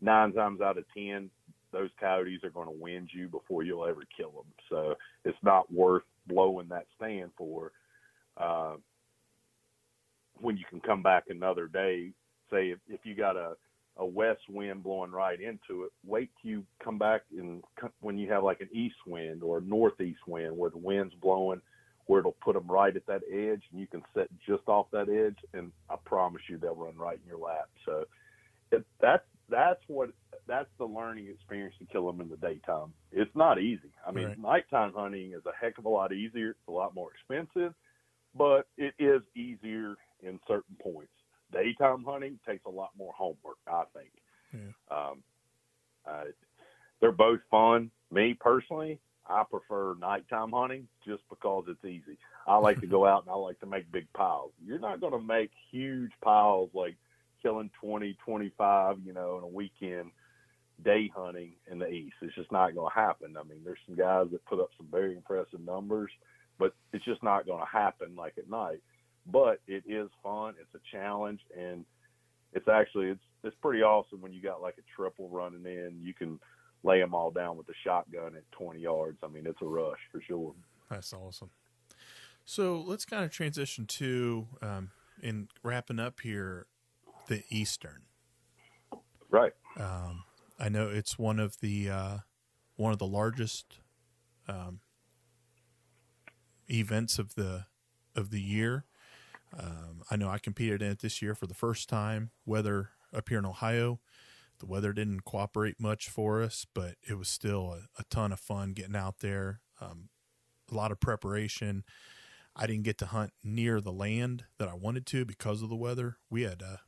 nine 0.00 0.32
times 0.32 0.60
out 0.60 0.78
of 0.78 0.84
ten, 0.94 1.30
those 1.76 1.90
coyotes 2.00 2.42
are 2.42 2.50
going 2.50 2.66
to 2.66 2.72
wind 2.72 3.10
you 3.12 3.28
before 3.28 3.62
you'll 3.62 3.86
ever 3.86 4.02
kill 4.16 4.30
them. 4.30 4.52
So 4.70 4.94
it's 5.24 5.38
not 5.42 5.70
worth 5.72 6.04
blowing 6.26 6.68
that 6.68 6.86
stand 6.96 7.30
for. 7.36 7.72
Uh, 8.36 8.76
when 10.38 10.56
you 10.56 10.64
can 10.68 10.80
come 10.80 11.02
back 11.02 11.24
another 11.28 11.66
day, 11.66 12.12
say 12.50 12.70
if, 12.70 12.78
if 12.88 13.00
you 13.04 13.14
got 13.14 13.36
a 13.36 13.54
a 13.98 14.04
west 14.04 14.42
wind 14.50 14.82
blowing 14.82 15.10
right 15.10 15.40
into 15.40 15.84
it, 15.84 15.92
wait 16.04 16.30
till 16.42 16.50
you 16.50 16.64
come 16.84 16.98
back 16.98 17.22
and 17.36 17.62
when 18.00 18.18
you 18.18 18.30
have 18.30 18.44
like 18.44 18.60
an 18.60 18.68
east 18.70 18.96
wind 19.06 19.42
or 19.42 19.58
a 19.58 19.62
northeast 19.62 20.20
wind 20.26 20.54
where 20.54 20.68
the 20.68 20.76
wind's 20.76 21.14
blowing, 21.14 21.62
where 22.04 22.20
it'll 22.20 22.36
put 22.44 22.52
them 22.54 22.70
right 22.70 22.94
at 22.94 23.06
that 23.06 23.22
edge, 23.32 23.62
and 23.72 23.80
you 23.80 23.86
can 23.86 24.02
set 24.14 24.28
just 24.46 24.68
off 24.68 24.86
that 24.92 25.08
edge, 25.08 25.38
and 25.54 25.72
I 25.88 25.96
promise 26.04 26.42
you 26.46 26.58
they'll 26.58 26.74
run 26.74 26.96
right 26.96 27.18
in 27.22 27.26
your 27.26 27.38
lap. 27.38 27.70
So 27.86 28.04
it, 28.70 28.84
that's 29.00 29.24
that's 29.48 29.80
what 29.86 30.10
that's 30.46 30.68
the 30.78 30.84
learning 30.84 31.28
experience 31.28 31.74
to 31.78 31.86
kill 31.86 32.06
them 32.06 32.20
in 32.20 32.28
the 32.28 32.36
daytime. 32.36 32.92
It's 33.12 33.34
not 33.34 33.60
easy. 33.60 33.90
I 34.06 34.12
mean, 34.12 34.26
right. 34.26 34.38
nighttime 34.38 34.92
hunting 34.94 35.32
is 35.32 35.42
a 35.46 35.52
heck 35.60 35.78
of 35.78 35.84
a 35.84 35.88
lot 35.88 36.12
easier. 36.12 36.50
It's 36.50 36.68
a 36.68 36.72
lot 36.72 36.94
more 36.94 37.10
expensive, 37.12 37.74
but 38.34 38.66
it 38.76 38.94
is 38.98 39.22
easier 39.34 39.96
in 40.22 40.38
certain 40.46 40.76
points. 40.80 41.12
Daytime 41.52 42.04
hunting 42.04 42.38
takes 42.46 42.64
a 42.66 42.70
lot 42.70 42.90
more 42.96 43.12
homework, 43.16 43.58
I 43.66 43.84
think. 43.94 44.10
Yeah. 44.52 44.96
Um, 44.96 45.22
uh, 46.08 46.24
they're 47.00 47.12
both 47.12 47.40
fun. 47.50 47.90
Me 48.12 48.36
personally, 48.38 49.00
I 49.28 49.42
prefer 49.48 49.96
nighttime 50.00 50.52
hunting 50.52 50.86
just 51.04 51.22
because 51.28 51.64
it's 51.68 51.84
easy. 51.84 52.18
I 52.46 52.58
like 52.58 52.80
to 52.80 52.86
go 52.86 53.06
out 53.06 53.24
and 53.24 53.30
I 53.30 53.34
like 53.34 53.58
to 53.60 53.66
make 53.66 53.90
big 53.90 54.06
piles. 54.12 54.52
You're 54.64 54.78
not 54.78 55.00
going 55.00 55.12
to 55.12 55.20
make 55.20 55.50
huge 55.70 56.12
piles 56.22 56.70
like 56.72 56.96
killing 57.42 57.70
20, 57.80 58.16
25, 58.24 58.98
you 59.04 59.12
know, 59.12 59.38
in 59.38 59.44
a 59.44 59.48
weekend 59.48 60.10
day 60.84 61.10
hunting 61.14 61.52
in 61.70 61.78
the 61.78 61.88
east. 61.88 62.16
It's 62.22 62.34
just 62.34 62.52
not 62.52 62.74
going 62.74 62.90
to 62.90 62.98
happen. 63.00 63.36
I 63.38 63.42
mean, 63.42 63.60
there's 63.64 63.78
some 63.86 63.96
guys 63.96 64.26
that 64.32 64.44
put 64.44 64.60
up 64.60 64.70
some 64.76 64.88
very 64.90 65.14
impressive 65.14 65.60
numbers, 65.60 66.10
but 66.58 66.74
it's 66.92 67.04
just 67.04 67.22
not 67.22 67.46
going 67.46 67.60
to 67.60 67.78
happen 67.78 68.14
like 68.16 68.34
at 68.38 68.50
night. 68.50 68.82
But 69.26 69.60
it 69.66 69.84
is 69.86 70.08
fun. 70.22 70.54
It's 70.60 70.74
a 70.74 70.96
challenge, 70.96 71.40
and 71.58 71.84
it's 72.52 72.68
actually 72.68 73.08
it's 73.08 73.22
it's 73.42 73.56
pretty 73.60 73.82
awesome 73.82 74.20
when 74.20 74.32
you 74.32 74.40
got 74.40 74.62
like 74.62 74.76
a 74.78 74.82
triple 74.94 75.28
running 75.28 75.64
in. 75.64 75.98
You 76.02 76.14
can 76.14 76.38
lay 76.84 77.00
them 77.00 77.14
all 77.14 77.30
down 77.30 77.56
with 77.56 77.68
a 77.68 77.74
shotgun 77.84 78.36
at 78.36 78.50
20 78.52 78.80
yards. 78.80 79.18
I 79.22 79.28
mean, 79.28 79.46
it's 79.46 79.60
a 79.60 79.66
rush 79.66 79.98
for 80.12 80.20
sure. 80.20 80.54
That's 80.88 81.12
awesome. 81.12 81.50
So 82.44 82.80
let's 82.86 83.04
kind 83.04 83.24
of 83.24 83.32
transition 83.32 83.86
to 83.86 84.46
um, 84.62 84.90
in 85.20 85.48
wrapping 85.64 85.98
up 85.98 86.20
here 86.20 86.66
the 87.26 87.42
Eastern. 87.50 88.02
Right. 89.30 89.52
Um, 89.78 90.22
I 90.58 90.68
know 90.68 90.88
it's 90.88 91.18
one 91.18 91.38
of 91.38 91.60
the 91.60 91.90
uh, 91.90 92.18
one 92.76 92.92
of 92.92 92.98
the 92.98 93.06
largest 93.06 93.80
um, 94.48 94.80
events 96.70 97.18
of 97.18 97.34
the 97.34 97.66
of 98.14 98.30
the 98.30 98.40
year. 98.40 98.84
Um, 99.58 100.02
I 100.10 100.16
know 100.16 100.28
I 100.28 100.38
competed 100.38 100.82
in 100.82 100.90
it 100.92 101.00
this 101.00 101.20
year 101.22 101.34
for 101.34 101.46
the 101.46 101.54
first 101.54 101.88
time. 101.88 102.30
Weather 102.44 102.90
up 103.14 103.28
here 103.28 103.38
in 103.38 103.46
Ohio, 103.46 104.00
the 104.58 104.66
weather 104.66 104.92
didn't 104.92 105.24
cooperate 105.24 105.78
much 105.78 106.08
for 106.08 106.42
us, 106.42 106.66
but 106.74 106.96
it 107.08 107.14
was 107.18 107.28
still 107.28 107.72
a, 107.72 108.00
a 108.00 108.04
ton 108.10 108.32
of 108.32 108.40
fun 108.40 108.72
getting 108.72 108.96
out 108.96 109.20
there. 109.20 109.60
Um, 109.80 110.08
a 110.70 110.74
lot 110.74 110.90
of 110.90 111.00
preparation. 111.00 111.84
I 112.56 112.66
didn't 112.66 112.84
get 112.84 112.98
to 112.98 113.06
hunt 113.06 113.32
near 113.44 113.80
the 113.80 113.92
land 113.92 114.44
that 114.58 114.68
I 114.68 114.74
wanted 114.74 115.06
to 115.06 115.24
because 115.24 115.62
of 115.62 115.68
the 115.68 115.76
weather. 115.76 116.16
We 116.30 116.42
had 116.42 116.62
uh, 116.62 116.78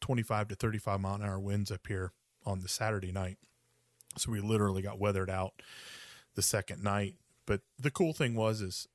25 0.00 0.48
to 0.48 0.54
35 0.54 1.00
mile 1.00 1.14
an 1.16 1.22
hour 1.22 1.38
winds 1.38 1.70
up 1.70 1.86
here 1.86 2.12
on 2.46 2.60
the 2.60 2.68
Saturday 2.68 3.12
night. 3.12 3.36
So 4.16 4.32
we 4.32 4.40
literally 4.40 4.80
got 4.80 4.98
weathered 4.98 5.28
out 5.28 5.60
the 6.34 6.42
second 6.42 6.82
night. 6.82 7.16
But 7.44 7.60
the 7.78 7.90
cool 7.90 8.12
thing 8.12 8.34
was 8.34 8.60
is 8.62 8.88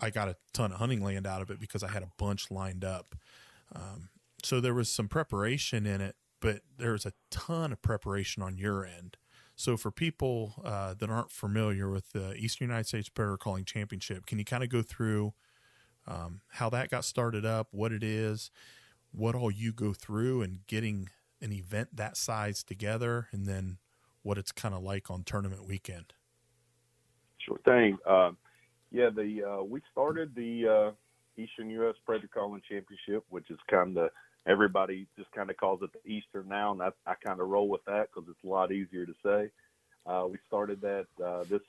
I 0.00 0.10
got 0.10 0.28
a 0.28 0.36
ton 0.52 0.72
of 0.72 0.78
hunting 0.78 1.02
land 1.02 1.26
out 1.26 1.40
of 1.40 1.50
it 1.50 1.60
because 1.60 1.82
I 1.82 1.88
had 1.88 2.02
a 2.02 2.10
bunch 2.18 2.50
lined 2.50 2.84
up. 2.84 3.14
Um, 3.74 4.10
so 4.42 4.60
there 4.60 4.74
was 4.74 4.90
some 4.90 5.08
preparation 5.08 5.86
in 5.86 6.00
it, 6.00 6.16
but 6.40 6.60
there's 6.76 7.06
a 7.06 7.12
ton 7.30 7.72
of 7.72 7.80
preparation 7.80 8.42
on 8.42 8.58
your 8.58 8.84
end. 8.84 9.16
So 9.56 9.76
for 9.76 9.90
people 9.90 10.54
uh, 10.64 10.94
that 10.94 11.08
aren't 11.08 11.30
familiar 11.30 11.88
with 11.88 12.12
the 12.12 12.34
Eastern 12.34 12.68
United 12.68 12.86
States 12.86 13.08
Predator 13.08 13.36
Calling 13.36 13.64
Championship, 13.64 14.26
can 14.26 14.38
you 14.38 14.44
kind 14.44 14.64
of 14.64 14.68
go 14.68 14.82
through 14.82 15.32
um, 16.06 16.40
how 16.52 16.68
that 16.70 16.90
got 16.90 17.04
started 17.04 17.46
up, 17.46 17.68
what 17.70 17.92
it 17.92 18.02
is, 18.02 18.50
what 19.12 19.34
all 19.34 19.50
you 19.50 19.72
go 19.72 19.92
through, 19.92 20.42
and 20.42 20.66
getting 20.66 21.08
an 21.44 21.52
event 21.52 21.90
that 21.94 22.16
size 22.16 22.64
together, 22.64 23.28
and 23.30 23.46
then 23.46 23.78
what 24.22 24.38
it's 24.38 24.50
kind 24.50 24.74
of 24.74 24.82
like 24.82 25.10
on 25.10 25.22
tournament 25.22 25.66
weekend? 25.68 26.14
Sure 27.38 27.58
thing. 27.64 27.98
Uh, 28.08 28.30
yeah, 28.90 29.10
the 29.14 29.44
uh, 29.44 29.62
we 29.62 29.82
started 29.92 30.34
the 30.34 30.66
uh, 30.66 31.40
Eastern 31.40 31.68
U.S. 31.70 31.94
Predator 32.06 32.30
Calling 32.32 32.62
Championship, 32.68 33.24
which 33.28 33.50
is 33.50 33.58
kind 33.70 33.96
of 33.98 34.10
everybody 34.46 35.06
just 35.16 35.30
kind 35.32 35.50
of 35.50 35.56
calls 35.56 35.80
it 35.82 35.90
the 35.92 36.10
Eastern 36.10 36.48
now, 36.48 36.72
and 36.72 36.82
I, 36.82 36.90
I 37.06 37.14
kind 37.22 37.40
of 37.40 37.48
roll 37.48 37.68
with 37.68 37.84
that 37.84 38.08
because 38.12 38.28
it's 38.28 38.44
a 38.44 38.48
lot 38.48 38.72
easier 38.72 39.06
to 39.06 39.14
say. 39.22 39.50
Uh, 40.06 40.26
we 40.30 40.38
started 40.46 40.80
that 40.80 41.06
uh, 41.24 41.44
this 41.44 41.62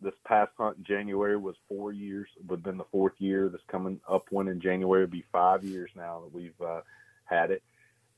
this 0.00 0.14
past 0.26 0.50
hunt 0.58 0.76
in 0.78 0.84
January 0.84 1.36
was 1.36 1.54
four 1.68 1.92
years. 1.92 2.28
Would 2.48 2.62
been 2.62 2.76
the 2.76 2.84
fourth 2.90 3.14
year. 3.18 3.48
This 3.48 3.60
coming 3.68 4.00
up 4.08 4.26
one 4.30 4.48
in 4.48 4.60
January 4.60 5.02
would 5.02 5.10
be 5.10 5.24
five 5.32 5.64
years 5.64 5.90
now 5.96 6.20
that 6.20 6.34
we've 6.34 6.60
uh, 6.60 6.80
had 7.24 7.50
it, 7.50 7.62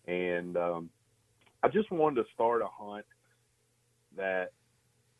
and 0.07 0.57
um, 0.57 0.91
I 1.63 1.69
just 1.69 1.91
wanted 1.91 2.23
to 2.23 2.29
start 2.35 2.63
a 2.63 2.69
hunt 2.69 3.07
that 4.17 4.53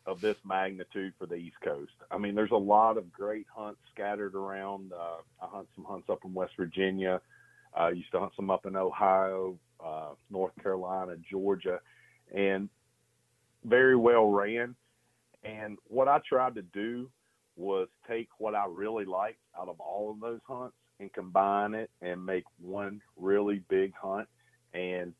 of 0.05 0.21
this 0.21 0.37
magnitude 0.45 1.13
for 1.19 1.25
the 1.25 1.35
East 1.35 1.57
Coast. 1.63 1.91
I 2.09 2.17
mean, 2.17 2.33
there's 2.33 2.51
a 2.51 2.55
lot 2.55 2.97
of 2.97 3.11
great 3.11 3.45
hunts 3.53 3.81
scattered 3.93 4.35
around. 4.35 4.93
Uh, 4.93 5.17
I 5.41 5.47
hunt 5.47 5.67
some 5.75 5.83
hunts 5.83 6.09
up 6.09 6.19
in 6.23 6.33
West 6.33 6.53
Virginia. 6.55 7.21
I 7.73 7.89
used 7.89 8.11
to 8.13 8.19
hunt 8.19 8.31
some 8.35 8.49
up 8.49 8.65
in 8.65 8.75
Ohio, 8.77 9.59
uh, 9.83 10.11
North 10.29 10.53
Carolina, 10.63 11.15
Georgia, 11.29 11.81
and 12.33 12.69
very 13.65 13.97
well 13.97 14.27
ran. 14.27 14.75
And 15.43 15.77
what 15.87 16.07
I 16.07 16.19
tried 16.27 16.55
to 16.55 16.61
do 16.61 17.09
was 17.57 17.89
take 18.07 18.29
what 18.37 18.55
I 18.55 18.65
really 18.69 19.05
liked 19.05 19.39
out 19.59 19.67
of 19.67 19.79
all 19.79 20.11
of 20.11 20.21
those 20.21 20.39
hunts 20.47 20.75
and 20.99 21.11
combine 21.11 21.73
it 21.73 21.89
and 22.01 22.25
make 22.25 22.45
one 22.59 23.01
really 23.17 23.61
big 23.69 23.93
hunt 23.93 24.27
and 24.73 25.13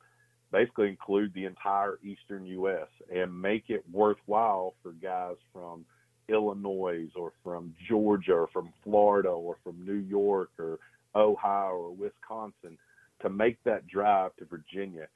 basically 0.52 0.89
include 0.89 1.34
the 1.34 1.45
entire 1.45 2.00
eastern 2.04 2.45
U.S. 2.45 2.88
and 3.14 3.41
make 3.41 3.66
it 3.70 3.84
worthwhile 3.91 4.74
for 4.82 4.91
guys 4.93 5.36
from 5.54 5.86
Illinois 6.30 7.08
or 7.16 7.32
from 7.43 7.74
Georgia 7.89 8.34
or 8.34 8.48
from 8.54 8.74
Florida 8.84 9.30
or 9.30 9.58
from 9.64 9.86
New 9.86 9.93
York 9.93 10.50
or 10.60 10.80
Ohio 11.16 11.72
or 11.76 11.91
Wisconsin 11.91 12.78
to 13.22 13.30
make 13.30 13.58
that 13.64 13.88
drive 13.88 14.36
to 14.38 14.45
Virginia. 14.45 15.08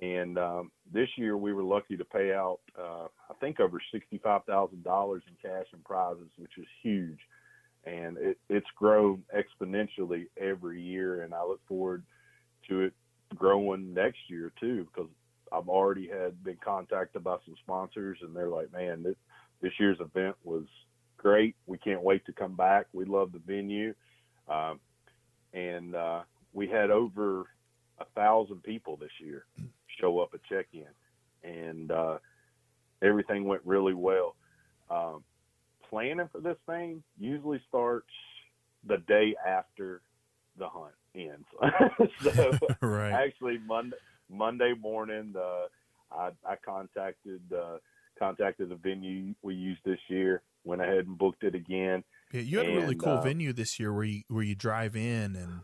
And 0.00 0.38
um, 0.38 0.70
this 0.92 1.08
year 1.16 1.36
we 1.36 1.52
were 1.52 1.62
lucky 1.62 1.96
to 1.96 2.04
pay 2.04 2.32
out, 2.32 2.60
uh, 2.78 3.06
I 3.28 3.34
think, 3.40 3.60
over 3.60 3.80
sixty-five 3.92 4.44
thousand 4.44 4.82
dollars 4.82 5.22
in 5.28 5.34
cash 5.50 5.66
and 5.72 5.84
prizes, 5.84 6.30
which 6.38 6.52
is 6.58 6.66
huge. 6.82 7.18
and 7.84 8.16
it, 8.18 8.38
it's 8.48 8.66
grown 8.76 9.22
exponentially 9.34 10.26
every 10.38 10.82
year. 10.82 11.22
And 11.22 11.34
I 11.34 11.44
look 11.44 11.60
forward 11.66 12.02
to 12.68 12.82
it 12.82 12.92
growing 13.40 13.94
next 13.94 14.18
year 14.28 14.52
too, 14.60 14.84
because 14.84 15.10
I've 15.50 15.68
already 15.68 16.06
had 16.06 16.44
been 16.44 16.58
contacted 16.62 17.24
by 17.24 17.38
some 17.44 17.56
sponsors, 17.64 18.18
and 18.22 18.36
they're 18.36 18.48
like, 18.48 18.70
"Man, 18.72 19.02
this 19.02 19.16
this 19.60 19.72
year's 19.80 19.98
event 19.98 20.36
was 20.44 20.66
great. 21.16 21.56
We 21.66 21.78
can't 21.78 22.02
wait 22.02 22.24
to 22.26 22.32
come 22.32 22.54
back. 22.54 22.86
We 22.92 23.04
love 23.04 23.32
the 23.32 23.40
venue." 23.40 23.94
Um, 24.46 24.78
and 25.52 25.96
uh, 25.96 26.22
we 26.52 26.68
had 26.68 26.90
over 26.90 27.46
a 27.98 28.04
thousand 28.14 28.62
people 28.62 28.96
this 28.96 29.10
year 29.18 29.46
show 30.00 30.20
up 30.20 30.34
at 30.34 30.44
check-in, 30.44 30.86
and 31.42 31.90
uh, 31.90 32.18
everything 33.02 33.44
went 33.44 33.62
really 33.64 33.94
well. 33.94 34.36
Um, 34.90 35.24
planning 35.88 36.28
for 36.30 36.40
this 36.40 36.58
thing 36.66 37.02
usually 37.18 37.60
starts 37.68 38.12
the 38.86 38.98
day 38.98 39.34
after 39.44 40.02
the 40.56 40.68
hunt 40.68 40.94
ends. 41.14 41.46
so 42.22 42.52
right. 42.80 43.12
actually 43.12 43.58
Monday 43.66 43.96
Monday 44.30 44.74
morning, 44.80 45.34
uh, 45.36 45.66
I, 46.14 46.30
I 46.44 46.56
contacted 46.64 47.40
uh, 47.52 47.78
contacted 48.18 48.68
the 48.68 48.76
venue 48.76 49.34
we 49.42 49.54
used 49.54 49.80
this 49.84 49.98
year. 50.08 50.42
Went 50.64 50.82
ahead 50.82 51.06
and 51.06 51.16
booked 51.18 51.42
it 51.44 51.54
again. 51.54 52.04
Yeah, 52.32 52.42
you 52.42 52.58
had 52.58 52.66
a 52.68 52.70
really 52.76 52.94
cool 52.94 53.14
uh, 53.14 53.22
venue 53.22 53.52
this 53.52 53.80
year 53.80 53.92
where 53.92 54.04
you 54.04 54.22
where 54.28 54.44
you 54.44 54.54
drive 54.54 54.94
in 54.94 55.34
and 55.36 55.60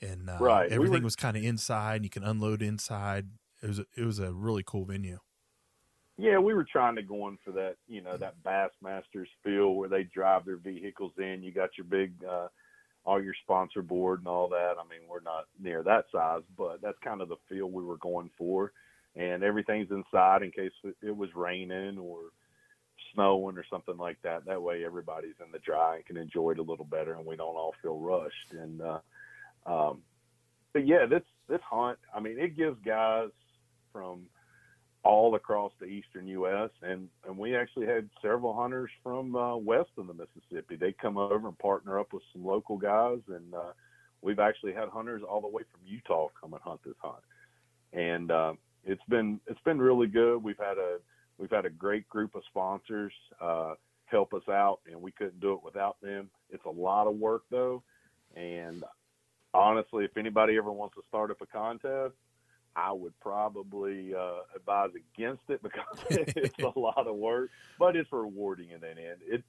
and 0.00 0.30
uh, 0.30 0.38
Right, 0.40 0.68
we 0.70 0.74
everything 0.76 1.00
were- 1.02 1.06
was 1.06 1.16
kind 1.16 1.36
of 1.36 1.42
inside. 1.44 1.96
and 1.96 2.04
You 2.04 2.10
can 2.10 2.22
unload 2.24 2.62
inside. 2.62 3.26
It 3.62 3.66
was 3.66 3.80
a, 3.80 3.86
it 3.96 4.04
was 4.04 4.20
a 4.20 4.32
really 4.32 4.62
cool 4.64 4.84
venue. 4.84 5.18
Yeah, 6.16 6.38
we 6.38 6.52
were 6.54 6.66
trying 6.70 6.96
to 6.96 7.02
go 7.02 7.28
in 7.28 7.38
for 7.44 7.52
that, 7.52 7.76
you 7.86 8.00
know, 8.00 8.16
that 8.16 8.34
Bassmasters 8.42 9.28
feel 9.44 9.74
where 9.74 9.88
they 9.88 10.02
drive 10.04 10.44
their 10.44 10.56
vehicles 10.56 11.12
in. 11.18 11.42
You 11.44 11.52
got 11.52 11.70
your 11.78 11.84
big, 11.84 12.12
uh, 12.28 12.48
all 13.08 13.22
your 13.22 13.34
sponsor 13.42 13.80
board 13.80 14.18
and 14.18 14.28
all 14.28 14.48
that. 14.48 14.74
I 14.78 14.86
mean, 14.86 15.08
we're 15.08 15.22
not 15.22 15.46
near 15.58 15.82
that 15.82 16.04
size, 16.12 16.42
but 16.58 16.82
that's 16.82 16.98
kind 17.02 17.22
of 17.22 17.30
the 17.30 17.36
feel 17.48 17.70
we 17.70 17.82
were 17.82 17.96
going 17.96 18.30
for. 18.36 18.72
And 19.16 19.42
everything's 19.42 19.90
inside 19.90 20.42
in 20.42 20.50
case 20.50 20.72
it- 21.00 21.16
was 21.16 21.34
raining 21.34 21.96
or 21.98 22.18
snowing 23.14 23.56
or 23.56 23.64
something 23.64 23.96
like 23.96 24.20
that. 24.22 24.44
That 24.44 24.62
way, 24.62 24.84
everybody's 24.84 25.40
in 25.42 25.50
the 25.50 25.58
dry 25.58 25.96
and 25.96 26.04
can 26.04 26.18
enjoy 26.18 26.50
it 26.50 26.58
a 26.58 26.62
little 26.70 26.84
better, 26.84 27.14
and 27.14 27.24
we 27.24 27.34
don't 27.36 27.56
all 27.56 27.74
feel 27.80 27.98
rushed. 27.98 28.52
And 28.52 28.82
uh, 28.82 29.00
um, 29.64 30.02
but 30.74 30.86
yeah, 30.86 31.06
this 31.06 31.24
this 31.48 31.62
hunt, 31.62 31.98
I 32.14 32.20
mean, 32.20 32.38
it 32.38 32.56
gives 32.58 32.78
guys 32.84 33.30
from 33.90 34.26
all 35.08 35.34
across 35.36 35.72
the 35.80 35.86
eastern 35.86 36.28
U.S. 36.28 36.68
and 36.82 37.08
and 37.26 37.38
we 37.38 37.56
actually 37.56 37.86
had 37.86 38.10
several 38.20 38.52
hunters 38.52 38.90
from 39.02 39.34
uh, 39.34 39.56
west 39.56 39.88
of 39.96 40.06
the 40.06 40.12
Mississippi. 40.12 40.76
They 40.76 40.92
come 40.92 41.16
over 41.16 41.48
and 41.48 41.58
partner 41.58 41.98
up 41.98 42.12
with 42.12 42.22
some 42.30 42.44
local 42.44 42.76
guys, 42.76 43.20
and 43.28 43.54
uh, 43.54 43.72
we've 44.20 44.38
actually 44.38 44.74
had 44.74 44.90
hunters 44.90 45.22
all 45.26 45.40
the 45.40 45.48
way 45.48 45.62
from 45.72 45.80
Utah 45.86 46.28
come 46.38 46.52
and 46.52 46.60
hunt 46.60 46.80
this 46.84 46.94
hunt. 46.98 47.24
And 47.94 48.30
uh, 48.30 48.52
it's 48.84 49.02
been 49.08 49.40
it's 49.46 49.62
been 49.64 49.78
really 49.78 50.08
good. 50.08 50.42
We've 50.42 50.58
had 50.58 50.76
a 50.76 50.98
we've 51.38 51.50
had 51.50 51.64
a 51.64 51.70
great 51.70 52.06
group 52.10 52.34
of 52.34 52.42
sponsors 52.50 53.14
uh, 53.40 53.76
help 54.04 54.34
us 54.34 54.46
out, 54.50 54.80
and 54.90 55.00
we 55.00 55.10
couldn't 55.12 55.40
do 55.40 55.54
it 55.54 55.64
without 55.64 55.96
them. 56.02 56.28
It's 56.50 56.66
a 56.66 56.70
lot 56.70 57.06
of 57.06 57.16
work 57.16 57.44
though, 57.50 57.82
and 58.36 58.84
honestly, 59.54 60.04
if 60.04 60.18
anybody 60.18 60.58
ever 60.58 60.70
wants 60.70 60.96
to 60.96 61.02
start 61.08 61.30
up 61.30 61.40
a 61.40 61.46
contest, 61.46 62.12
I 62.78 62.92
would 62.92 63.18
probably 63.20 64.14
uh, 64.14 64.42
advise 64.54 64.90
against 64.94 65.42
it 65.48 65.62
because 65.64 65.98
it's 66.10 66.58
a 66.62 66.78
lot 66.78 67.06
of 67.06 67.16
work, 67.16 67.50
but 67.78 67.96
it's 67.96 68.12
rewarding 68.12 68.70
in 68.70 68.80
that 68.80 68.98
end. 68.98 69.20
It 69.26 69.42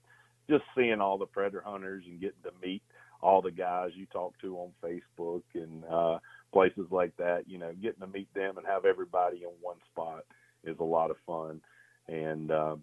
just 0.49 0.63
seeing 0.75 0.99
all 0.99 1.17
the 1.19 1.27
predator 1.27 1.61
hunters 1.63 2.03
and 2.07 2.19
getting 2.19 2.41
to 2.43 2.51
meet 2.61 2.81
all 3.21 3.41
the 3.41 3.51
guys 3.51 3.91
you 3.93 4.07
talk 4.07 4.33
to 4.41 4.57
on 4.57 4.71
Facebook 4.83 5.43
and 5.53 5.83
uh, 5.85 6.17
places 6.51 6.87
like 6.89 7.15
that. 7.17 7.43
You 7.47 7.59
know, 7.59 7.71
getting 7.73 8.01
to 8.01 8.07
meet 8.07 8.33
them 8.33 8.57
and 8.57 8.65
have 8.65 8.85
everybody 8.85 9.43
in 9.43 9.49
one 9.61 9.77
spot 9.91 10.25
is 10.63 10.79
a 10.79 10.83
lot 10.83 11.11
of 11.11 11.17
fun, 11.27 11.61
and 12.07 12.49
uh, 12.51 12.75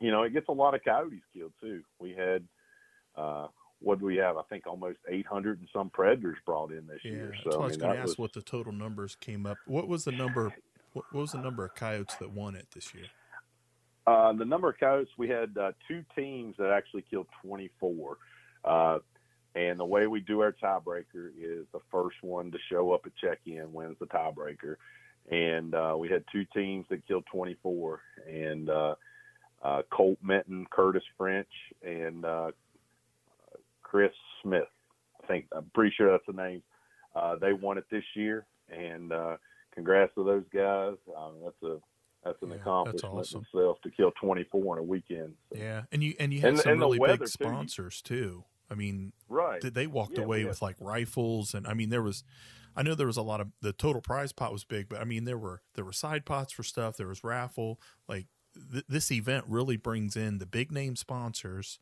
you 0.00 0.10
know, 0.10 0.22
it 0.22 0.32
gets 0.32 0.48
a 0.48 0.52
lot 0.52 0.74
of 0.74 0.84
coyotes 0.84 1.22
killed 1.34 1.52
too. 1.60 1.82
We 1.98 2.12
had. 2.12 2.44
Uh, 3.14 3.48
what 3.82 3.98
do 3.98 4.06
we 4.06 4.16
have? 4.16 4.36
I 4.36 4.42
think 4.48 4.66
almost 4.66 4.98
800 5.08 5.58
and 5.58 5.68
some 5.72 5.90
predators 5.90 6.38
brought 6.46 6.70
in 6.70 6.86
this 6.86 7.00
Yeah, 7.04 7.12
year. 7.12 7.34
that's 7.44 7.44
So 7.44 7.50
why 7.50 7.56
I 7.56 7.62
I 7.62 7.66
was 7.68 7.76
going 7.76 7.94
to 7.94 7.98
ask 7.98 8.08
was, 8.08 8.18
what 8.18 8.32
the 8.32 8.42
total 8.42 8.72
numbers 8.72 9.16
came 9.16 9.46
up. 9.46 9.58
What 9.66 9.88
was 9.88 10.04
the 10.04 10.12
number? 10.12 10.52
What, 10.92 11.12
was 11.12 11.32
the 11.32 11.38
number 11.38 11.64
of 11.64 11.74
coyotes 11.74 12.14
that 12.16 12.30
won 12.32 12.54
it 12.54 12.68
this 12.74 12.94
year? 12.94 13.06
Uh, 14.06 14.32
the 14.32 14.44
number 14.44 14.68
of 14.68 14.78
coyotes, 14.78 15.12
we 15.16 15.28
had 15.28 15.56
uh, 15.56 15.72
two 15.88 16.04
teams 16.16 16.56
that 16.58 16.70
actually 16.70 17.04
killed 17.08 17.28
24. 17.44 18.18
Uh, 18.64 18.98
and 19.54 19.78
the 19.78 19.84
way 19.84 20.06
we 20.06 20.20
do 20.20 20.40
our 20.40 20.52
tiebreaker 20.52 21.30
is 21.38 21.66
the 21.72 21.80
first 21.90 22.16
one 22.22 22.50
to 22.50 22.58
show 22.70 22.92
up 22.92 23.06
at 23.06 23.14
check-in 23.16 23.72
wins 23.72 23.96
the 24.00 24.06
tiebreaker. 24.06 24.76
And 25.30 25.74
uh, 25.74 25.94
we 25.96 26.08
had 26.08 26.24
two 26.32 26.44
teams 26.54 26.86
that 26.90 27.06
killed 27.06 27.24
24, 27.30 28.00
and 28.28 28.68
uh, 28.68 28.94
uh, 29.62 29.82
Colt 29.90 30.18
Minton, 30.22 30.66
Curtis 30.70 31.04
French, 31.16 31.48
and 31.82 32.24
uh, 32.24 32.50
Chris 33.92 34.10
Smith. 34.42 34.64
I 35.22 35.26
think 35.26 35.44
I'm 35.54 35.70
pretty 35.74 35.92
sure 35.96 36.10
that's 36.10 36.24
the 36.26 36.32
name. 36.32 36.62
Uh, 37.14 37.36
they 37.36 37.52
won 37.52 37.76
it 37.76 37.84
this 37.90 38.02
year, 38.16 38.46
and 38.70 39.12
uh, 39.12 39.36
congrats 39.74 40.14
to 40.14 40.24
those 40.24 40.44
guys. 40.52 40.94
Um, 41.16 41.34
that's 41.44 41.62
a 41.62 41.76
that's 42.24 42.40
an 42.40 42.48
Yeah, 42.48 42.54
that's 42.54 42.62
accomplishment 42.62 43.14
awesome. 43.18 43.40
itself 43.52 43.80
to 43.82 43.90
kill 43.90 44.12
24 44.18 44.78
in 44.78 44.80
a 44.80 44.82
weekend. 44.86 45.34
So- 45.52 45.58
Yeah, 45.58 45.82
and 45.92 46.02
you 46.02 46.14
and 46.18 46.32
you 46.32 46.40
had 46.40 46.50
And- 46.54 46.58
some 46.60 46.72
and 46.72 46.80
really 46.80 46.98
big 46.98 47.28
sponsors 47.28 48.00
too. 48.00 48.44
I 48.70 48.74
mean, 48.74 49.12
Right. 49.28 49.60
did 49.60 49.74
they 49.74 49.86
walked 49.86 50.16
Yeah, 50.16 50.24
away 50.24 50.40
had- 50.40 50.48
with 50.48 50.62
like 50.62 50.76
rifles 50.80 51.52
and 51.52 51.66
I 51.66 51.74
mean 51.74 51.90
there 51.90 52.02
was 52.02 52.24
I 52.74 52.82
know 52.82 52.94
there 52.94 53.06
was 53.06 53.18
a 53.18 53.22
lot 53.22 53.42
of 53.42 53.52
the 53.60 53.74
total 53.74 54.00
prize 54.00 54.32
pot 54.32 54.50
was 54.52 54.64
big, 54.64 54.88
but 54.88 55.00
I 55.00 55.04
mean 55.04 55.24
there 55.24 55.36
were 55.36 55.60
there 55.74 55.84
were 55.84 55.92
side 55.92 56.24
pots 56.24 56.52
for 56.54 56.62
stuff, 56.62 56.96
there 56.96 57.08
was 57.08 57.22
raffle. 57.22 57.78
Like 58.08 58.28
th- 58.72 58.86
this 58.88 59.10
event 59.12 59.44
really 59.48 59.76
brings 59.76 60.16
in 60.16 60.38
the 60.38 60.46
big 60.46 60.72
name 60.72 60.96
sponsors 60.96 61.78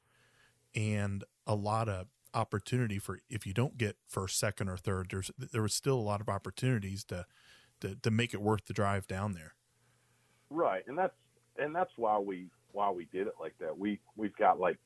and 0.74 1.24
a 1.46 1.54
lot 1.54 1.88
of 1.88 2.06
opportunity 2.32 2.98
for 2.98 3.18
if 3.28 3.46
you 3.46 3.52
don't 3.52 3.76
get 3.76 3.96
first, 4.06 4.38
second, 4.38 4.68
or 4.68 4.76
third. 4.76 5.08
There's 5.10 5.30
there 5.38 5.62
was 5.62 5.74
still 5.74 5.96
a 5.96 6.00
lot 6.00 6.20
of 6.20 6.28
opportunities 6.28 7.04
to 7.04 7.26
to, 7.80 7.96
to 7.96 8.10
make 8.10 8.34
it 8.34 8.40
worth 8.42 8.66
the 8.66 8.74
drive 8.74 9.06
down 9.06 9.32
there. 9.32 9.54
Right, 10.50 10.82
and 10.86 10.96
that's 10.98 11.14
and 11.58 11.74
that's 11.74 11.92
why 11.96 12.18
we 12.18 12.46
why 12.72 12.90
we 12.90 13.06
did 13.06 13.26
it 13.26 13.34
like 13.40 13.54
that. 13.60 13.76
We 13.76 14.00
we've 14.16 14.36
got 14.36 14.60
like 14.60 14.78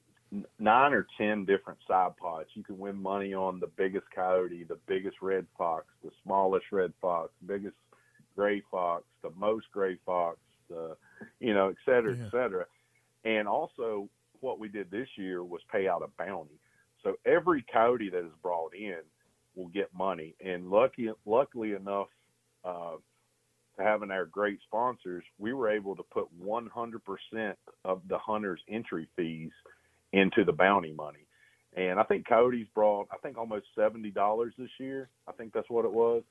nine 0.59 0.93
or 0.93 1.07
ten 1.19 1.45
different 1.45 1.79
side 1.87 2.17
pots. 2.17 2.51
You 2.55 2.65
can 2.65 2.79
win 2.79 2.97
money 3.01 3.35
on 3.35 3.61
the 3.61 3.67
biggest 3.69 4.07
coyote, 4.15 4.65
the 4.65 4.79
biggest 4.87 5.17
red 5.23 5.47
fox, 5.57 5.87
the 6.03 6.11
smallest 6.23 6.67
red 6.73 6.93
fox, 7.01 7.31
biggest 7.47 7.77
gray 8.35 8.63
fox, 8.71 9.05
the 9.23 9.31
most 9.37 9.67
gray 9.73 9.99
fox, 10.05 10.39
the 10.69 10.97
you 11.41 11.55
know, 11.55 11.69
et 11.69 11.77
cetera, 11.85 12.17
Yeah. 12.17 12.25
et 12.25 12.31
cetera. 12.31 12.67
And 13.25 13.49
also, 13.49 14.09
what 14.45 14.61
we 14.61 14.69
did 14.69 14.91
this 14.91 15.09
year 15.17 15.43
was 15.43 15.61
pay 15.73 15.89
out 15.89 16.03
a 16.03 16.23
bounty. 16.23 16.61
So 17.03 17.15
every 17.27 17.65
coyote 17.73 18.11
that 18.11 18.25
is 18.25 18.33
brought 18.43 18.75
in 18.75 18.99
will 19.57 19.69
get 19.69 19.89
money. 19.97 20.35
And 20.45 20.71
lucky, 20.71 21.09
luckily 21.27 21.73
enough, 21.73 22.09
uh, 22.65 22.97
to 23.77 23.83
having 23.83 24.11
our 24.11 24.27
great 24.27 24.59
sponsors, 24.67 25.25
we 25.39 25.53
were 25.53 25.71
able 25.71 25.97
to 25.97 26.03
put 26.13 26.29
100% 26.41 27.55
of 27.85 28.03
the 28.09 28.19
hunters' 28.19 28.61
entry 28.69 29.09
fees 29.17 29.51
into 30.13 30.45
the 30.45 30.53
bounty 30.53 30.93
money. 30.93 31.27
And 31.77 31.99
I 31.99 32.05
think 32.05 32.29
Coyotes 32.29 32.69
brought, 32.75 33.09
I 33.13 33.17
think 33.17 33.37
almost 33.37 33.67
$70 33.77 34.51
this 34.57 34.71
year. 34.79 35.09
I 35.27 35.33
think 35.33 35.53
that's 35.53 35.71
what 35.71 35.85
it 35.85 35.93
was. 35.93 36.23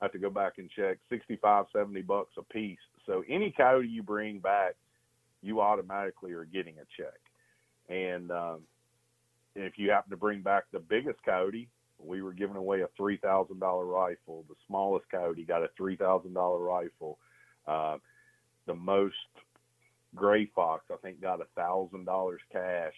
I 0.00 0.04
have 0.06 0.12
to 0.12 0.18
go 0.18 0.30
back 0.30 0.54
and 0.58 0.70
check 0.70 0.98
65, 1.10 1.66
70 1.74 2.02
bucks 2.02 2.32
a 2.38 2.42
piece. 2.42 2.78
So 3.04 3.22
any 3.28 3.52
coyote 3.54 3.88
you 3.88 4.02
bring 4.02 4.38
back, 4.38 4.76
you 5.42 5.60
automatically 5.60 6.32
are 6.32 6.44
getting 6.44 6.76
a 6.78 6.86
check. 6.96 7.18
And 7.88 8.30
um, 8.30 8.60
if 9.54 9.78
you 9.78 9.90
happen 9.90 10.10
to 10.10 10.16
bring 10.16 10.42
back 10.42 10.64
the 10.72 10.78
biggest 10.78 11.22
coyote, 11.24 11.68
we 11.98 12.22
were 12.22 12.32
giving 12.32 12.56
away 12.56 12.82
a 12.82 12.88
three 12.96 13.16
thousand 13.16 13.58
dollar 13.60 13.84
rifle. 13.84 14.44
The 14.48 14.54
smallest 14.66 15.10
coyote 15.10 15.44
got 15.44 15.62
a 15.62 15.70
three 15.76 15.96
thousand 15.96 16.34
dollar 16.34 16.60
rifle. 16.60 17.18
Uh, 17.66 17.98
the 18.66 18.74
most 18.74 19.16
gray 20.14 20.46
fox, 20.54 20.84
I 20.92 20.96
think, 20.96 21.20
got 21.20 21.40
a 21.40 21.46
thousand 21.56 22.04
dollars 22.04 22.40
cash. 22.52 22.94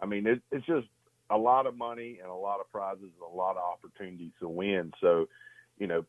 I 0.00 0.06
mean, 0.06 0.26
it, 0.26 0.42
it's 0.52 0.66
just 0.66 0.86
a 1.30 1.38
lot 1.38 1.66
of 1.66 1.76
money 1.76 2.18
and 2.20 2.30
a 2.30 2.34
lot 2.34 2.60
of 2.60 2.70
prizes 2.70 3.02
and 3.02 3.32
a 3.32 3.36
lot 3.36 3.56
of 3.56 3.62
opportunities 3.62 4.32
to 4.40 4.48
win. 4.48 4.92
So, 5.00 5.28
you 5.78 5.86
know, 5.86 6.04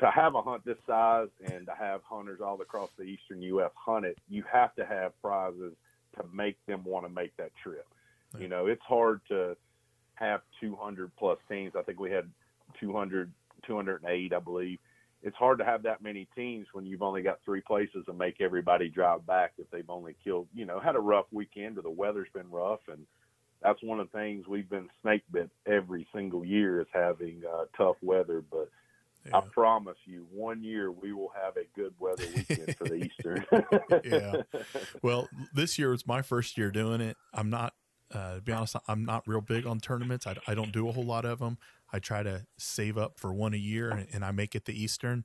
to 0.00 0.10
have 0.10 0.34
a 0.34 0.42
hunt 0.42 0.64
this 0.64 0.76
size 0.86 1.28
and 1.44 1.66
to 1.66 1.74
have 1.78 2.02
hunters 2.04 2.40
all 2.44 2.60
across 2.60 2.90
the 2.96 3.04
eastern 3.04 3.42
U.S. 3.42 3.70
hunt 3.74 4.04
it, 4.04 4.18
you 4.28 4.44
have 4.50 4.74
to 4.76 4.84
have 4.84 5.20
prizes 5.22 5.72
to 6.16 6.24
make 6.32 6.56
them 6.66 6.82
want 6.84 7.06
to 7.06 7.12
make 7.12 7.36
that 7.36 7.52
trip. 7.62 7.86
You 8.38 8.48
know, 8.48 8.66
it's 8.66 8.82
hard 8.82 9.20
to 9.28 9.56
have 10.14 10.42
200 10.60 11.10
plus 11.16 11.38
teams. 11.48 11.72
I 11.76 11.82
think 11.82 11.98
we 11.98 12.10
had 12.10 12.30
200, 12.78 13.32
208, 13.66 14.32
I 14.32 14.38
believe. 14.38 14.78
It's 15.22 15.36
hard 15.36 15.58
to 15.58 15.64
have 15.64 15.82
that 15.82 16.02
many 16.02 16.28
teams 16.36 16.66
when 16.72 16.86
you've 16.86 17.02
only 17.02 17.22
got 17.22 17.40
three 17.44 17.60
places 17.60 18.04
and 18.06 18.16
make 18.16 18.40
everybody 18.40 18.88
drive 18.88 19.26
back 19.26 19.52
if 19.58 19.70
they've 19.70 19.90
only 19.90 20.14
killed, 20.22 20.46
you 20.54 20.64
know, 20.64 20.78
had 20.80 20.96
a 20.96 21.00
rough 21.00 21.26
weekend 21.32 21.76
or 21.76 21.82
the 21.82 21.90
weather's 21.90 22.28
been 22.32 22.50
rough 22.50 22.80
and 22.88 23.04
that's 23.62 23.82
one 23.82 24.00
of 24.00 24.10
the 24.10 24.18
things 24.18 24.46
we've 24.46 24.68
been 24.68 24.88
snake 25.02 25.22
bit 25.30 25.50
every 25.66 26.06
single 26.14 26.44
year 26.44 26.80
is 26.80 26.86
having 26.92 27.42
uh, 27.52 27.64
tough 27.76 27.96
weather. 28.02 28.42
But 28.50 28.70
yeah. 29.26 29.36
I 29.36 29.40
promise 29.40 29.98
you, 30.04 30.26
one 30.32 30.62
year 30.62 30.90
we 30.90 31.12
will 31.12 31.32
have 31.40 31.56
a 31.56 31.66
good 31.74 31.94
weather 31.98 32.24
weekend 32.34 32.76
for 32.76 32.84
the 32.84 32.94
Eastern. 33.04 33.44
yeah. 34.04 34.42
Well, 35.02 35.28
this 35.54 35.78
year 35.78 35.90
was 35.90 36.06
my 36.06 36.22
first 36.22 36.58
year 36.58 36.70
doing 36.70 37.00
it. 37.00 37.16
I'm 37.32 37.50
not, 37.50 37.74
uh, 38.12 38.36
to 38.36 38.40
be 38.40 38.52
honest, 38.52 38.76
I'm 38.88 39.04
not 39.04 39.26
real 39.26 39.40
big 39.40 39.66
on 39.66 39.80
tournaments. 39.80 40.26
I, 40.26 40.36
I 40.46 40.54
don't 40.54 40.72
do 40.72 40.88
a 40.88 40.92
whole 40.92 41.04
lot 41.04 41.24
of 41.24 41.38
them. 41.38 41.58
I 41.92 41.98
try 41.98 42.22
to 42.22 42.46
save 42.58 42.96
up 42.96 43.18
for 43.18 43.32
one 43.32 43.54
a 43.54 43.58
year 43.58 43.90
and, 43.90 44.06
and 44.12 44.24
I 44.24 44.30
make 44.30 44.54
it 44.54 44.64
the 44.64 44.82
Eastern. 44.82 45.24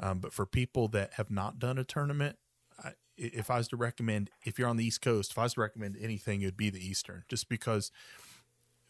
Um, 0.00 0.18
but 0.18 0.32
for 0.32 0.46
people 0.46 0.88
that 0.88 1.14
have 1.14 1.30
not 1.30 1.58
done 1.58 1.78
a 1.78 1.84
tournament, 1.84 2.36
I, 2.82 2.92
if 3.16 3.50
I 3.50 3.58
was 3.58 3.68
to 3.68 3.76
recommend, 3.76 4.30
if 4.44 4.58
you're 4.58 4.68
on 4.68 4.76
the 4.76 4.84
East 4.84 5.02
Coast, 5.02 5.32
if 5.32 5.38
I 5.38 5.44
was 5.44 5.54
to 5.54 5.60
recommend 5.60 5.96
anything, 6.00 6.42
it 6.42 6.46
would 6.46 6.56
be 6.56 6.70
the 6.70 6.84
Eastern, 6.84 7.24
just 7.28 7.48
because 7.48 7.90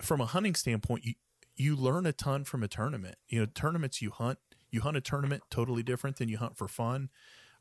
from 0.01 0.21
a 0.21 0.27
hunting 0.27 0.55
standpoint, 0.55 1.05
you, 1.05 1.15
you 1.57 1.77
learn 1.77 2.07
a 2.07 2.13
ton 2.13 2.45
from 2.45 2.63
a 2.63 2.69
tournament. 2.69 3.17
You 3.29 3.41
know, 3.41 3.47
tournaments 3.47 4.01
you 4.01 4.11
hunt, 4.11 4.39
you 4.71 4.81
hunt 4.81 4.97
a 4.97 5.01
tournament 5.01 5.43
totally 5.51 5.83
different 5.83 6.17
than 6.17 6.29
you 6.29 6.39
hunt 6.39 6.57
for 6.57 6.69
fun. 6.69 7.11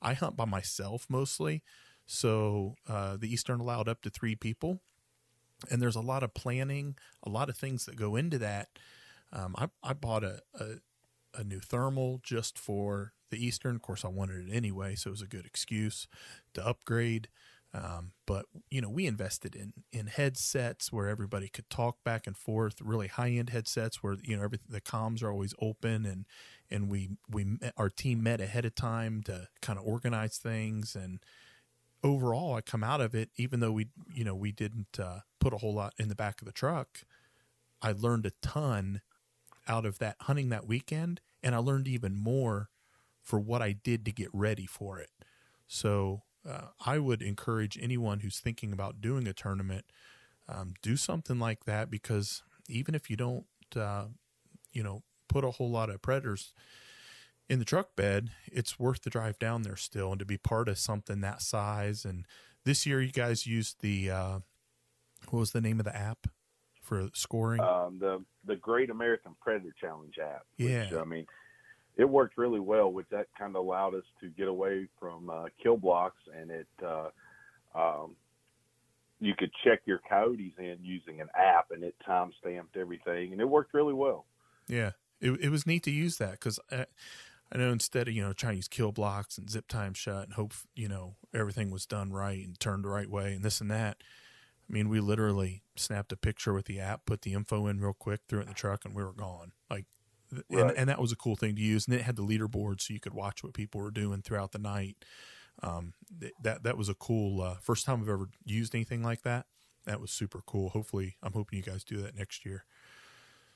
I 0.01 0.13
hunt 0.13 0.35
by 0.35 0.45
myself 0.45 1.05
mostly. 1.09 1.61
So 2.05 2.75
uh, 2.87 3.17
the 3.17 3.31
Eastern 3.31 3.59
allowed 3.59 3.87
up 3.87 4.01
to 4.01 4.09
three 4.09 4.35
people. 4.35 4.81
And 5.69 5.81
there's 5.81 5.95
a 5.95 6.01
lot 6.01 6.23
of 6.23 6.33
planning, 6.33 6.95
a 7.23 7.29
lot 7.29 7.49
of 7.49 7.55
things 7.55 7.85
that 7.85 7.95
go 7.95 8.15
into 8.15 8.39
that. 8.39 8.69
Um, 9.31 9.55
I, 9.57 9.69
I 9.83 9.93
bought 9.93 10.23
a, 10.23 10.39
a, 10.59 10.65
a 11.39 11.43
new 11.43 11.59
thermal 11.59 12.19
just 12.23 12.57
for 12.57 13.13
the 13.29 13.45
Eastern. 13.45 13.75
Of 13.75 13.83
course, 13.83 14.03
I 14.03 14.07
wanted 14.07 14.49
it 14.49 14.53
anyway, 14.53 14.95
so 14.95 15.09
it 15.09 15.11
was 15.11 15.21
a 15.21 15.27
good 15.27 15.45
excuse 15.45 16.07
to 16.55 16.65
upgrade. 16.65 17.27
Um, 17.73 18.11
but 18.25 18.45
you 18.69 18.81
know, 18.81 18.89
we 18.89 19.05
invested 19.05 19.55
in 19.55 19.73
in 19.93 20.07
headsets 20.07 20.91
where 20.91 21.07
everybody 21.07 21.47
could 21.47 21.69
talk 21.69 22.03
back 22.03 22.27
and 22.27 22.35
forth. 22.35 22.81
Really 22.81 23.07
high 23.07 23.29
end 23.29 23.49
headsets 23.49 24.03
where 24.03 24.17
you 24.21 24.35
know 24.35 24.43
everything 24.43 24.67
the 24.69 24.81
comms 24.81 25.23
are 25.23 25.31
always 25.31 25.53
open, 25.59 26.05
and 26.05 26.25
and 26.69 26.89
we 26.89 27.11
we 27.29 27.45
met, 27.45 27.73
our 27.77 27.89
team 27.89 28.21
met 28.21 28.41
ahead 28.41 28.65
of 28.65 28.75
time 28.75 29.23
to 29.23 29.47
kind 29.61 29.79
of 29.79 29.85
organize 29.85 30.37
things. 30.37 30.95
And 30.95 31.23
overall, 32.03 32.55
I 32.55 32.61
come 32.61 32.83
out 32.83 32.99
of 32.99 33.15
it, 33.15 33.29
even 33.37 33.61
though 33.61 33.71
we 33.71 33.87
you 34.13 34.25
know 34.25 34.35
we 34.35 34.51
didn't 34.51 34.99
uh, 34.99 35.19
put 35.39 35.53
a 35.53 35.57
whole 35.57 35.73
lot 35.73 35.93
in 35.97 36.09
the 36.09 36.15
back 36.15 36.41
of 36.41 36.45
the 36.45 36.53
truck. 36.53 37.03
I 37.81 37.93
learned 37.93 38.25
a 38.25 38.31
ton 38.41 39.01
out 39.67 39.85
of 39.85 39.97
that 39.99 40.17
hunting 40.21 40.49
that 40.49 40.67
weekend, 40.67 41.21
and 41.41 41.55
I 41.55 41.59
learned 41.59 41.87
even 41.87 42.15
more 42.15 42.69
for 43.21 43.39
what 43.39 43.61
I 43.61 43.71
did 43.71 44.03
to 44.05 44.11
get 44.11 44.29
ready 44.33 44.65
for 44.65 44.99
it. 44.99 45.09
So 45.67 46.23
uh, 46.47 46.67
I 46.85 46.97
would 46.97 47.21
encourage 47.21 47.77
anyone 47.81 48.21
who's 48.21 48.39
thinking 48.39 48.73
about 48.73 49.01
doing 49.01 49.27
a 49.27 49.33
tournament, 49.33 49.85
um, 50.49 50.73
do 50.81 50.97
something 50.97 51.39
like 51.39 51.65
that 51.65 51.89
because 51.89 52.43
even 52.67 52.95
if 52.95 53.09
you 53.09 53.15
don't, 53.15 53.45
uh, 53.75 54.05
you 54.71 54.83
know, 54.83 55.03
put 55.27 55.43
a 55.43 55.51
whole 55.51 55.69
lot 55.69 55.89
of 55.89 56.01
predators 56.01 56.53
in 57.49 57.59
the 57.59 57.65
truck 57.65 57.95
bed, 57.95 58.29
it's 58.51 58.79
worth 58.79 59.01
the 59.01 59.09
drive 59.09 59.37
down 59.37 59.63
there 59.63 59.75
still 59.75 60.11
and 60.11 60.19
to 60.19 60.25
be 60.25 60.37
part 60.37 60.67
of 60.67 60.77
something 60.77 61.21
that 61.21 61.41
size. 61.41 62.05
And 62.05 62.25
this 62.65 62.85
year, 62.85 63.01
you 63.01 63.11
guys 63.11 63.45
used 63.45 63.81
the 63.81 64.09
uh, 64.09 64.39
what 65.29 65.39
was 65.39 65.51
the 65.51 65.61
name 65.61 65.79
of 65.79 65.85
the 65.85 65.95
app 65.95 66.27
for 66.81 67.09
scoring? 67.13 67.61
Um, 67.61 67.97
the 67.99 68.23
the 68.45 68.55
Great 68.55 68.89
American 68.89 69.35
Predator 69.41 69.73
Challenge 69.79 70.17
app. 70.19 70.45
Yeah, 70.57 70.89
I 70.99 71.05
mean 71.05 71.25
it 71.97 72.05
worked 72.05 72.37
really 72.37 72.59
well, 72.59 72.91
which 72.91 73.07
that 73.11 73.27
kind 73.37 73.55
of 73.55 73.63
allowed 73.63 73.95
us 73.95 74.03
to 74.21 74.29
get 74.29 74.47
away 74.47 74.87
from 74.99 75.29
uh, 75.29 75.45
kill 75.61 75.77
blocks, 75.77 76.21
and 76.35 76.51
it 76.51 76.67
uh, 76.85 77.09
um, 77.75 78.15
you 79.19 79.33
could 79.37 79.51
check 79.63 79.81
your 79.85 79.99
coyotes 80.09 80.53
in 80.57 80.77
using 80.81 81.21
an 81.21 81.29
app, 81.35 81.71
and 81.71 81.83
it 81.83 81.95
time 82.05 82.31
stamped 82.39 82.77
everything, 82.77 83.31
and 83.31 83.41
it 83.41 83.49
worked 83.49 83.73
really 83.73 83.93
well. 83.93 84.25
Yeah, 84.67 84.91
it 85.19 85.31
it 85.41 85.49
was 85.49 85.67
neat 85.67 85.83
to 85.83 85.91
use 85.91 86.17
that 86.17 86.31
because. 86.31 86.59
I, 86.71 86.85
I 87.53 87.57
know 87.57 87.71
instead 87.71 88.07
of 88.07 88.13
you 88.13 88.23
know 88.23 88.31
trying 88.31 88.53
to 88.53 88.57
use 88.59 88.69
kill 88.69 88.93
blocks 88.93 89.37
and 89.37 89.49
zip 89.49 89.67
time 89.67 89.93
shut 89.93 90.23
and 90.23 90.33
hope 90.35 90.53
you 90.73 90.87
know 90.87 91.15
everything 91.33 91.69
was 91.69 91.85
done 91.85 92.13
right 92.13 92.45
and 92.45 92.57
turned 92.57 92.85
the 92.85 92.87
right 92.87 93.09
way 93.09 93.33
and 93.33 93.43
this 93.43 93.59
and 93.59 93.69
that. 93.69 93.97
I 94.69 94.73
mean, 94.73 94.87
we 94.87 95.01
literally 95.01 95.63
snapped 95.75 96.13
a 96.13 96.15
picture 96.15 96.53
with 96.53 96.65
the 96.65 96.79
app, 96.79 97.05
put 97.05 97.23
the 97.23 97.33
info 97.33 97.67
in 97.67 97.81
real 97.81 97.91
quick, 97.91 98.21
threw 98.29 98.39
it 98.39 98.43
in 98.43 98.47
the 98.47 98.53
truck, 98.53 98.85
and 98.85 98.95
we 98.95 99.03
were 99.03 99.11
gone. 99.11 99.51
And, 100.31 100.43
right. 100.49 100.73
and 100.77 100.89
that 100.89 100.99
was 100.99 101.11
a 101.11 101.15
cool 101.15 101.35
thing 101.35 101.55
to 101.55 101.61
use. 101.61 101.87
And 101.87 101.95
it 101.95 102.01
had 102.01 102.15
the 102.15 102.23
leaderboard, 102.23 102.81
so 102.81 102.93
you 102.93 102.99
could 102.99 103.13
watch 103.13 103.43
what 103.43 103.53
people 103.53 103.81
were 103.81 103.91
doing 103.91 104.21
throughout 104.21 104.51
the 104.51 104.59
night. 104.59 104.97
Um, 105.63 105.93
that 106.41 106.63
that 106.63 106.77
was 106.77 106.89
a 106.89 106.93
cool 106.93 107.41
uh, 107.41 107.55
first 107.61 107.85
time 107.85 108.01
I've 108.01 108.09
ever 108.09 108.29
used 108.45 108.73
anything 108.73 109.03
like 109.03 109.21
that. 109.23 109.45
That 109.85 109.99
was 109.99 110.11
super 110.11 110.41
cool. 110.45 110.69
Hopefully, 110.69 111.17
I'm 111.21 111.33
hoping 111.33 111.57
you 111.57 111.63
guys 111.63 111.83
do 111.83 112.01
that 112.01 112.15
next 112.15 112.45
year. 112.45 112.65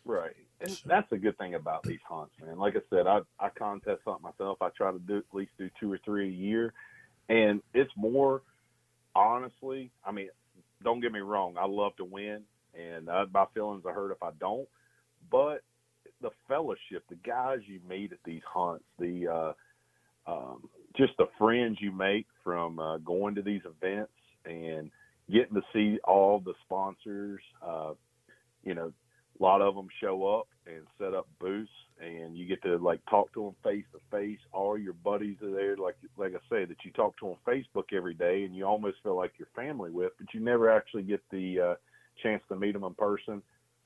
Right, 0.03 0.35
and 0.61 0.69
so. 0.69 0.87
that's 0.87 1.11
a 1.11 1.17
good 1.17 1.37
thing 1.37 1.55
about 1.55 1.83
these 1.83 1.99
hunts, 2.07 2.33
man. 2.43 2.59
Like 2.59 2.75
I 2.75 2.81
said, 2.89 3.07
I 3.07 3.21
I 3.39 3.49
contest 3.49 4.01
hunt 4.05 4.21
myself. 4.21 4.57
I 4.61 4.69
try 4.69 4.91
to 4.91 4.99
do 4.99 5.17
at 5.17 5.23
least 5.33 5.51
do 5.57 5.69
two 5.79 5.91
or 5.91 5.99
three 6.05 6.27
a 6.27 6.31
year, 6.31 6.73
and 7.29 7.61
it's 7.73 7.91
more 7.95 8.43
honestly. 9.15 9.91
I 10.05 10.11
mean, 10.11 10.29
don't 10.83 10.99
get 10.99 11.11
me 11.11 11.21
wrong. 11.21 11.55
I 11.57 11.65
love 11.65 11.95
to 11.97 12.05
win, 12.05 12.43
and 12.75 13.09
uh, 13.09 13.25
my 13.33 13.45
feelings 13.53 13.83
are 13.85 13.93
hurt 13.93 14.11
if 14.11 14.21
I 14.21 14.29
don't. 14.39 14.67
But 15.31 15.61
the 16.21 16.29
fellowship, 16.47 17.03
the 17.09 17.15
guys 17.25 17.59
you 17.65 17.79
meet 17.87 18.11
at 18.11 18.19
these 18.25 18.41
hunts, 18.47 18.85
the 18.99 19.27
uh, 19.27 20.31
um, 20.31 20.69
just 20.97 21.13
the 21.17 21.27
friends 21.37 21.77
you 21.79 21.91
make 21.91 22.25
from 22.43 22.79
uh, 22.79 22.97
going 22.99 23.35
to 23.35 23.41
these 23.41 23.61
events 23.65 24.11
and 24.45 24.89
getting 25.31 25.55
to 25.55 25.61
see 25.73 25.99
all 26.03 26.39
the 26.39 26.53
sponsors. 26.65 27.41
Uh, 27.61 27.93
you 28.63 28.73
know, 28.73 28.91
a 29.39 29.43
lot 29.43 29.61
of 29.61 29.75
them 29.75 29.87
show 30.01 30.25
up 30.39 30.47
and 30.65 30.85
set 30.97 31.13
up 31.13 31.27
booths, 31.39 31.69
and 32.01 32.37
you 32.37 32.47
get 32.47 32.61
to 32.63 32.77
like 32.77 33.01
talk 33.09 33.31
to 33.33 33.43
them 33.43 33.55
face 33.63 33.85
to 33.91 33.99
face. 34.09 34.39
All 34.51 34.77
your 34.77 34.93
buddies 34.93 35.37
are 35.43 35.51
there, 35.51 35.77
like 35.77 35.97
like 36.17 36.33
I 36.33 36.39
say, 36.49 36.65
that 36.65 36.77
you 36.83 36.91
talk 36.91 37.17
to 37.19 37.27
on 37.27 37.37
Facebook 37.47 37.93
every 37.93 38.13
day, 38.13 38.43
and 38.43 38.55
you 38.55 38.65
almost 38.65 38.97
feel 39.03 39.15
like 39.15 39.33
you're 39.37 39.47
family 39.55 39.91
with, 39.91 40.13
but 40.17 40.33
you 40.33 40.39
never 40.39 40.69
actually 40.69 41.03
get 41.03 41.21
the 41.29 41.59
uh, 41.59 41.75
chance 42.23 42.41
to 42.49 42.55
meet 42.55 42.73
them 42.73 42.83
in 42.83 42.93
person. 42.93 43.41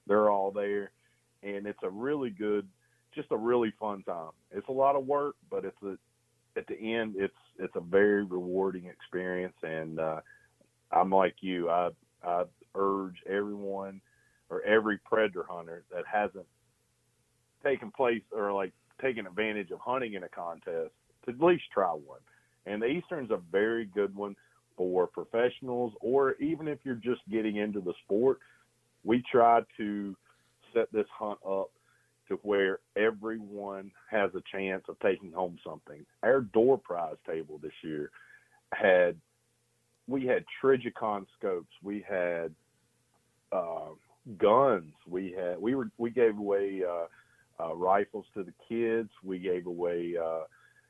They're 0.07 0.29
all 0.29 0.51
there 0.51 0.91
and 1.43 1.65
it's 1.65 1.83
a 1.83 1.89
really 1.89 2.29
good, 2.29 2.67
just 3.13 3.31
a 3.31 3.37
really 3.37 3.73
fun 3.79 4.03
time. 4.03 4.31
It's 4.51 4.67
a 4.67 4.73
lot 4.73 4.95
of 4.95 5.05
work, 5.05 5.35
but 5.49 5.65
it's 5.65 5.81
a 5.83 5.97
at 6.57 6.67
the 6.67 6.75
end 6.75 7.15
it's 7.17 7.33
it's 7.57 7.75
a 7.75 7.81
very 7.81 8.23
rewarding 8.23 8.85
experience, 8.85 9.55
and 9.63 9.99
uh, 9.99 10.21
I'm 10.91 11.09
like 11.09 11.35
you. 11.41 11.69
I 11.69 11.89
I 12.23 12.43
urge 12.75 13.15
everyone 13.27 14.01
or 14.49 14.61
every 14.63 14.97
predator 14.99 15.45
hunter 15.47 15.83
that 15.93 16.03
hasn't 16.11 16.45
taken 17.63 17.91
place 17.91 18.23
or 18.31 18.51
like 18.53 18.73
taken 19.01 19.27
advantage 19.27 19.71
of 19.71 19.79
hunting 19.79 20.13
in 20.13 20.23
a 20.23 20.29
contest 20.29 20.91
to 21.25 21.31
at 21.31 21.41
least 21.41 21.63
try 21.73 21.89
one. 21.89 22.19
And 22.65 22.81
the 22.81 22.87
Eastern's 22.87 23.31
a 23.31 23.39
very 23.51 23.85
good 23.85 24.15
one 24.15 24.35
for 24.77 25.07
professionals 25.07 25.93
or 26.01 26.35
even 26.35 26.67
if 26.67 26.79
you're 26.83 26.95
just 26.95 27.21
getting 27.29 27.57
into 27.57 27.81
the 27.81 27.93
sport. 28.05 28.39
We 29.03 29.23
try 29.31 29.61
to 29.77 30.15
set 30.73 30.91
this 30.91 31.07
hunt 31.17 31.39
up 31.47 31.71
to 32.29 32.35
where 32.43 32.79
everyone 32.95 33.91
has 34.09 34.31
a 34.35 34.41
chance 34.51 34.83
of 34.87 34.99
taking 34.99 35.31
home 35.31 35.57
something. 35.65 36.05
Our 36.23 36.41
door 36.41 36.77
prize 36.77 37.17
table 37.27 37.59
this 37.61 37.73
year 37.83 38.11
had 38.71 39.15
we 40.07 40.25
had 40.25 40.43
Trijicon 40.61 41.25
scopes, 41.37 41.71
we 41.83 42.03
had 42.07 42.53
uh, 43.51 43.89
guns, 44.37 44.93
we 45.07 45.35
had 45.37 45.59
we 45.59 45.75
were 45.75 45.89
we 45.97 46.11
gave 46.11 46.37
away 46.37 46.83
uh, 46.87 47.63
uh, 47.63 47.75
rifles 47.75 48.25
to 48.35 48.43
the 48.43 48.53
kids, 48.67 49.09
we 49.23 49.39
gave 49.39 49.67
away 49.67 50.15
uh, 50.23 50.43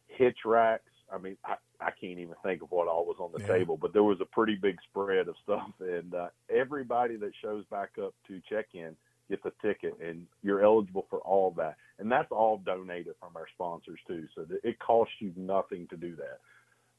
hitch 0.08 0.40
racks. 0.46 0.84
I 1.12 1.18
mean, 1.18 1.38
I, 1.44 1.56
I 1.82 1.92
can't 1.92 2.20
even 2.20 2.36
think 2.44 2.62
of 2.62 2.70
what 2.70 2.88
all 2.88 3.06
was 3.06 3.18
on 3.20 3.32
the 3.34 3.42
yeah. 3.42 3.60
table, 3.60 3.78
but 3.78 3.94
there 3.94 4.04
was 4.04 4.20
a 4.22 4.26
pretty 4.26 4.56
big 4.56 4.78
spread 4.90 5.28
of 5.28 5.36
stuff, 5.44 5.72
and 5.80 6.14
uh, 6.14 6.28
everybody 6.50 7.16
that 7.16 7.32
shows 7.42 7.66
back 7.72 7.92
up 8.02 8.14
to 8.28 8.42
check 8.48 8.68
in 8.74 8.96
gets 9.30 9.46
a 9.46 9.52
ticket, 9.66 9.98
and 10.04 10.26
you're 10.44 10.64
eligible 10.64 11.06
for 11.10 11.20
all 11.20 11.52
that. 11.58 11.78
And 12.00 12.12
that's 12.12 12.32
all 12.32 12.58
donated 12.58 13.14
from 13.20 13.36
our 13.36 13.48
sponsors 13.54 14.00
too. 14.08 14.28
So 14.36 14.46
it 14.64 14.80
costs 14.80 15.14
you 15.20 15.32
nothing 15.36 15.88
to 15.90 15.98
do 15.98 16.16
that. 16.16 16.40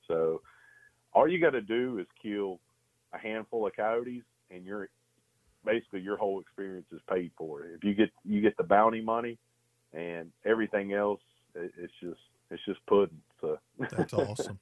So 0.06 0.42
all 1.12 1.28
you 1.28 1.40
got 1.40 1.50
to 1.50 1.60
do 1.60 1.98
is 1.98 2.06
kill 2.22 2.60
a 3.12 3.18
handful 3.18 3.66
of 3.66 3.74
coyotes, 3.74 4.22
and 4.50 4.64
you're 4.64 4.88
basically 5.64 6.00
your 6.00 6.16
whole 6.16 6.40
experience 6.40 6.86
is 6.92 7.00
paid 7.08 7.32
for. 7.36 7.64
If 7.64 7.84
you 7.84 7.94
get 7.94 8.10
you 8.24 8.40
get 8.40 8.56
the 8.56 8.64
bounty 8.64 9.00
money, 9.00 9.38
and 9.92 10.30
everything 10.44 10.92
else, 10.92 11.20
it's 11.54 11.92
just 12.00 12.20
it's 12.50 12.64
just 12.64 12.84
pudding. 12.86 13.20
So 13.40 13.58
that's 13.90 14.12
awesome. 14.12 14.60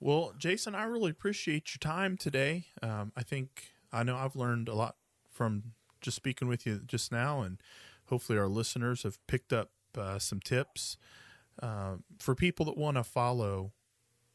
Well, 0.00 0.32
Jason, 0.36 0.74
I 0.74 0.84
really 0.84 1.10
appreciate 1.10 1.74
your 1.74 1.78
time 1.78 2.16
today. 2.16 2.64
Um, 2.82 3.12
I 3.16 3.22
think 3.22 3.72
I 3.92 4.02
know 4.02 4.16
I've 4.16 4.34
learned 4.34 4.68
a 4.68 4.74
lot 4.74 4.96
from 5.30 5.74
just 6.02 6.16
speaking 6.16 6.48
with 6.48 6.66
you 6.66 6.80
just 6.84 7.10
now, 7.12 7.40
and 7.40 7.58
hopefully 8.06 8.38
our 8.38 8.48
listeners 8.48 9.04
have 9.04 9.18
picked 9.26 9.52
up 9.52 9.70
uh, 9.96 10.18
some 10.18 10.40
tips 10.40 10.96
uh, 11.62 11.96
for 12.18 12.34
people 12.34 12.66
that 12.66 12.76
want 12.76 12.96
to 12.96 13.04
follow. 13.04 13.72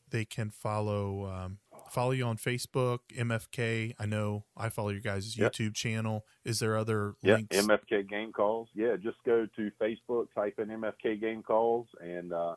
They 0.09 0.24
can 0.24 0.49
follow 0.49 1.26
um, 1.26 1.57
follow 1.91 2.11
you 2.11 2.24
on 2.26 2.38
Facebook, 2.38 2.99
MFK. 3.13 3.93
I 3.99 4.05
know 4.05 4.45
I 4.55 4.70
follow 4.70 4.89
your 4.89 5.01
guys' 5.01 5.38
Yep. 5.38 5.51
YouTube 5.51 5.76
channel. 5.76 6.26
Is 6.45 6.59
there 6.59 6.78
other 6.78 7.15
Yeah, 7.22 7.36
links? 7.36 7.57
MFK 7.57 8.07
Game 8.09 8.32
Calls. 8.32 8.70
Yeah, 8.74 8.95
just 8.95 9.18
go 9.26 9.45
to 9.57 9.72
Facebook, 9.82 10.28
type 10.34 10.59
in 10.59 10.70
MFK 10.70 11.20
Game 11.20 11.43
Calls, 11.43 11.88
and 11.99 12.32
uh, 12.32 12.55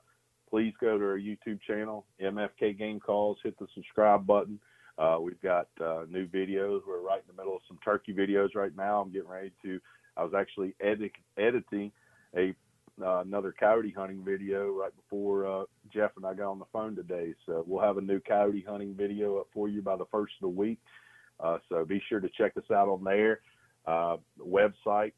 please 0.48 0.74
go 0.80 0.96
to 0.96 1.04
our 1.04 1.18
YouTube 1.18 1.60
channel, 1.66 2.06
MFK 2.22 2.78
Game 2.78 3.00
Calls. 3.00 3.38
Hit 3.42 3.58
the 3.58 3.66
subscribe 3.74 4.24
button. 4.26 4.60
Uh, 5.00 5.18
we've 5.18 5.40
got 5.40 5.68
uh, 5.82 6.04
new 6.10 6.26
videos. 6.26 6.82
We're 6.86 7.00
right 7.00 7.20
in 7.20 7.34
the 7.34 7.40
middle 7.40 7.56
of 7.56 7.62
some 7.66 7.78
turkey 7.82 8.12
videos 8.12 8.54
right 8.54 8.76
now. 8.76 9.00
I'm 9.00 9.10
getting 9.10 9.30
ready 9.30 9.50
to. 9.64 9.80
I 10.16 10.24
was 10.24 10.34
actually 10.36 10.74
edit, 10.80 11.12
editing 11.38 11.92
a 12.36 12.54
uh, 13.02 13.20
another 13.20 13.54
coyote 13.58 13.94
hunting 13.96 14.22
video 14.22 14.70
right 14.72 14.92
before 14.94 15.46
uh, 15.46 15.64
Jeff 15.92 16.10
and 16.18 16.26
I 16.26 16.34
got 16.34 16.50
on 16.50 16.58
the 16.58 16.66
phone 16.70 16.94
today. 16.94 17.32
So 17.46 17.64
we'll 17.66 17.82
have 17.82 17.96
a 17.96 18.02
new 18.02 18.20
coyote 18.20 18.62
hunting 18.68 18.94
video 18.94 19.38
up 19.38 19.46
for 19.54 19.70
you 19.70 19.80
by 19.80 19.96
the 19.96 20.04
first 20.12 20.34
of 20.42 20.44
the 20.46 20.48
week. 20.48 20.78
Uh, 21.42 21.56
so 21.70 21.86
be 21.86 22.02
sure 22.10 22.20
to 22.20 22.28
check 22.36 22.58
us 22.58 22.70
out 22.70 22.88
on 22.88 23.02
there. 23.02 23.40
Uh, 23.86 24.18
website 24.38 25.12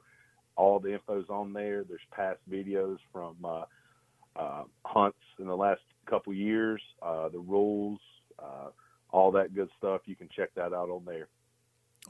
All 0.55 0.79
the 0.79 0.93
info's 0.93 1.25
on 1.29 1.51
there. 1.53 1.83
There's 1.83 1.99
past 2.11 2.37
videos 2.49 2.97
from 3.11 3.35
uh, 3.43 3.63
uh, 4.35 4.63
hunts 4.85 5.17
in 5.39 5.47
the 5.47 5.55
last 5.55 5.81
couple 6.05 6.31
years, 6.33 6.81
uh, 7.01 7.29
the 7.29 7.39
rules, 7.39 7.99
uh, 8.39 8.67
all 9.11 9.31
that 9.31 9.55
good 9.55 9.69
stuff. 9.77 10.01
You 10.05 10.15
can 10.15 10.29
check 10.35 10.49
that 10.55 10.73
out 10.73 10.89
on 10.89 11.03
there. 11.05 11.27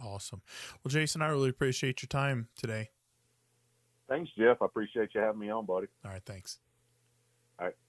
Awesome. 0.04 0.42
Well, 0.84 0.90
Jason, 0.90 1.22
I 1.22 1.28
really 1.28 1.50
appreciate 1.50 2.02
your 2.02 2.08
time 2.08 2.48
today. 2.58 2.90
Thanks, 4.10 4.32
Jeff. 4.38 4.62
I 4.62 4.66
appreciate 4.66 5.10
you 5.14 5.22
having 5.22 5.40
me 5.40 5.50
on, 5.50 5.66
buddy. 5.66 5.88
All 6.04 6.12
right, 6.12 6.24
thanks. 6.26 6.60
All 7.60 7.68
right. 7.68 7.83